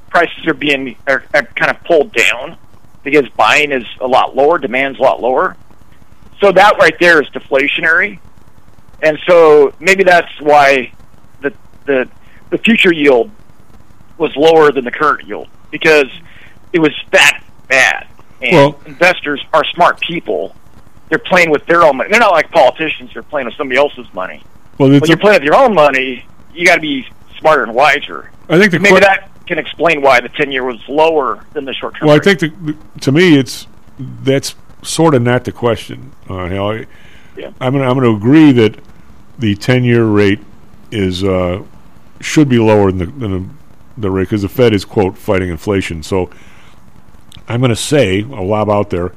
[0.09, 2.57] prices are being are, are kind of pulled down
[3.03, 5.57] because buying is a lot lower, demand's a lot lower.
[6.39, 8.19] So that right there is deflationary,
[9.01, 10.93] and so maybe that's why
[11.41, 11.53] the
[11.85, 12.09] the
[12.49, 13.30] the future yield
[14.18, 16.07] was lower than the current yield because
[16.72, 18.07] it was that bad.
[18.41, 20.56] And Well- investors are smart people.
[21.10, 22.10] They're playing with their own money.
[22.10, 23.11] They're not like politicians.
[23.14, 24.41] They're playing with somebody else's money.
[24.77, 27.06] Well, when you're playing with your own money, you got to be
[27.40, 28.31] smarter and wiser.
[28.49, 31.65] I think the maybe que- that can explain why the ten year was lower than
[31.65, 32.07] the short term.
[32.07, 33.68] Well, I think the, to me, it's
[33.99, 36.11] that's sort of not the question.
[36.30, 36.72] Uh, Hal.
[36.72, 36.85] I,
[37.38, 37.52] Yeah.
[37.61, 38.76] I'm going I'm to agree that
[39.38, 40.40] the ten year rate
[40.91, 41.61] is uh,
[42.22, 43.49] should be lower than the, than the,
[43.97, 46.03] the rate because the Fed is quote fighting inflation.
[46.03, 46.29] So
[47.47, 49.13] I'm going to say I'll lob out there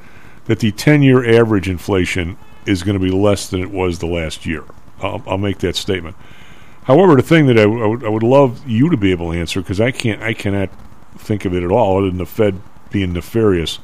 [0.46, 2.36] that the ten year average inflation
[2.66, 4.64] is going to be less than it was the last year.
[5.00, 6.16] I'll, I'll make that statement.
[6.84, 9.90] However, the thing that I would love you to be able to answer because I
[9.90, 10.70] can't, I cannot
[11.18, 13.80] think of it at all other than the Fed being nefarious.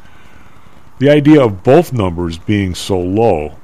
[0.98, 3.56] The idea of both numbers being so low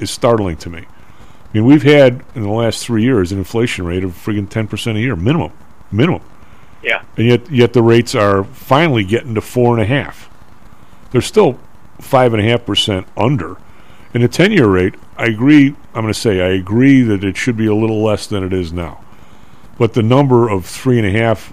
[0.00, 0.78] is startling to me.
[0.78, 0.86] I
[1.52, 4.96] mean, we've had in the last three years an inflation rate of friggin' ten percent
[4.96, 5.52] a year, minimum,
[5.92, 6.22] minimum,
[6.84, 7.02] Yeah.
[7.16, 10.28] and yet yet the rates are finally getting to four and a half.
[11.10, 11.58] They're still
[12.00, 13.56] five and a half percent under.
[14.12, 15.74] And the ten-year rate, I agree.
[15.94, 18.52] I'm going to say I agree that it should be a little less than it
[18.52, 19.02] is now.
[19.78, 21.52] But the number of three and a half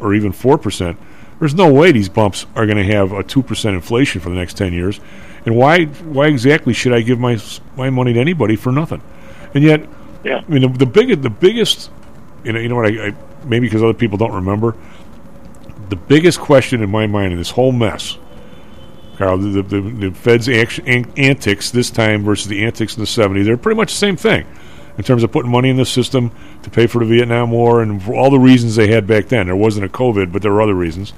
[0.00, 0.98] or even four percent
[1.38, 4.36] There's no way these bumps are going to have a two percent inflation for the
[4.36, 5.00] next ten years.
[5.46, 7.38] And why why exactly should I give my
[7.76, 9.02] my money to anybody for nothing?
[9.54, 9.86] And yet,
[10.24, 10.42] Yeah.
[10.46, 11.90] I mean the, the biggest the biggest
[12.44, 13.14] you know you know what I, I
[13.44, 14.76] maybe because other people don't remember
[15.88, 18.18] the biggest question in my mind in this whole mess,
[19.16, 23.56] Carl, the, the, the Fed's antics this time versus the antics in the 70s, they're
[23.56, 24.46] pretty much the same thing
[24.96, 28.02] in terms of putting money in the system to pay for the Vietnam War and
[28.02, 29.46] for all the reasons they had back then.
[29.46, 31.12] There wasn't a COVID, but there were other reasons.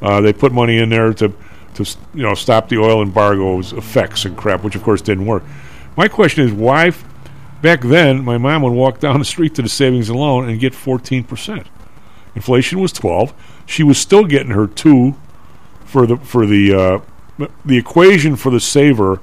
[0.00, 1.32] Uh, they put money in there to,
[1.74, 5.42] to you know stop the oil embargo's effects and crap, which of course didn't work.
[5.96, 6.92] My question is why,
[7.62, 10.60] back then, my mom would walk down the street to the savings and loan and
[10.60, 11.66] get 14 percent.
[12.34, 13.34] Inflation was 12.
[13.66, 15.16] She was still getting her two
[15.84, 19.20] for the for the uh, the equation for the saver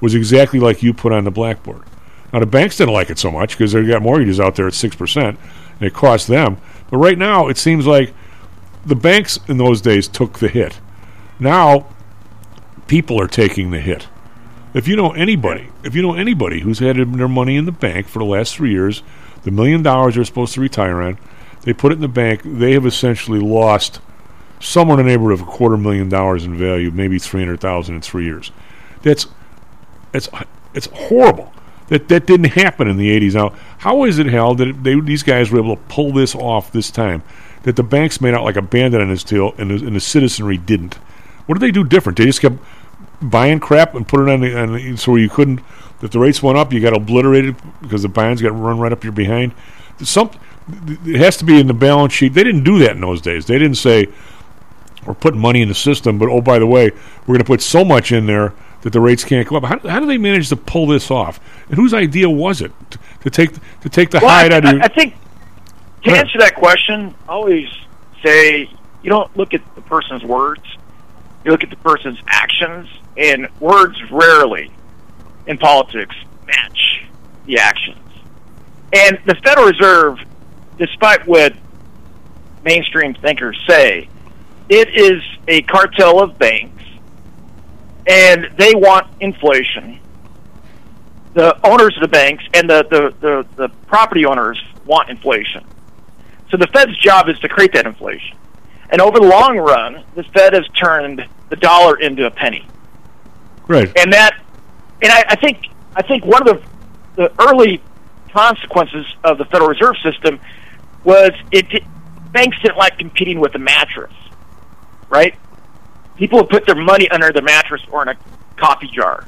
[0.00, 1.82] was exactly like you put on the blackboard.
[2.32, 4.74] Now the banks didn't like it so much because they got mortgages out there at
[4.74, 5.38] six percent,
[5.78, 6.58] and it cost them.
[6.90, 8.12] But right now, it seems like
[8.84, 10.80] the banks in those days took the hit.
[11.38, 11.86] Now,
[12.86, 14.06] people are taking the hit.
[14.76, 18.08] If you know anybody, if you know anybody who's had their money in the bank
[18.08, 19.02] for the last three years,
[19.42, 21.16] the million dollars they're supposed to retire on,
[21.62, 22.42] they put it in the bank.
[22.44, 24.00] They have essentially lost
[24.60, 27.94] somewhere in the neighborhood of a quarter million dollars in value, maybe three hundred thousand
[27.94, 28.52] in three years.
[29.00, 29.26] That's
[30.12, 30.28] it's
[30.74, 31.54] it's horrible.
[31.88, 33.34] That that didn't happen in the eighties.
[33.34, 36.70] Now, how is it held that they, these guys were able to pull this off
[36.70, 37.22] this time?
[37.62, 40.00] That the banks made out like a bandit on his tail, and the, and the
[40.00, 40.96] citizenry didn't.
[41.46, 42.18] What did they do different?
[42.18, 42.56] They just kept
[43.22, 45.60] buying crap and put it on the, on the so you couldn't.
[46.02, 49.02] If the rates went up, you got obliterated because the bonds got run right up
[49.02, 49.52] your behind.
[50.02, 50.30] Some
[51.06, 52.34] it has to be in the balance sheet.
[52.34, 53.46] They didn't do that in those days.
[53.46, 54.08] They didn't say
[55.06, 56.90] we're putting money in the system, but oh by the way,
[57.20, 58.52] we're going to put so much in there
[58.82, 59.64] that the rates can't go up.
[59.64, 61.40] How, how do they manage to pull this off?
[61.68, 64.64] And whose idea was it to, to take to take the Well, hide I, out
[64.64, 64.68] of?
[64.68, 65.14] I, your- I think
[66.04, 67.68] to answer that question, I always
[68.22, 68.68] say
[69.02, 70.62] you don't look at the person's words,
[71.46, 74.70] you look at the person's actions, and words rarely
[75.46, 76.14] in politics
[76.44, 77.04] match
[77.46, 77.98] the actions.
[78.92, 80.18] And the Federal Reserve,
[80.76, 81.54] despite what
[82.64, 84.08] mainstream thinkers say,
[84.68, 86.82] it is a cartel of banks,
[88.08, 90.00] and they want inflation.
[91.34, 95.64] The owners of the banks and the, the, the, the property owners want inflation.
[96.50, 98.36] So the Fed's job is to create that inflation.
[98.90, 102.66] And over the long run, the Fed has turned the dollar into a penny.
[103.68, 103.90] right.
[103.98, 104.42] And that,
[105.02, 106.62] and I, I think, I think one of
[107.16, 107.82] the, the early
[108.32, 110.40] consequences of the Federal Reserve System
[111.04, 111.86] was it di-
[112.32, 114.12] banks didn't like competing with the mattress,
[115.08, 115.34] right?
[116.16, 118.16] People would put their money under the mattress or in a
[118.56, 119.26] coffee jar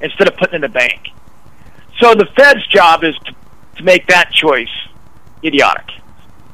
[0.00, 1.08] instead of putting it in a bank.
[1.98, 3.34] So the Fed's job is to,
[3.76, 4.68] to make that choice
[5.42, 5.90] idiotic.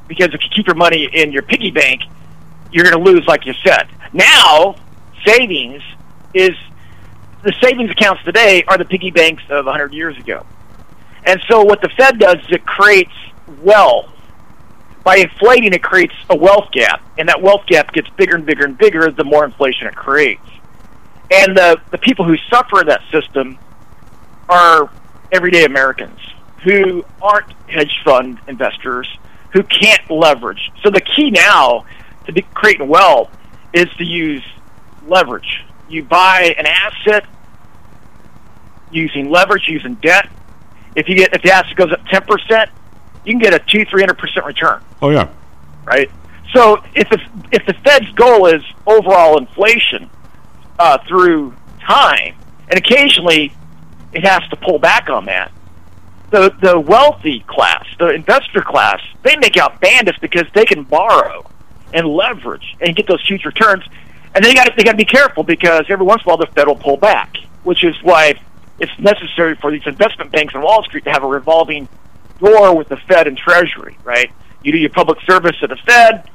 [0.09, 2.03] Because if you keep your money in your piggy bank,
[2.71, 3.89] you're going to lose, like you said.
[4.13, 4.77] Now,
[5.25, 5.83] savings
[6.35, 6.51] is
[7.43, 10.47] the savings accounts today are the piggy banks of 100 years ago.
[11.25, 13.13] And so what the Fed does is it creates
[13.63, 14.09] wealth.
[15.05, 18.65] By inflating, it creates a wealth gap, and that wealth gap gets bigger and bigger
[18.65, 20.49] and bigger the more inflation it creates.
[21.31, 23.59] And the, the people who suffer in that system
[24.49, 24.91] are
[25.33, 26.19] everyday Americans
[26.63, 29.09] who aren't hedge fund investors,
[29.53, 30.71] who can't leverage.
[30.83, 31.85] So the key now
[32.27, 33.31] to be creating wealth
[33.73, 34.45] is to use
[35.09, 35.65] leverage.
[35.89, 37.25] You buy an asset
[38.91, 40.29] using leverage, using debt.
[40.95, 42.71] If you get if the asset goes up ten percent,
[43.25, 45.29] you can get a two three hundred percent return, Oh yeah.
[45.85, 46.11] right?
[46.55, 47.19] So if the
[47.51, 50.11] if the Fed's goal is overall inflation
[50.79, 52.35] uh, through time,
[52.69, 53.53] and occasionally
[54.13, 55.51] it has to pull back on that,
[56.31, 61.49] the the wealthy class, the investor class, they make out bandits because they can borrow
[61.95, 63.83] and leverage and get those huge returns.
[64.35, 66.47] And they got they got to be careful because every once in a while the
[66.47, 68.35] Fed will pull back, which is why
[68.79, 71.89] it's necessary for these investment banks on Wall Street to have a revolving
[72.41, 73.99] door with the Fed and Treasury.
[74.05, 74.31] Right?
[74.63, 76.31] You do your public service at the Fed,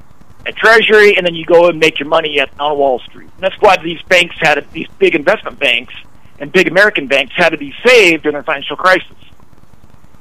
[0.45, 3.29] at Treasury, and then you go and make your money at on Wall Street.
[3.35, 5.93] And that's why these banks had these big investment banks
[6.39, 9.11] and big American banks had to be saved during the financial crisis.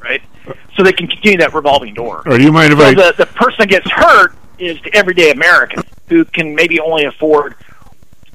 [0.01, 0.23] Right?
[0.77, 2.23] So they can continue that revolving door.
[2.25, 5.31] Do you mind if so I- the, the person that gets hurt is the everyday
[5.31, 7.57] American who can maybe only afford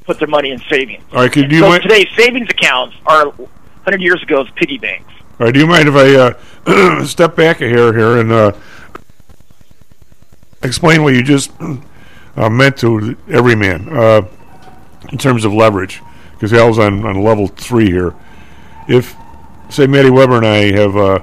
[0.03, 1.03] put their money in savings.
[1.11, 5.11] All right, could you so mind- today's savings accounts are 100 years ago's piggy banks.
[5.39, 6.15] All right, do you mind if I
[6.71, 8.51] uh, step back a hair here and uh,
[10.63, 11.51] explain what you just
[12.35, 14.21] uh, meant to every man uh,
[15.11, 16.01] in terms of leverage?
[16.33, 18.15] Because Hal's on, on level three here.
[18.87, 19.15] If,
[19.69, 21.19] say, Matty Weber and I have, uh,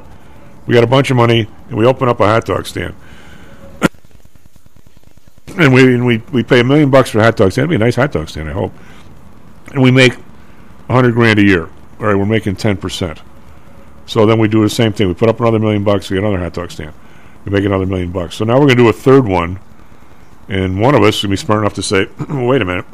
[0.67, 2.95] we got a bunch of money and we open up a hot dog stand.
[5.59, 7.65] And we and we we pay a million bucks for a hot dog stand.
[7.65, 8.73] It'd be a nice hot dog stand, I hope.
[9.73, 10.15] And we make
[10.89, 11.69] a hundred grand a year.
[12.01, 13.21] All right, we're making ten percent.
[14.07, 15.09] So then we do the same thing.
[15.09, 16.09] We put up another million bucks.
[16.09, 16.95] We get another hot dog stand.
[17.45, 18.37] We make another million bucks.
[18.37, 19.59] So now we're going to do a third one,
[20.49, 22.87] and one of us is going to be smart enough to say, "Wait a minute."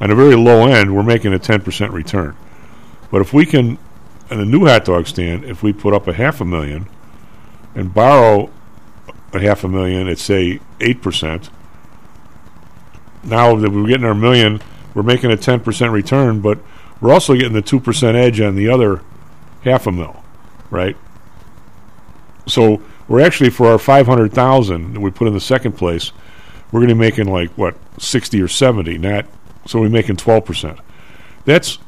[0.00, 2.36] On a very low end, we're making a ten percent return.
[3.10, 3.78] But if we can,
[4.30, 6.88] in a new hot dog stand, if we put up a half a million
[7.76, 8.50] and borrow
[9.32, 11.48] a half a million at say eight percent,
[13.26, 14.60] now that we're getting our million,
[14.94, 16.58] we're making a ten percent return, but
[17.00, 19.00] we're also getting the two percent edge on the other
[19.62, 20.22] half a mil,
[20.70, 20.96] right?
[22.46, 26.12] So we're actually for our five hundred thousand that we put in the second place,
[26.72, 29.26] we're going to be making like what sixty or seventy, not
[29.66, 30.78] so we're making twelve percent.
[31.44, 31.78] That's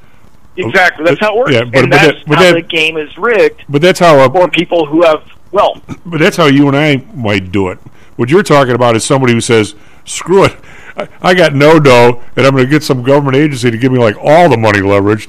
[0.59, 1.05] Exactly.
[1.05, 1.53] That's how it works.
[1.53, 3.99] Yeah, but- and but that's that- but how that- the game is rigged But that's
[4.01, 5.23] how a, for people who have
[5.53, 5.83] wealth.
[6.07, 7.79] But that's how you and I might do it.
[8.17, 9.75] What you're talking about is somebody who says,
[10.07, 10.57] "Screw it,
[10.97, 13.93] I, I got no dough, and I'm going to get some government agency to give
[13.93, 15.29] me like all the money leveraged."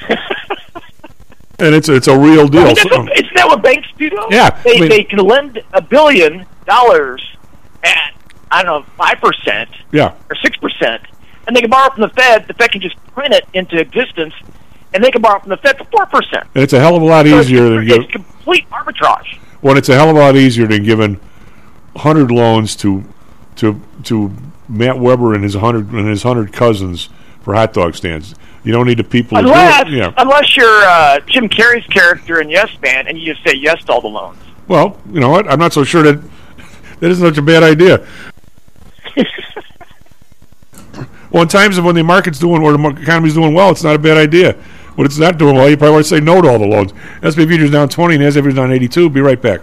[1.58, 2.64] and it's it's a real I deal.
[2.64, 4.10] mean, that's So- what, isn't that what banks do?
[4.10, 4.26] Though?
[4.30, 7.22] Yeah, they I mean- they can lend a billion dollars
[7.84, 8.14] at
[8.50, 11.02] I don't know five percent yeah, or six percent,
[11.46, 12.46] and they can borrow from the Fed.
[12.48, 14.34] The Fed can just print it into existence,
[14.94, 16.46] and they can borrow from the Fed for four percent.
[16.54, 19.38] and it's a hell of a lot So easier than give, it's complete arbitrage.
[19.60, 21.20] well, it's a hell of a lot easier than giving
[21.96, 23.04] hundred loans to
[23.56, 24.32] to to
[24.68, 27.08] Matt Weber and his hundred and his hundred cousins
[27.42, 28.34] for hot dog stands.
[28.64, 29.38] You don't need the people.
[29.38, 29.52] to do it.
[29.52, 30.12] Unless yeah.
[30.16, 33.92] unless you're uh, Jim Carrey's character in Yes Man, and you just say yes to
[33.92, 34.38] all the loans.
[34.68, 35.50] Well, you know what?
[35.50, 36.22] I'm not so sure that
[37.00, 38.06] that isn't such a bad idea.
[41.30, 43.96] well, in times of when the market's doing or the economy's doing well, it's not
[43.96, 44.52] a bad idea.
[44.94, 46.92] When it's not doing well, you probably want to say no to all the loans.
[47.24, 49.10] SP futures down 20 and futures down 82.
[49.10, 49.62] Be right back.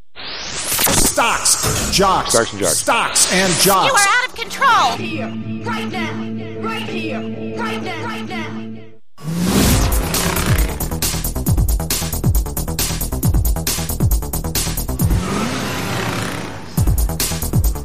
[0.31, 2.77] Stocks, jocks, Stocks and jocks.
[2.77, 3.87] stocks and jocks.
[3.87, 4.91] You are out of control.
[4.97, 5.27] Here,
[5.65, 6.13] right now,
[6.61, 8.47] right here, right now, right now.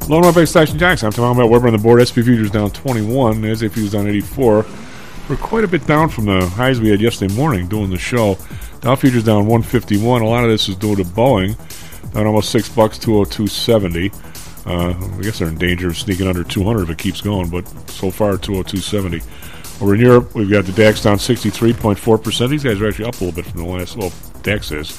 [0.09, 1.07] Lone Base Station Jackson.
[1.07, 1.99] I'm talking about Weber on the board.
[2.07, 3.43] SP Futures down 21.
[3.43, 4.65] NASDAQ Futures down 84.
[5.29, 8.39] We're quite a bit down from the highs we had yesterday morning doing the show.
[8.83, 10.23] Dow Futures down 151.
[10.23, 11.59] A lot of this is due to Boeing.
[12.17, 14.11] Down almost 6 bucks, 202.70.
[14.67, 17.69] Uh, I guess they're in danger of sneaking under 200 if it keeps going, but
[17.91, 19.83] so far 202.70.
[19.83, 22.49] Over in Europe, we've got the DAX down 63.4%.
[22.49, 24.11] These guys are actually up a little bit from the last, well,
[24.43, 24.93] DAX is.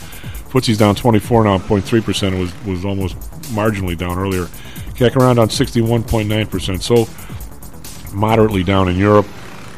[0.50, 2.34] FTSE's down 24 now, 0.3%.
[2.34, 3.18] It was, was almost
[3.50, 4.46] marginally down earlier.
[4.94, 6.82] CAC around on 61.9%.
[6.84, 9.26] So moderately down in Europe.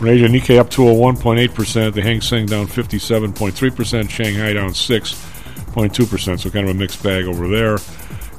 [0.02, 1.94] In Asia, Nikkei up 201.8%.
[1.94, 4.10] The Hang Seng down 57.3%.
[4.10, 4.74] Shanghai down
[5.70, 6.40] 6.2%.
[6.40, 7.78] So kind of a mixed bag over there.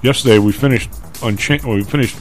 [0.02, 0.90] Yesterday we finished
[1.20, 2.18] uncha- well, we finished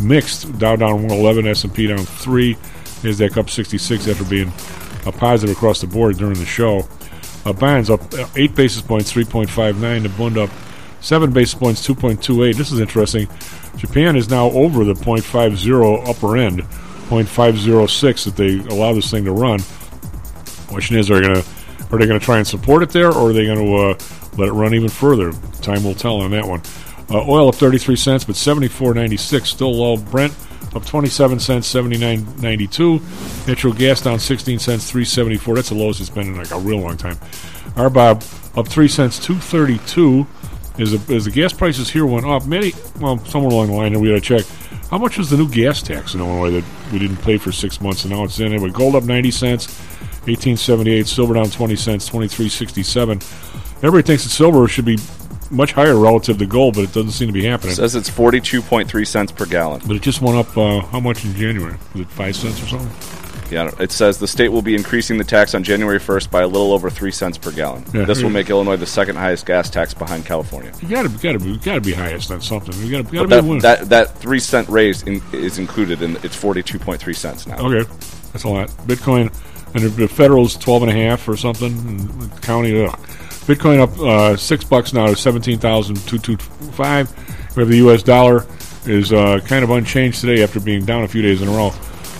[0.00, 0.58] mixed.
[0.58, 2.54] Dow down 111, S&P down 3.
[2.54, 4.52] Nasdaq up 66 after being
[5.06, 6.86] a positive across the board during the show.
[7.46, 10.02] Uh, Bonds up uh, 8 basis points, 3.59.
[10.02, 10.50] The Bund up
[11.00, 12.56] 7 basis points, 2.28.
[12.56, 13.26] This is interesting.
[13.76, 16.60] Japan is now over the 0.50 upper end,
[17.08, 19.60] 0.506 that they allow this thing to run.
[20.68, 21.44] Question is, are going to
[21.92, 23.94] are they going to try and support it there, or are they going to uh,
[24.40, 25.32] let it run even further?
[25.62, 26.62] Time will tell on that one.
[27.10, 29.96] Uh, oil up 33 cents, but 74.96 still low.
[29.96, 30.32] Brent
[30.74, 33.46] up 27 cents, 79.92.
[33.48, 35.54] Natural gas down 16 cents, 374.
[35.56, 37.16] That's the lowest it's been in like a real long time.
[37.74, 40.26] RBOB up 3 cents, 232.
[40.78, 43.92] As the, as the gas prices here went up, many, well, somewhere along the line,
[43.92, 44.46] and we got to check
[44.90, 47.80] how much was the new gas tax in Illinois that we didn't pay for six
[47.80, 48.52] months, and now it's in.
[48.52, 49.66] Anyway, gold up 90 cents,
[50.26, 51.06] 1878.
[51.06, 53.20] Silver down 20 cents, 2367.
[53.82, 54.98] Everybody thinks that silver should be
[55.50, 57.72] much higher relative to gold, but it doesn't seem to be happening.
[57.72, 59.80] It says it's 42.3 cents per gallon.
[59.86, 61.76] But it just went up uh, how much in January?
[61.92, 63.20] Was it five cents or something?
[63.50, 66.46] Yeah, it says the state will be increasing the tax on January 1st by a
[66.46, 67.84] little over three cents per gallon.
[67.92, 68.04] Yeah.
[68.04, 70.72] This will make Illinois the second highest gas tax behind California.
[70.80, 72.72] You gotta, gotta be, gotta be highest on something.
[72.80, 73.60] You gotta, gotta be winner.
[73.62, 77.58] that, that that three cent raise in, is included in it's 42.3 cents now.
[77.58, 77.90] Okay,
[78.32, 78.68] that's a lot.
[78.86, 79.34] Bitcoin
[79.74, 81.72] and the, the federal's twelve and a half or something.
[81.72, 82.98] And the county, ugh.
[83.50, 87.10] Bitcoin up uh, six bucks now to seventeen thousand two two five.
[87.56, 88.04] We have the U.S.
[88.04, 88.46] dollar
[88.86, 91.72] is uh, kind of unchanged today after being down a few days in a row.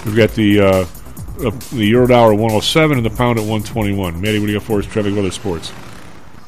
[0.04, 0.86] We've got the uh,
[1.72, 4.20] the euro dollar at one hundred seven and the pound at one twenty one.
[4.20, 4.86] Maddie, what do you got for us?
[4.86, 5.72] Traffic, weather, sports.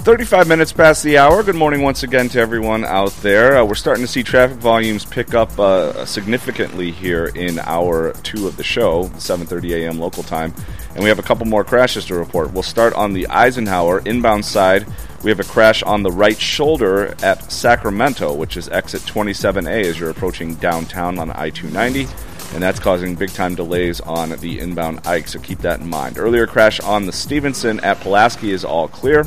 [0.03, 1.45] 35 minutes past the hour.
[1.45, 3.59] Good morning once again to everyone out there.
[3.59, 8.49] Uh, we're starting to see traffic volumes pick up uh, significantly here in hour two
[8.49, 10.01] of the show, 7:30 a.m.
[10.01, 10.53] local time,
[10.97, 12.53] and we have a couple more crashes to report.
[12.53, 14.89] We'll start on the Eisenhower inbound side.
[15.23, 20.01] We have a crash on the right shoulder at Sacramento, which is exit 27A as
[20.01, 22.11] you're approaching downtown on I-290
[22.55, 26.19] and that's causing big time delays on the inbound Ike, so keep that in mind.
[26.19, 29.25] Earlier crash on the Stevenson at Pulaski is all clear.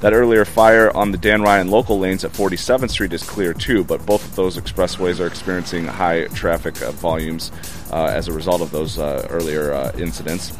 [0.00, 3.82] That earlier fire on the Dan Ryan local lanes at 47th Street is clear too,
[3.82, 7.50] but both of those expressways are experiencing high traffic uh, volumes
[7.90, 10.52] uh, as a result of those uh, earlier uh, incidents.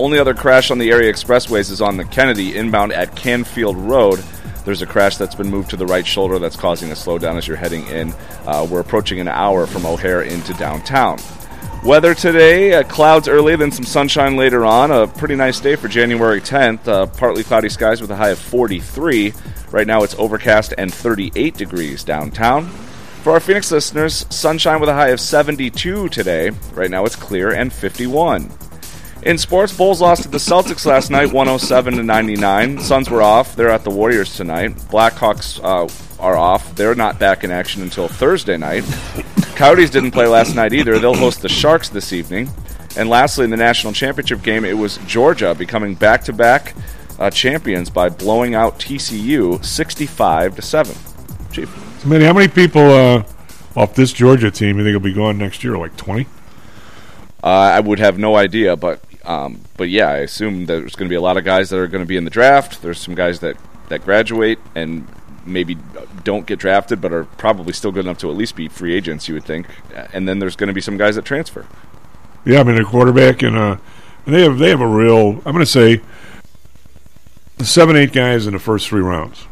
[0.00, 4.22] Only other crash on the area expressways is on the Kennedy inbound at Canfield Road.
[4.64, 7.46] There's a crash that's been moved to the right shoulder that's causing a slowdown as
[7.46, 8.12] you're heading in.
[8.46, 11.18] Uh, we're approaching an hour from O'Hare into downtown.
[11.82, 14.90] Weather today, uh, clouds early, then some sunshine later on.
[14.90, 16.86] A pretty nice day for January 10th.
[16.86, 19.32] Uh, partly cloudy skies with a high of 43.
[19.70, 22.68] Right now it's overcast and 38 degrees downtown.
[23.22, 26.50] For our Phoenix listeners, sunshine with a high of 72 today.
[26.74, 28.50] Right now it's clear and 51.
[29.22, 32.78] In sports, Bulls lost to the Celtics last night, 107 to 99.
[32.80, 33.56] Suns were off.
[33.56, 34.76] They're at the Warriors tonight.
[34.90, 36.74] Blackhawks uh, are off.
[36.74, 38.84] They're not back in action until Thursday night.
[39.60, 40.98] Coyotes didn't play last night either.
[40.98, 42.48] They'll host the Sharks this evening.
[42.96, 46.74] And lastly, in the national championship game, it was Georgia becoming back-to-back
[47.18, 50.96] uh, champions by blowing out TCU 65 to seven.
[51.52, 51.68] Chief.
[51.98, 53.22] So, Manny, how many people uh,
[53.76, 55.76] off this Georgia team you think will be gone next year?
[55.76, 56.24] Like 20?
[57.44, 61.12] Uh, I would have no idea, but um, but yeah, I assume there's going to
[61.12, 62.80] be a lot of guys that are going to be in the draft.
[62.80, 63.58] There's some guys that,
[63.90, 65.06] that graduate and
[65.44, 65.76] maybe
[66.24, 69.28] don't get drafted, but are probably still good enough to at least be free agents.
[69.28, 69.66] You would think,
[70.12, 71.66] and then there's going to be some guys that transfer.
[72.44, 73.76] Yeah, I mean, a quarterback and uh,
[74.26, 75.42] and they have they have a real.
[75.44, 76.00] I'm going to say
[77.58, 79.46] seven, eight guys in the first three rounds,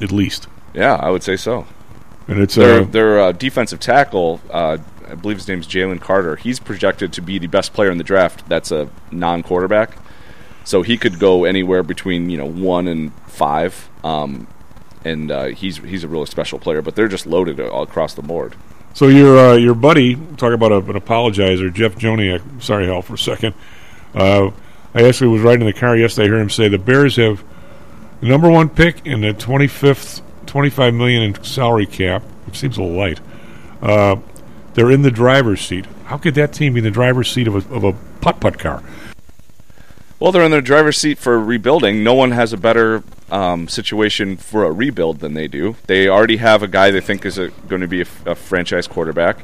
[0.00, 0.48] at least.
[0.74, 1.66] Yeah, I would say so.
[2.28, 4.40] And it's their uh, their uh, defensive tackle.
[4.50, 4.78] Uh,
[5.08, 6.36] I believe his name's Jalen Carter.
[6.36, 8.48] He's projected to be the best player in the draft.
[8.48, 9.96] That's a non-quarterback,
[10.64, 13.88] so he could go anywhere between you know one and five.
[14.04, 14.46] Um,
[15.04, 16.82] and uh, he's he's a really special player.
[16.82, 18.54] But they're just loaded all across the board.
[18.94, 22.62] So your uh, your buddy, talk about a, an apologizer, Jeff Joniak.
[22.62, 23.54] Sorry, Hal, for a second.
[24.14, 24.50] Uh,
[24.94, 26.26] I actually was riding in the car yesterday.
[26.26, 27.42] I heard him say the Bears have
[28.20, 32.58] the number one pick and the twenty fifth, twenty five million in salary cap, which
[32.58, 33.20] seems a little light.
[33.80, 34.16] Uh,
[34.74, 35.86] they're in the driver's seat.
[36.04, 38.58] How could that team be in the driver's seat of a, of a putt putt
[38.58, 38.82] car?
[40.22, 42.04] Well, they're in their driver's seat for rebuilding.
[42.04, 45.74] No one has a better um, situation for a rebuild than they do.
[45.88, 49.38] They already have a guy they think is going to be a franchise quarterback.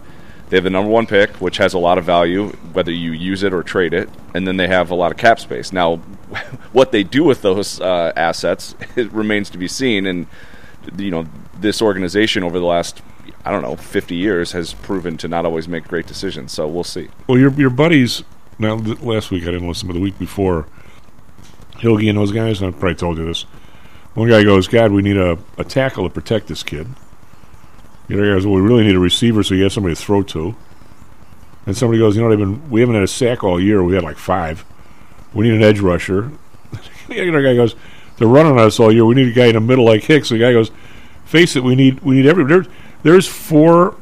[0.48, 3.42] They have the number one pick, which has a lot of value, whether you use
[3.42, 5.72] it or trade it, and then they have a lot of cap space.
[5.72, 5.96] Now,
[6.72, 10.06] what they do with those uh, assets it remains to be seen.
[10.06, 10.28] And
[10.96, 11.26] you know,
[11.58, 13.02] this organization over the last
[13.44, 16.52] I don't know 50 years has proven to not always make great decisions.
[16.52, 17.08] So we'll see.
[17.26, 18.22] Well, your your buddies.
[18.58, 20.66] Now, th- last week I didn't listen, but the week before,
[21.76, 23.42] Hilgy and those guys, and I probably told you this.
[24.14, 26.88] One guy goes, "God, we need a, a tackle to protect this kid."
[28.08, 30.00] The other guy goes, "Well, we really need a receiver so you have somebody to
[30.00, 30.56] throw to."
[31.66, 33.82] And somebody goes, "You know, they've been we haven't had a sack all year.
[33.84, 34.64] We had like five.
[35.32, 36.32] We need an edge rusher."
[37.08, 37.76] the other guy goes,
[38.16, 39.04] "They're running us all year.
[39.04, 40.72] We need a guy in the middle like Hicks." The guy goes,
[41.24, 42.66] "Face it, we need we need every there,
[43.04, 43.94] there's four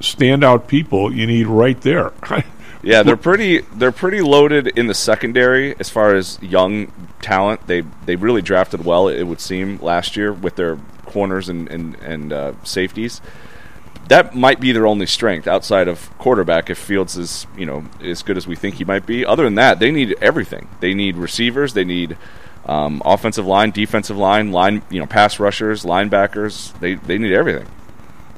[0.00, 2.12] standout people you need right there."
[2.82, 7.66] Yeah, they're pretty they're pretty loaded in the secondary as far as young talent.
[7.66, 11.96] They they really drafted well, it would seem, last year with their corners and and,
[11.96, 13.20] and uh, safeties.
[14.08, 16.70] That might be their only strength outside of quarterback.
[16.70, 19.56] If Fields is you know as good as we think he might be, other than
[19.56, 20.68] that, they need everything.
[20.80, 21.74] They need receivers.
[21.74, 22.16] They need
[22.64, 26.78] um, offensive line, defensive line, line you know pass rushers, linebackers.
[26.78, 27.66] They they need everything.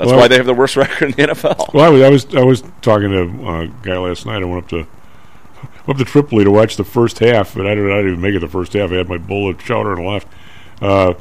[0.00, 1.74] That's Well- why they have the worst record in the NFL.
[1.74, 4.40] Well, I was, I was I was talking to uh, a guy last night.
[4.42, 4.86] I went up to
[5.86, 8.34] up to Tripoli to watch the first half, but I didn't, I didn't even make
[8.34, 8.90] it the first half.
[8.92, 10.26] I had my bullet of chowder and left.
[10.80, 11.12] Uh,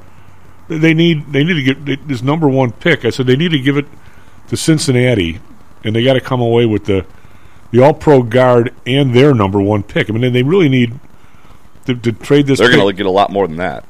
[0.70, 3.04] they need they need to get they- this number one pick.
[3.04, 3.86] I said they need to give it
[4.48, 5.40] to Cincinnati,
[5.84, 7.06] and they got to come away with the
[7.72, 10.10] the All Pro guard and their number one pick.
[10.10, 10.98] I mean, they really need
[11.86, 12.60] to, to trade this.
[12.60, 13.84] They're going to get a lot more than that.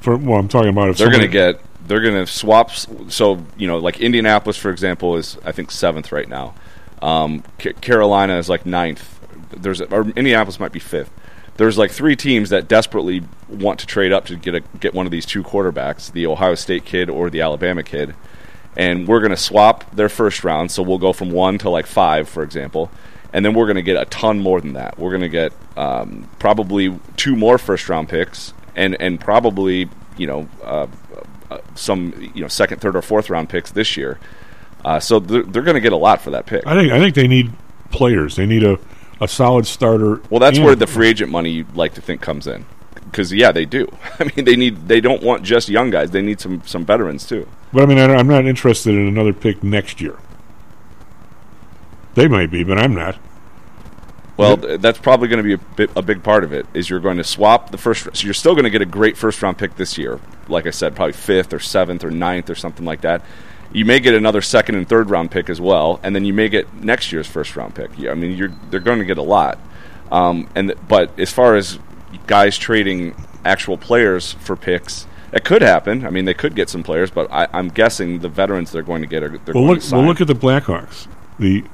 [0.00, 0.16] for.
[0.16, 3.66] Well, I'm talking about if they're going to get they're going to swap so you
[3.66, 6.54] know like indianapolis for example is i think seventh right now.
[7.02, 9.20] Um, Ca- carolina is like ninth.
[9.50, 11.10] There's or indianapolis might be fifth.
[11.56, 15.06] There's like three teams that desperately want to trade up to get a, get one
[15.06, 18.14] of these two quarterbacks the ohio state kid or the alabama kid.
[18.76, 21.86] And we're going to swap their first round so we'll go from one to like
[21.86, 22.90] five for example.
[23.32, 24.98] And then we're going to get a ton more than that.
[24.98, 30.26] We're going to get um, probably two more first round picks and and probably you
[30.26, 30.86] know uh,
[31.50, 34.18] uh, some you know second, third, or fourth round picks this year.
[34.84, 36.66] Uh, so they're, they're going to get a lot for that pick.
[36.66, 37.52] I think I think they need
[37.90, 38.36] players.
[38.36, 38.78] They need a,
[39.20, 40.20] a solid starter.
[40.30, 42.64] Well, that's where the free agent money you'd like to think comes in,
[42.94, 43.88] because yeah, they do.
[44.18, 47.26] I mean, they need they don't want just young guys; they need some some veterans
[47.26, 47.48] too.
[47.72, 50.16] But I mean, I, I'm not interested in another pick next year.
[52.14, 53.18] They might be, but I'm not.
[54.36, 56.66] Well, th- that's probably going to be a, bit, a big part of it.
[56.74, 59.16] Is you're going to swap the first, so you're still going to get a great
[59.16, 60.20] first round pick this year.
[60.48, 63.22] Like I said, probably fifth or seventh or ninth or something like that.
[63.72, 66.48] You may get another second and third round pick as well, and then you may
[66.48, 67.90] get next year's first round pick.
[67.98, 69.58] Yeah, I mean, you're they're going to get a lot.
[70.10, 71.78] Um, and th- but as far as
[72.26, 73.14] guys trading
[73.44, 76.06] actual players for picks, it could happen.
[76.06, 79.02] I mean, they could get some players, but I, I'm guessing the veterans they're going
[79.02, 79.90] to get are they're Well, going look.
[79.92, 81.08] Well, look at the Blackhawks.
[81.38, 81.64] The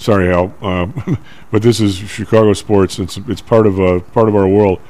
[0.00, 1.18] sorry, Al, um,
[1.52, 2.98] but this is Chicago sports.
[2.98, 4.80] It's it's part of uh, part of our world.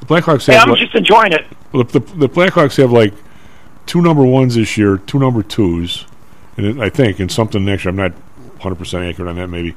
[0.00, 1.44] The Blackhawks Hey, have I'm like- just enjoying it.
[1.72, 3.12] The, the, the Blackhawks have like
[3.84, 6.06] two number ones this year, two number twos,
[6.56, 7.90] and it, I think, and something next year.
[7.90, 9.74] I'm not 100 percent accurate on that, maybe,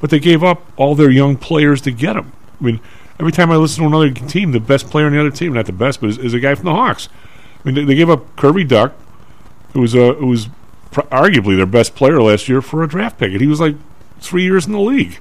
[0.00, 2.32] but they gave up all their young players to get them.
[2.60, 2.80] I mean,
[3.18, 5.66] every time I listen to another team, the best player on the other team, not
[5.66, 7.08] the best, but is, is a guy from the Hawks.
[7.64, 8.92] I mean, they, they gave up Kirby Dach,
[9.72, 10.48] who was uh, who was
[10.92, 13.76] arguably their best player last year for a draft pick, and he was like
[14.22, 15.18] three years in the league.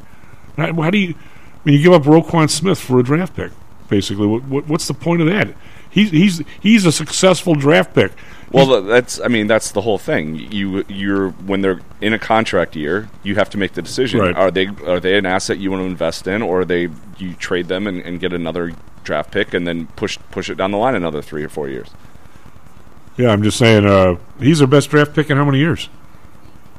[0.57, 1.15] How, do you?
[1.63, 3.51] Mean, you give up Roquan Smith for a draft pick,
[3.89, 4.27] basically.
[4.27, 5.53] What, what, what's the point of that?
[5.89, 8.13] He's he's he's a successful draft pick.
[8.51, 10.35] Well, that's I mean that's the whole thing.
[10.35, 14.35] You you're when they're in a contract year, you have to make the decision: Right.
[14.35, 17.33] are they are they an asset you want to invest in, or are they you
[17.35, 18.73] trade them and, and get another
[19.03, 21.89] draft pick and then push push it down the line another three or four years?
[23.17, 25.89] Yeah, I'm just saying uh, he's their best draft pick in how many years?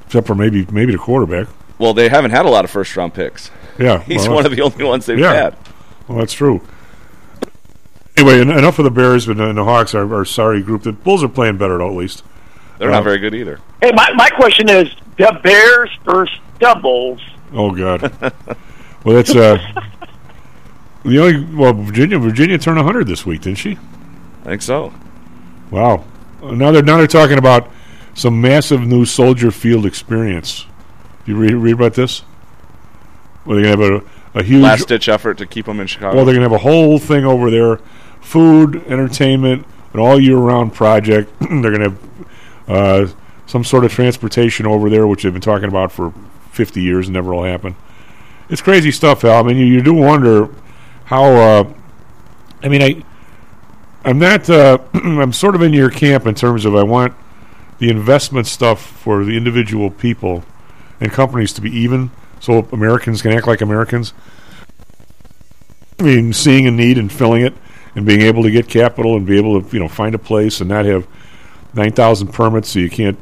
[0.06, 1.48] Except for maybe maybe the quarterback.
[1.82, 3.50] Well, they haven't had a lot of first round picks.
[3.76, 5.34] Yeah, he's well, one of the only ones they've yeah.
[5.34, 5.56] had.
[6.06, 6.60] Well, that's true.
[8.16, 10.84] Anyway, en- enough of the Bears and, and the Hawks are, are sorry group.
[10.84, 12.22] The Bulls are playing better, at least.
[12.78, 13.58] They're Uh, not very good either.
[13.80, 17.20] Hey, my, my question is the Bears versus the Bulls.
[17.52, 18.02] Oh God.
[19.04, 19.58] well, that's uh,
[21.04, 21.44] the only.
[21.56, 22.18] Well, Virginia.
[22.20, 23.76] Virginia turned 100 this week, didn't she?
[24.42, 24.94] I think so.
[25.72, 26.04] Wow.
[26.42, 27.68] Now they're now they're talking about
[28.14, 30.66] some massive new Soldier Field experience.
[31.26, 32.22] You read, read about this?
[33.44, 34.04] Well, they're gonna have
[34.34, 36.16] a, a huge Last ditch effort to keep them in Chicago.
[36.16, 37.80] Well, they're going to have a whole thing over there
[38.20, 41.32] food, entertainment, an all year round project.
[41.40, 41.98] they're going to have
[42.68, 43.12] uh,
[43.46, 46.14] some sort of transportation over there, which they've been talking about for
[46.52, 47.76] 50 years and never will happen.
[48.48, 49.44] It's crazy stuff, Al.
[49.44, 50.48] I mean, you, you do wonder
[51.04, 51.24] how.
[51.24, 51.72] Uh,
[52.62, 53.04] I mean, I
[54.04, 54.48] I'm not.
[54.48, 57.14] Uh, I'm sort of in your camp in terms of I want
[57.78, 60.44] the investment stuff for the individual people
[61.02, 64.14] and companies to be even, so Americans can act like Americans.
[65.98, 67.54] I mean, seeing a need and filling it,
[67.94, 70.60] and being able to get capital and be able to you know find a place
[70.60, 71.06] and not have
[71.74, 73.18] nine thousand permits so you can't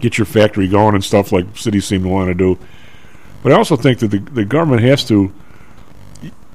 [0.00, 2.58] get your factory going and stuff like cities seem to want to do.
[3.42, 5.32] But I also think that the the government has to.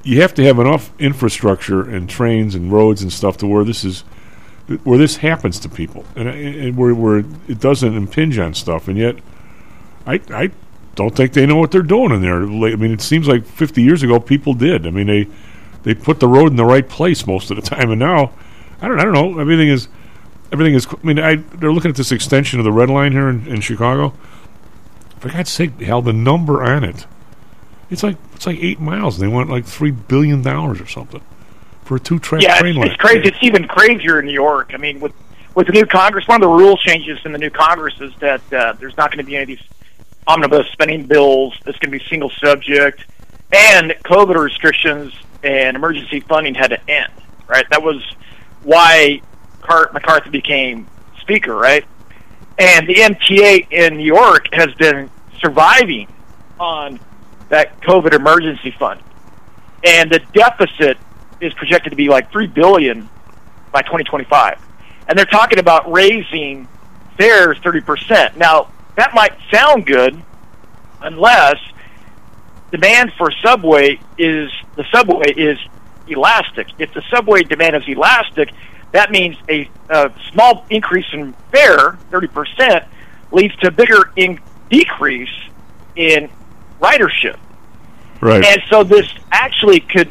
[0.06, 3.86] You have to have enough infrastructure and trains and roads and stuff to where this
[3.86, 4.02] is,
[4.84, 8.90] where this happens to people, and, and where where it doesn't impinge on stuff.
[8.90, 9.16] And yet,
[10.06, 10.52] I I
[10.96, 12.44] don't think they know what they're doing in there.
[12.44, 14.86] I mean, it seems like 50 years ago people did.
[14.86, 15.28] I mean, they
[15.84, 18.32] they put the road in the right place most of the time, and now
[18.82, 19.40] I don't I don't know.
[19.40, 19.88] Everything is
[20.52, 20.88] everything is.
[20.88, 23.62] I mean, I they're looking at this extension of the red line here in, in
[23.62, 24.14] Chicago.
[25.20, 27.08] For God's sake, hell, the number on it,
[27.90, 29.20] it's like it's like eight miles.
[29.20, 31.22] They want like three billion dollars or something
[31.84, 32.88] for a two-track yeah, train line.
[32.88, 33.28] it's crazy.
[33.28, 34.72] It's even crazier in New York.
[34.74, 35.14] I mean, with
[35.56, 38.42] with the new Congress, one of the rule changes in the new Congress is that
[38.54, 39.68] uh, there's not going to be any of these
[40.28, 41.54] omnibus spending bills.
[41.66, 43.06] It's going to be single subject,
[43.52, 45.14] and COVID restrictions
[45.44, 47.12] and emergency funding had to end.
[47.48, 48.02] Right, that was
[48.64, 49.22] why
[49.62, 50.88] Car- McCarthy became
[51.20, 51.56] Speaker.
[51.56, 51.86] Right,
[52.58, 55.10] and the MTA in New York has been
[55.40, 56.08] surviving
[56.60, 57.00] on
[57.50, 59.02] that COVID emergency fund,
[59.84, 60.98] and the deficit
[61.42, 63.10] is projected to be like three billion
[63.72, 64.60] by 2025,
[65.08, 66.68] and they're talking about raising
[67.18, 68.38] fares 30 percent.
[68.38, 70.22] Now that might sound good,
[71.02, 71.58] unless
[72.72, 75.60] demand for subway is the subway is
[76.08, 76.68] elastic.
[76.80, 78.52] If the subway demand is elastic,
[78.92, 82.86] that means a, a small increase in fare, 30%,
[83.32, 84.40] leads to a bigger in,
[84.70, 85.34] decrease
[85.96, 86.30] in
[86.80, 87.38] ridership.
[88.22, 88.44] Right.
[88.44, 90.10] And so this actually could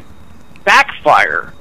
[0.63, 1.53] backfire.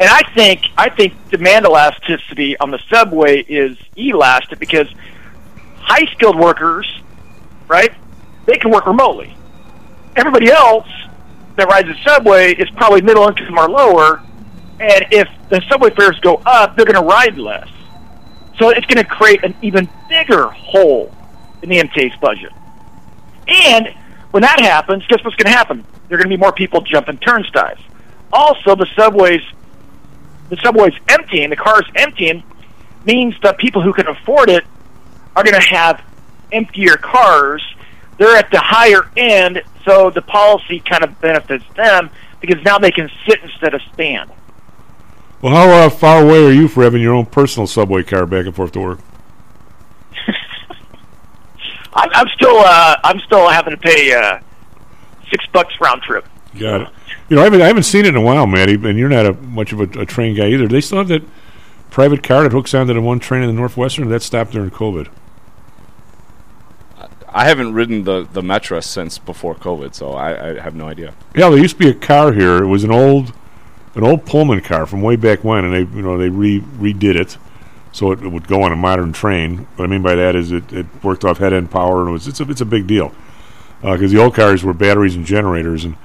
[0.00, 4.88] And I think I think demand elasticity on the subway is elastic because
[5.82, 6.86] high skilled workers,
[7.68, 7.92] right,
[8.46, 9.36] they can work remotely.
[10.16, 10.88] Everybody else
[11.56, 14.22] that rides the subway is probably middle income or lower,
[14.80, 17.68] and if the subway fares go up, they're going to ride less.
[18.58, 21.14] So it's going to create an even bigger hole
[21.62, 22.52] in the MTA's budget.
[23.48, 23.94] And
[24.30, 25.84] when that happens, guess what's going to happen?
[26.08, 27.78] There are going to be more people jumping turnstiles.
[28.32, 29.42] Also, the subways,
[30.48, 32.42] the subways emptying, the cars emptying,
[33.04, 34.64] means that people who can afford it
[35.36, 36.02] are going to have
[36.52, 37.62] emptier cars.
[38.18, 42.10] They're at the higher end, so the policy kind of benefits them
[42.40, 44.30] because now they can sit instead of stand.
[45.40, 48.46] Well, how uh, far away are you for having your own personal subway car back
[48.46, 49.00] and forth to work?
[51.94, 54.38] I'm, I'm still, uh, I'm still having to pay uh,
[55.30, 56.26] six bucks round trip.
[56.58, 56.88] Got it.
[57.28, 59.26] You know, I haven't, I haven't seen it in a while, Matty, and you're not
[59.26, 60.68] a, much of a, a train guy either.
[60.68, 61.22] They still have that
[61.90, 64.08] private car that hooks onto the one train in the Northwestern.
[64.10, 65.08] That stopped during COVID.
[67.34, 71.14] I haven't ridden the the Metra since before COVID, so I, I have no idea.
[71.34, 72.62] Yeah, there used to be a car here.
[72.62, 73.32] It was an old,
[73.94, 77.16] an old Pullman car from way back when, and they, you know, they re redid
[77.16, 77.38] it
[77.92, 79.66] so it, it would go on a modern train.
[79.76, 82.12] What I mean by that is it, it worked off head end power, and it
[82.12, 83.14] was it's a it's a big deal
[83.80, 85.96] because the old cars were batteries and generators, and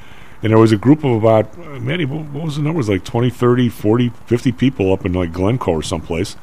[0.43, 3.03] and there was a group of about uh, Matty, what, what was the numbers like
[3.03, 6.35] 20, 30, 40, 50 people up in like Glencoe or someplace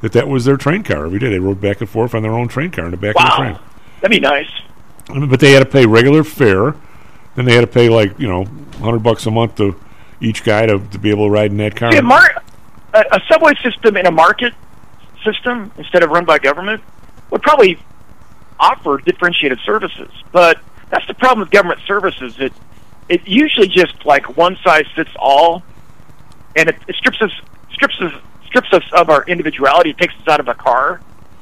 [0.00, 1.30] that that was their train car every day.
[1.30, 3.36] They rode back and forth on their own train car in the back of the
[3.36, 3.58] train.
[4.00, 4.50] That'd be nice.
[5.08, 6.74] I mean, but they had to pay regular fare.
[7.34, 8.44] Then they had to pay like you know,
[8.80, 9.78] hundred bucks a month to
[10.20, 11.94] each guy to, to be able to ride in that car.
[11.94, 12.42] A, mar-
[12.94, 14.52] a, a subway system in a market
[15.24, 16.82] system instead of run by government
[17.30, 17.78] would probably
[18.58, 20.10] offer differentiated services.
[20.32, 20.60] But
[20.90, 22.36] that's the problem with government services.
[22.38, 22.52] It
[23.08, 25.62] it usually just like one size fits all,
[26.56, 27.32] and it, it strips us
[27.72, 28.12] strips us
[28.46, 29.90] strips us of our individuality.
[29.90, 31.00] It takes us out of a car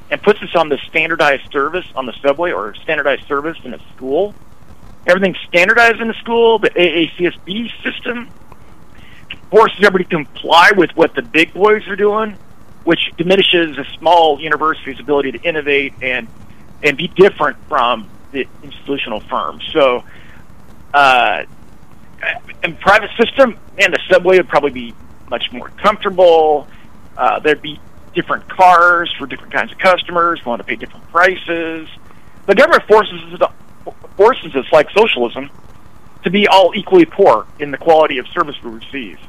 [0.09, 3.79] and puts us on the standardized service on the subway or standardized service in a
[3.95, 4.33] school.
[5.05, 6.59] Everything's standardized in the school.
[6.59, 8.29] The AACSB system
[9.49, 12.37] forces everybody to comply with what the big boys are doing,
[12.83, 16.27] which diminishes a small university's ability to innovate and
[16.83, 19.67] and be different from the institutional firms.
[19.73, 20.03] So,
[20.93, 21.43] uh,
[22.63, 24.93] in private system, and the subway would probably be
[25.29, 26.67] much more comfortable.
[27.17, 27.79] Uh, there'd be
[28.17, 30.43] different cars for different kinds of customers.
[30.43, 31.87] Want to pay different prices.
[32.47, 35.51] The government forces us, to, forces us like socialism
[36.23, 39.19] to be all equally poor in the quality of service we receive.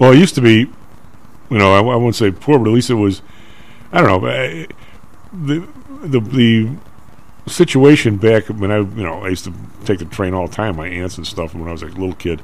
[0.00, 0.68] Well, it used to be,
[1.50, 3.22] you know, I, I won't say poor, but at least it was.
[3.92, 4.28] I don't know.
[4.28, 4.66] I, eh,
[5.32, 5.68] the
[6.02, 6.76] the the
[7.46, 10.76] situation back when I you know I used to take the train all the time,
[10.76, 12.42] my aunts and stuff when I was like a little kid,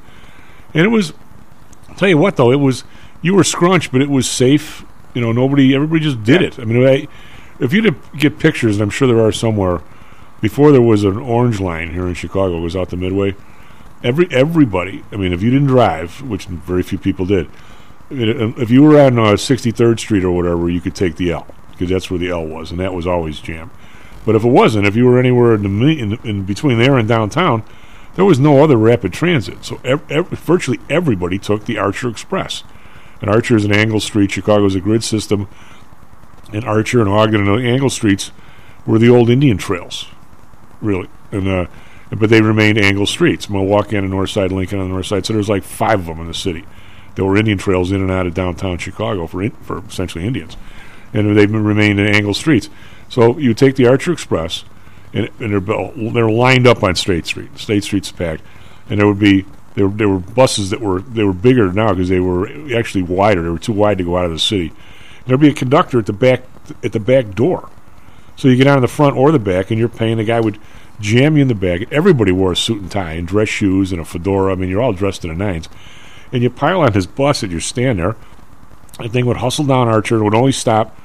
[0.73, 1.11] and it was.
[1.89, 2.85] I'll tell you what though, it was
[3.21, 4.85] you were scrunched, but it was safe.
[5.13, 6.59] You know, nobody, everybody just did it.
[6.59, 7.07] I mean, I,
[7.59, 9.81] if you get pictures, and I'm sure there are somewhere,
[10.41, 13.35] before there was an orange line here in Chicago, it was out the Midway.
[14.01, 17.49] Every everybody, I mean, if you didn't drive, which very few people did,
[18.09, 21.89] if you were on uh, 63rd Street or whatever, you could take the L because
[21.89, 23.71] that's where the L was, and that was always jammed.
[24.25, 27.07] But if it wasn't, if you were anywhere in, the, in, in between there and
[27.07, 27.63] downtown,
[28.15, 29.63] there was no other rapid transit.
[29.63, 32.63] So ev- ev- virtually everybody took the Archer Express.
[33.21, 34.31] And Archer is an angle street.
[34.31, 35.47] Chicago is a grid system.
[36.53, 38.31] And Archer and Ogden and angle streets
[38.85, 40.07] were the old Indian trails,
[40.81, 41.09] really.
[41.31, 41.65] And uh,
[42.11, 43.49] but they remained angle streets.
[43.49, 45.25] Milwaukee on the north side, Lincoln on the north side.
[45.25, 46.65] So there's like five of them in the city.
[47.15, 50.57] There were Indian trails in and out of downtown Chicago for in, for essentially Indians,
[51.13, 52.69] and they've remained in angle streets.
[53.09, 54.63] So you take the Archer Express,
[55.13, 57.57] and, and they're they're lined up on State Street.
[57.57, 58.41] State Street's packed,
[58.89, 62.09] and there would be there there were buses that were they were bigger now because
[62.09, 63.43] they were actually wider.
[63.43, 64.73] They were too wide to go out of the city.
[65.25, 66.43] There'd be a conductor at the back
[66.83, 67.69] at the back door.
[68.35, 70.17] So you get out in the front or the back, and you're paying.
[70.17, 70.59] The guy would
[70.99, 71.91] jam you in the back.
[71.91, 74.51] Everybody wore a suit and tie and dress shoes and a fedora.
[74.51, 75.69] I mean, you're all dressed in the nines.
[76.31, 78.15] And you pile on his bus and you stand there.
[78.99, 80.95] And thing would hustle down Archer and would only stop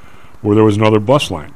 [0.43, 1.55] where there was another bus line.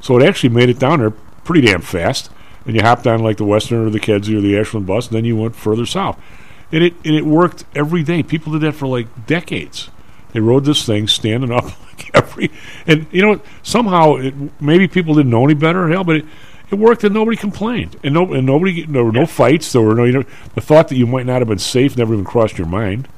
[0.00, 2.30] So it actually made it down there pretty damn fast.
[2.66, 5.16] And you hopped on like the Western or the Kedzie or the Ashland bus, and
[5.16, 6.18] then you went further south.
[6.72, 8.22] And it and it worked every day.
[8.22, 9.90] People did that for like decades.
[10.32, 12.50] They rode this thing standing up like every
[12.86, 16.24] and you know somehow it, maybe people didn't know any better hell, but it,
[16.70, 19.72] it worked and nobody complained and no and nobody there were no fights.
[19.72, 20.24] There were no you know
[20.54, 23.08] the thought that you might not have been safe never even crossed your mind.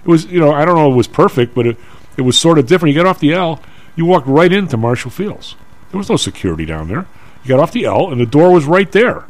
[0.00, 1.76] It was you know I don't know if it was perfect, but it
[2.16, 2.94] it was sort of different.
[2.94, 3.62] You got off the L,
[3.94, 5.54] you walked right into Marshall Fields.
[5.90, 7.06] There was no security down there.
[7.48, 9.20] You got off the L, and the door was right there.
[9.20, 9.26] I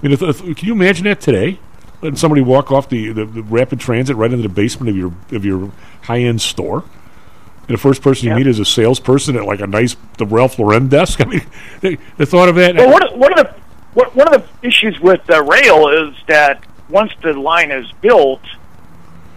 [0.00, 1.58] mean, if, if, can you imagine that today?
[2.00, 5.12] Letting somebody walk off the, the, the rapid transit right into the basement of your
[5.32, 5.72] of your
[6.02, 6.84] high end store,
[7.66, 10.60] and the first person you meet is a salesperson at like a nice the Ralph
[10.60, 11.20] Lauren desk.
[11.22, 11.46] I mean,
[11.80, 12.76] the, the thought of that.
[12.76, 13.54] Well, one of the
[13.94, 18.42] one one of the issues with the rail is that once the line is built,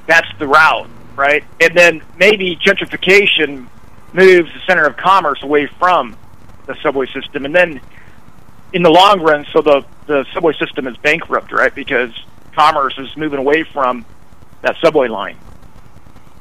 [0.06, 1.44] that's the route, right?
[1.60, 3.66] And then maybe gentrification
[4.14, 6.16] moves the center of commerce away from
[6.68, 7.82] the subway system, and then
[8.74, 11.74] in the long run, so the the subway system is bankrupt, right?
[11.74, 12.12] Because
[12.54, 14.06] commerce is moving away from
[14.62, 15.38] that subway line.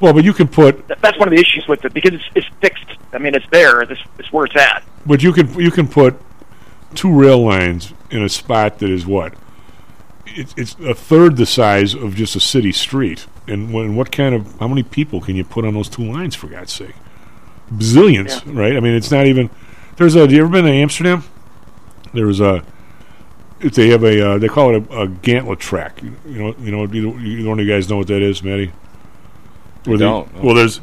[0.01, 2.47] well, but you can put that's one of the issues with it because it's, it's
[2.61, 2.87] fixed.
[3.13, 3.81] I mean, it's there.
[3.83, 4.83] It's, it's where it's at.
[5.07, 6.17] But you can you can put
[6.95, 9.35] two rail lines in a spot that is what
[10.27, 13.27] it's it's a third the size of just a city street.
[13.47, 16.35] And when what kind of how many people can you put on those two lines
[16.35, 16.95] for God's sake?
[17.73, 18.77] Bazillions, right?
[18.77, 19.51] I mean, it's not even.
[19.97, 20.21] There's a.
[20.21, 21.25] Have you ever been to Amsterdam?
[22.13, 22.65] There's a.
[23.61, 26.01] If they have a, uh, they call it a, a gantlet track.
[26.03, 28.73] You, you know, you know, you, you, of you guys know what that is, Matty?
[29.85, 30.43] Where they- don't, no.
[30.43, 30.81] Well, there's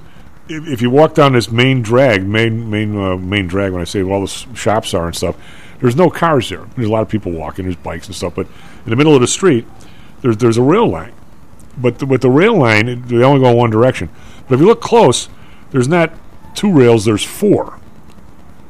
[0.49, 3.85] if, if you walk down this main drag, main main uh, main drag, when I
[3.85, 5.38] say where all the shops are and stuff,
[5.80, 6.65] there's no cars there.
[6.76, 7.64] There's a lot of people walking.
[7.65, 8.45] There's bikes and stuff, but
[8.84, 9.65] in the middle of the street,
[10.22, 11.14] there's there's a rail line.
[11.77, 14.10] But the, with the rail line, it- they only go in one direction.
[14.49, 15.30] But if you look close,
[15.72, 16.11] there's not
[16.56, 17.06] two rails.
[17.06, 17.80] There's four,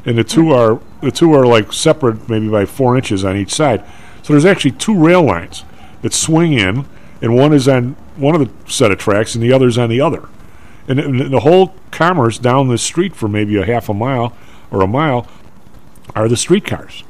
[0.05, 3.53] and the two are the two are like separate, maybe by four inches on each
[3.53, 3.83] side.
[4.23, 5.63] So there's actually two rail lines
[6.01, 6.85] that swing in,
[7.21, 10.01] and one is on one of the set of tracks, and the other's on the
[10.01, 10.27] other.
[10.87, 14.35] And, and the whole commerce down the street for maybe a half a mile
[14.71, 15.27] or a mile
[16.15, 17.03] are the streetcars.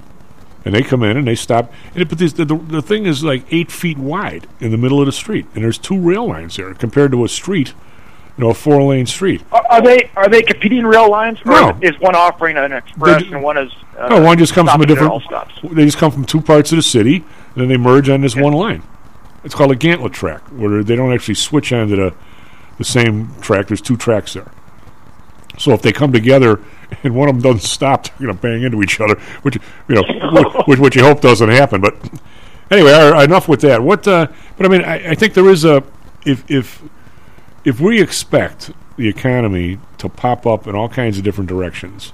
[0.63, 1.71] And they come in and they stop.
[1.93, 4.77] And it, but this, the, the, the thing is like eight feet wide in the
[4.77, 5.45] middle of the street.
[5.53, 7.69] And there's two rail lines there compared to a street,
[8.37, 9.43] you know, a four lane street.
[9.51, 11.77] Are, are they are they competing rail lines, or No.
[11.81, 14.81] is one offering an express They- and one is uh, no, one just comes from
[14.81, 15.75] a stopping at all different.
[15.75, 18.35] They just come from two parts of the city, and then they merge on this
[18.35, 18.83] one line.
[19.43, 22.13] It's called a gantlet track, where they don't actually switch onto the
[22.77, 23.67] the same track.
[23.67, 24.51] There's two tracks there.
[25.57, 26.59] So if they come together
[27.03, 29.57] and one of them doesn't stop, they're going to bang into each other, which
[29.87, 31.81] you know, which, which you hope doesn't happen.
[31.81, 31.95] But
[32.69, 32.91] anyway,
[33.23, 33.81] enough with that.
[33.81, 34.07] What?
[34.07, 34.27] Uh,
[34.57, 35.83] but I mean, I, I think there is a
[36.25, 36.81] if if
[37.63, 42.13] if we expect the economy to pop up in all kinds of different directions,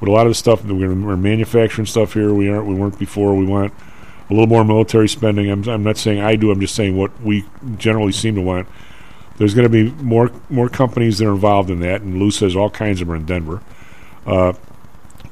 [0.00, 2.74] with a lot of the stuff that we're, we're manufacturing stuff here, we aren't we
[2.74, 3.34] weren't before.
[3.34, 3.72] We want
[4.28, 5.50] a little more military spending.
[5.50, 6.50] I'm, I'm not saying I do.
[6.50, 7.44] I'm just saying what we
[7.76, 8.68] generally seem to want.
[9.36, 12.54] There's going to be more more companies that are involved in that, and Lou says
[12.56, 13.62] all kinds of them are in Denver.
[14.26, 14.52] Uh,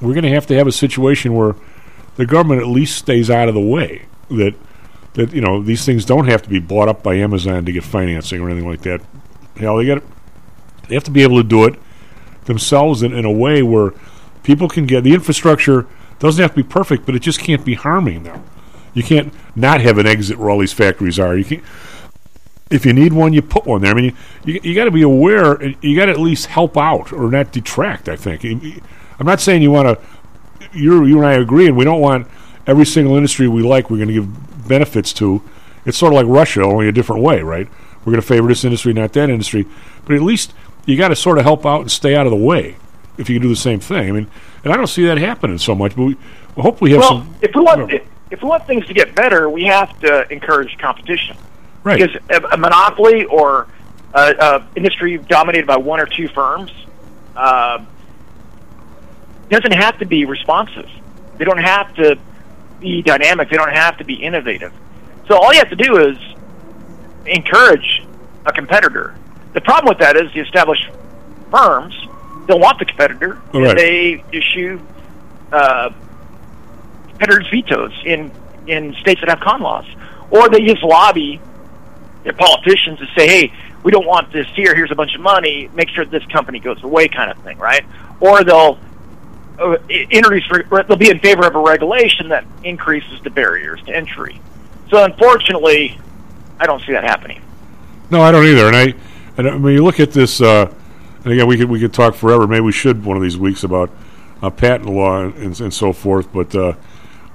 [0.00, 1.54] we're going to have to have a situation where
[2.16, 4.06] the government at least stays out of the way.
[4.28, 4.54] That
[5.14, 7.84] that you know these things don't have to be bought up by Amazon to get
[7.84, 9.00] financing or anything like that.
[9.56, 10.02] Hell, they got
[10.88, 11.78] they have to be able to do it
[12.44, 13.92] themselves in, in a way where
[14.42, 15.86] People can get the infrastructure
[16.18, 18.44] doesn't have to be perfect, but it just can't be harming them.
[18.94, 21.36] You can't not have an exit where all these factories are.
[21.36, 21.64] You can't.
[22.70, 23.90] If you need one, you put one there.
[23.90, 25.60] I mean, you, you, you got to be aware.
[25.82, 28.08] You got to at least help out or not detract.
[28.08, 28.44] I think.
[29.18, 30.78] I'm not saying you want to.
[30.78, 32.28] You and I agree, and we don't want
[32.66, 33.90] every single industry we like.
[33.90, 35.42] We're going to give benefits to.
[35.84, 37.68] It's sort of like Russia, only a different way, right?
[38.00, 39.66] We're going to favor this industry, not that industry.
[40.04, 40.54] But at least
[40.86, 42.76] you got to sort of help out and stay out of the way
[43.18, 44.08] if you can do the same thing.
[44.08, 44.26] I mean,
[44.64, 45.96] and I don't see that happening so much.
[45.96, 46.16] But we,
[46.56, 47.34] we hope we have well, some.
[47.40, 50.76] if we want if, if we want things to get better, we have to encourage
[50.78, 51.36] competition.
[51.84, 52.00] Right.
[52.00, 53.66] Because a, a monopoly or
[54.14, 56.70] a, a industry dominated by one or two firms
[57.36, 57.84] uh,
[59.48, 60.88] doesn't have to be responsive.
[61.38, 62.18] They don't have to
[62.80, 63.50] be dynamic.
[63.50, 64.72] They don't have to be innovative.
[65.28, 66.16] So all you have to do is
[67.26, 68.04] encourage
[68.46, 69.14] a competitor.
[69.52, 70.88] The problem with that is the established
[71.50, 71.94] firms
[72.46, 73.40] don't want the competitor.
[73.54, 73.76] Right.
[73.76, 74.80] They issue
[75.52, 75.90] uh,
[77.08, 78.30] competitors' vetoes in
[78.66, 79.86] in states that have con laws,
[80.30, 81.40] or they just lobby
[82.24, 83.52] their politicians to say, "Hey,
[83.82, 84.74] we don't want this here.
[84.74, 85.68] Here's a bunch of money.
[85.74, 87.84] Make sure this company goes away," kind of thing, right?
[88.20, 88.78] Or they'll
[89.58, 90.48] uh, introduce.
[90.50, 94.40] re- They'll be in favor of a regulation that increases the barriers to entry.
[94.90, 95.98] So, unfortunately,
[96.60, 97.40] I don't see that happening.
[98.10, 98.66] No, I don't either.
[98.66, 98.94] And I,
[99.38, 100.40] and I mean, you look at this.
[100.40, 100.72] Uh,
[101.24, 102.46] and again, we could we could talk forever.
[102.46, 103.90] Maybe we should one of these weeks about
[104.42, 106.32] uh, patent law and, and so forth.
[106.32, 106.74] But uh,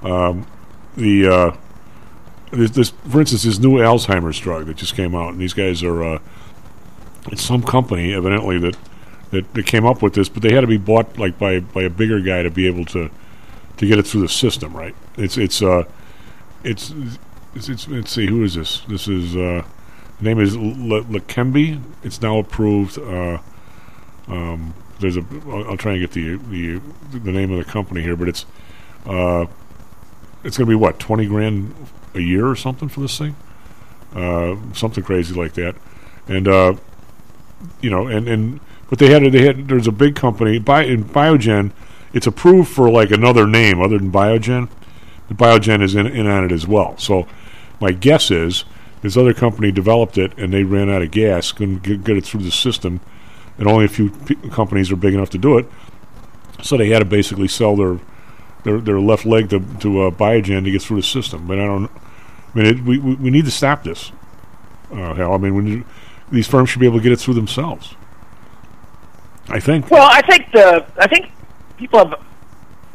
[0.02, 0.46] um,
[0.96, 1.56] the uh,
[2.50, 5.82] this, this, for instance, this new Alzheimer's drug that just came out, and these guys
[5.82, 6.18] are uh,
[7.32, 8.76] it's some company evidently that,
[9.30, 11.82] that that came up with this, but they had to be bought like by by
[11.82, 13.10] a bigger guy to be able to
[13.78, 14.94] to get it through the system, right?
[15.16, 15.84] It's it's uh
[16.62, 16.92] it's
[17.54, 18.82] it's, it's let's see who is this?
[18.88, 19.64] This is uh
[20.18, 21.80] the name is Le- Leqembi.
[22.02, 22.98] It's now approved.
[22.98, 23.38] Uh,
[24.28, 25.24] um, there's a.
[25.46, 26.80] I'll, I'll try and get the the
[27.18, 28.46] the name of the company here, but it's
[29.06, 29.46] uh,
[30.44, 31.74] it's going to be what twenty grand
[32.14, 33.36] a year or something for this thing,
[34.14, 35.76] uh, something crazy like that,
[36.26, 36.74] and uh,
[37.80, 38.60] you know, and and
[38.90, 41.72] but they had they had there's a big company Bi- in Biogen.
[42.12, 44.68] It's approved for like another name other than Biogen.
[45.28, 46.96] But Biogen is in, in on it as well.
[46.96, 47.26] So
[47.80, 48.64] my guess is
[49.02, 52.24] this other company developed it and they ran out of gas, couldn't get, get it
[52.24, 53.00] through the system,
[53.58, 55.66] and only a few p- companies are big enough to do it.
[56.62, 57.98] So they had to basically sell their
[58.64, 61.46] their, their left leg to, to uh, Biogen to get through the system.
[61.46, 61.90] But I don't.
[62.54, 64.10] I mean, it, we, we need to stop this.
[64.90, 65.84] Uh, hell, I mean,
[66.30, 67.94] these firms should be able to get it through themselves.
[69.48, 69.90] I think.
[69.90, 71.30] Well, I think the I think
[71.76, 72.20] people have.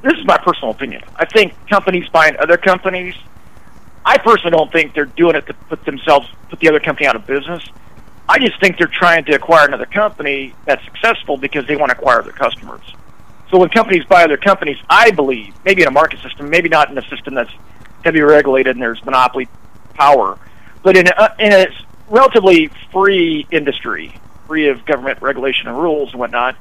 [0.02, 1.02] This is my personal opinion.
[1.16, 3.16] I think companies buying other companies.
[4.06, 7.16] I personally don't think they're doing it to put themselves put the other company out
[7.16, 7.64] of business.
[8.34, 11.96] I just think they're trying to acquire another company that's successful because they want to
[11.96, 12.82] acquire their customers.
[13.52, 16.90] So when companies buy other companies, I believe maybe in a market system, maybe not
[16.90, 17.52] in a system that's
[18.04, 19.48] heavily regulated and there's monopoly
[19.94, 20.40] power,
[20.82, 21.68] but in a, in a
[22.10, 26.56] relatively free industry, free of government regulation and rules and whatnot,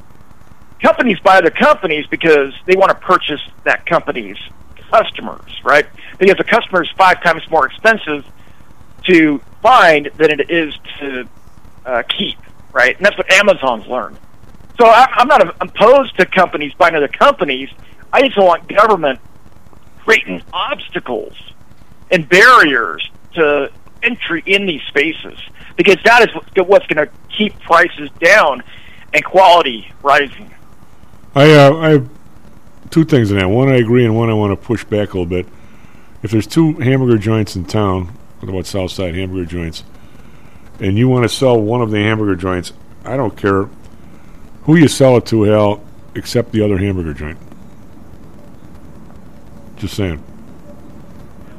[0.82, 4.36] companies buy other companies because they want to purchase that company's
[4.90, 5.86] customers, right?
[6.18, 8.26] Because the customer is five times more expensive
[9.04, 11.26] to find than it is to
[11.84, 12.38] uh, keep,
[12.72, 12.96] right?
[12.96, 14.18] And that's what Amazon's learned.
[14.78, 17.70] So I, I'm not opposed to companies buying other companies.
[18.12, 19.20] I just don't want government
[20.04, 21.34] creating obstacles
[22.10, 23.70] and barriers to
[24.02, 25.38] entry in these spaces
[25.76, 26.34] because that is
[26.66, 28.62] what's going to keep prices down
[29.14, 30.52] and quality rising.
[31.34, 32.08] I uh, I have
[32.90, 33.48] two things in that.
[33.48, 35.46] One I agree, and one I want to push back a little bit.
[36.22, 38.06] If there's two hamburger joints in town,
[38.40, 39.84] what about Southside hamburger joints,
[40.82, 42.72] and you want to sell one of the hamburger joints,
[43.04, 43.68] I don't care
[44.64, 45.82] who you sell it to, Hal,
[46.14, 47.38] except the other hamburger joint.
[49.76, 50.22] Just saying.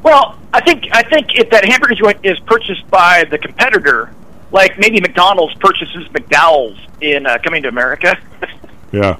[0.03, 4.13] Well, I think I think if that hamburger joint is purchased by the competitor,
[4.51, 8.17] like maybe McDonald's purchases McDowell's in uh, Coming to America.
[8.93, 9.17] Yeah.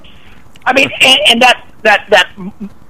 [0.64, 2.30] I mean, and, and that that that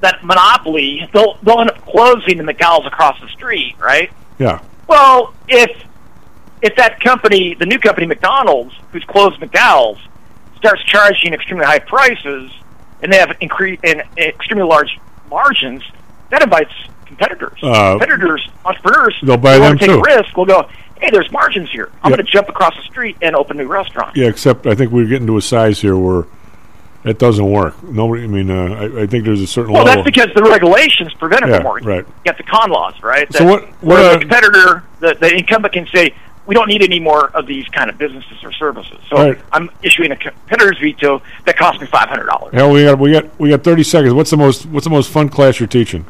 [0.02, 4.12] that monopoly, they'll they'll end up closing the McDowell's across the street, right?
[4.38, 4.60] Yeah.
[4.86, 5.82] Well, if
[6.64, 10.00] if that company, the new company McDonald's, who's closed McDowell's,
[10.56, 12.50] starts charging extremely high prices,
[13.02, 15.82] and they have incre- and extremely large margins,
[16.30, 16.72] that invites
[17.04, 17.58] competitors.
[17.62, 19.98] Uh, competitors, entrepreneurs, they'll buy them take too.
[19.98, 20.34] a risk.
[20.36, 20.68] Will go,
[21.00, 21.90] hey, there's margins here.
[22.02, 22.16] I'm Yeah.
[22.16, 24.16] going to jump across the street and open a new restaurant.
[24.16, 26.24] Yeah, except I think we're getting to a size here where
[27.02, 27.82] that doesn't work.
[27.82, 28.24] Nobody.
[28.24, 28.64] I mean, uh,
[28.96, 30.02] I, I think there's a certain Well, level.
[30.02, 31.88] that's because the regulations prevent it Yeah, from working.
[31.88, 32.06] right.
[32.06, 33.30] You got the con laws, right?
[33.34, 36.14] So That- what- what, where uh, the competitor, the, the incumbent can say,
[36.46, 38.98] we don't need any more of these kind of businesses or services.
[39.08, 39.38] So Right.
[39.52, 42.54] I'm issuing a competitor's veto that cost me five hundred dollars.
[42.54, 44.14] Hell, we got we got we got thirty seconds.
[44.14, 46.04] What's the most What's the most fun class you're teaching?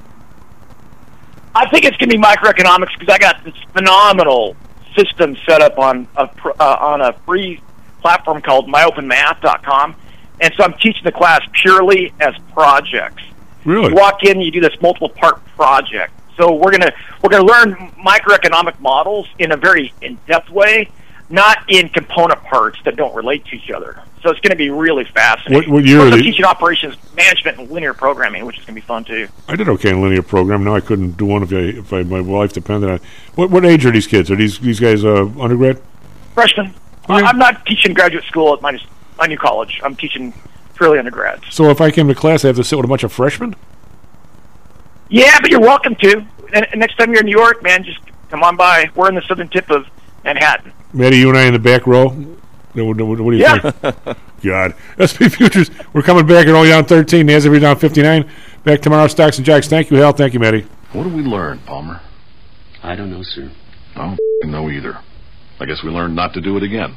[1.55, 4.57] I think it's going to be microeconomics because I got this phenomenal
[4.97, 6.29] system set up on a
[6.61, 7.61] uh, on a free
[8.01, 9.95] platform called myopenmath.com,
[10.41, 13.23] and so I'm teaching the class purely as projects.
[13.65, 13.89] Really?
[13.91, 16.13] You walk in, you do this multiple part project.
[16.37, 16.93] So we're gonna
[17.23, 17.75] we're gonna learn
[18.05, 20.89] microeconomic models in a very in depth way,
[21.31, 24.03] not in component parts that don't relate to each other.
[24.23, 25.71] So it's going to be really fascinating.
[25.71, 26.01] What, what year?
[26.01, 29.29] Are teaching operations management and linear programming, which is going to be fun too.
[29.49, 30.65] I did okay in linear program.
[30.65, 33.01] Now I couldn't do one if I if I, my life depended on.
[33.35, 34.31] What what age are these kids?
[34.31, 35.83] Are these these guys uh, undergrad?
[36.33, 36.73] Freshman.
[37.09, 38.81] I- I'm not teaching graduate school at my
[39.19, 39.79] my new college.
[39.85, 40.33] I'm teaching
[40.75, 41.43] purely undergrads.
[41.51, 43.55] So if I came to class, I have to sit with a bunch of freshmen.
[45.09, 46.27] Yeah, but you're welcome to.
[46.53, 47.99] And, and next time you're in New York, man, just
[48.31, 48.91] come on by.
[48.95, 49.87] We're in the southern tip of
[50.25, 50.73] Manhattan.
[50.93, 52.09] Maddie, you and I in the back row.
[52.09, 53.71] What, what, what do you Yeah.
[53.71, 54.19] think?
[54.43, 55.71] God, SP Futures.
[55.93, 57.27] We're coming back at only down thirteen.
[57.27, 58.29] Nasdaq we're down fifty nine.
[58.65, 59.07] Back tomorrow.
[59.09, 59.69] Stocks and Jocks.
[59.69, 60.13] Thank you, Hal.
[60.13, 60.67] Thank you, Maddie.
[60.93, 62.01] What did we learn, Palmer?
[62.83, 63.51] I don't know, sir.
[63.97, 64.99] I don't know either.
[65.61, 66.97] I guess we learned not to do it again.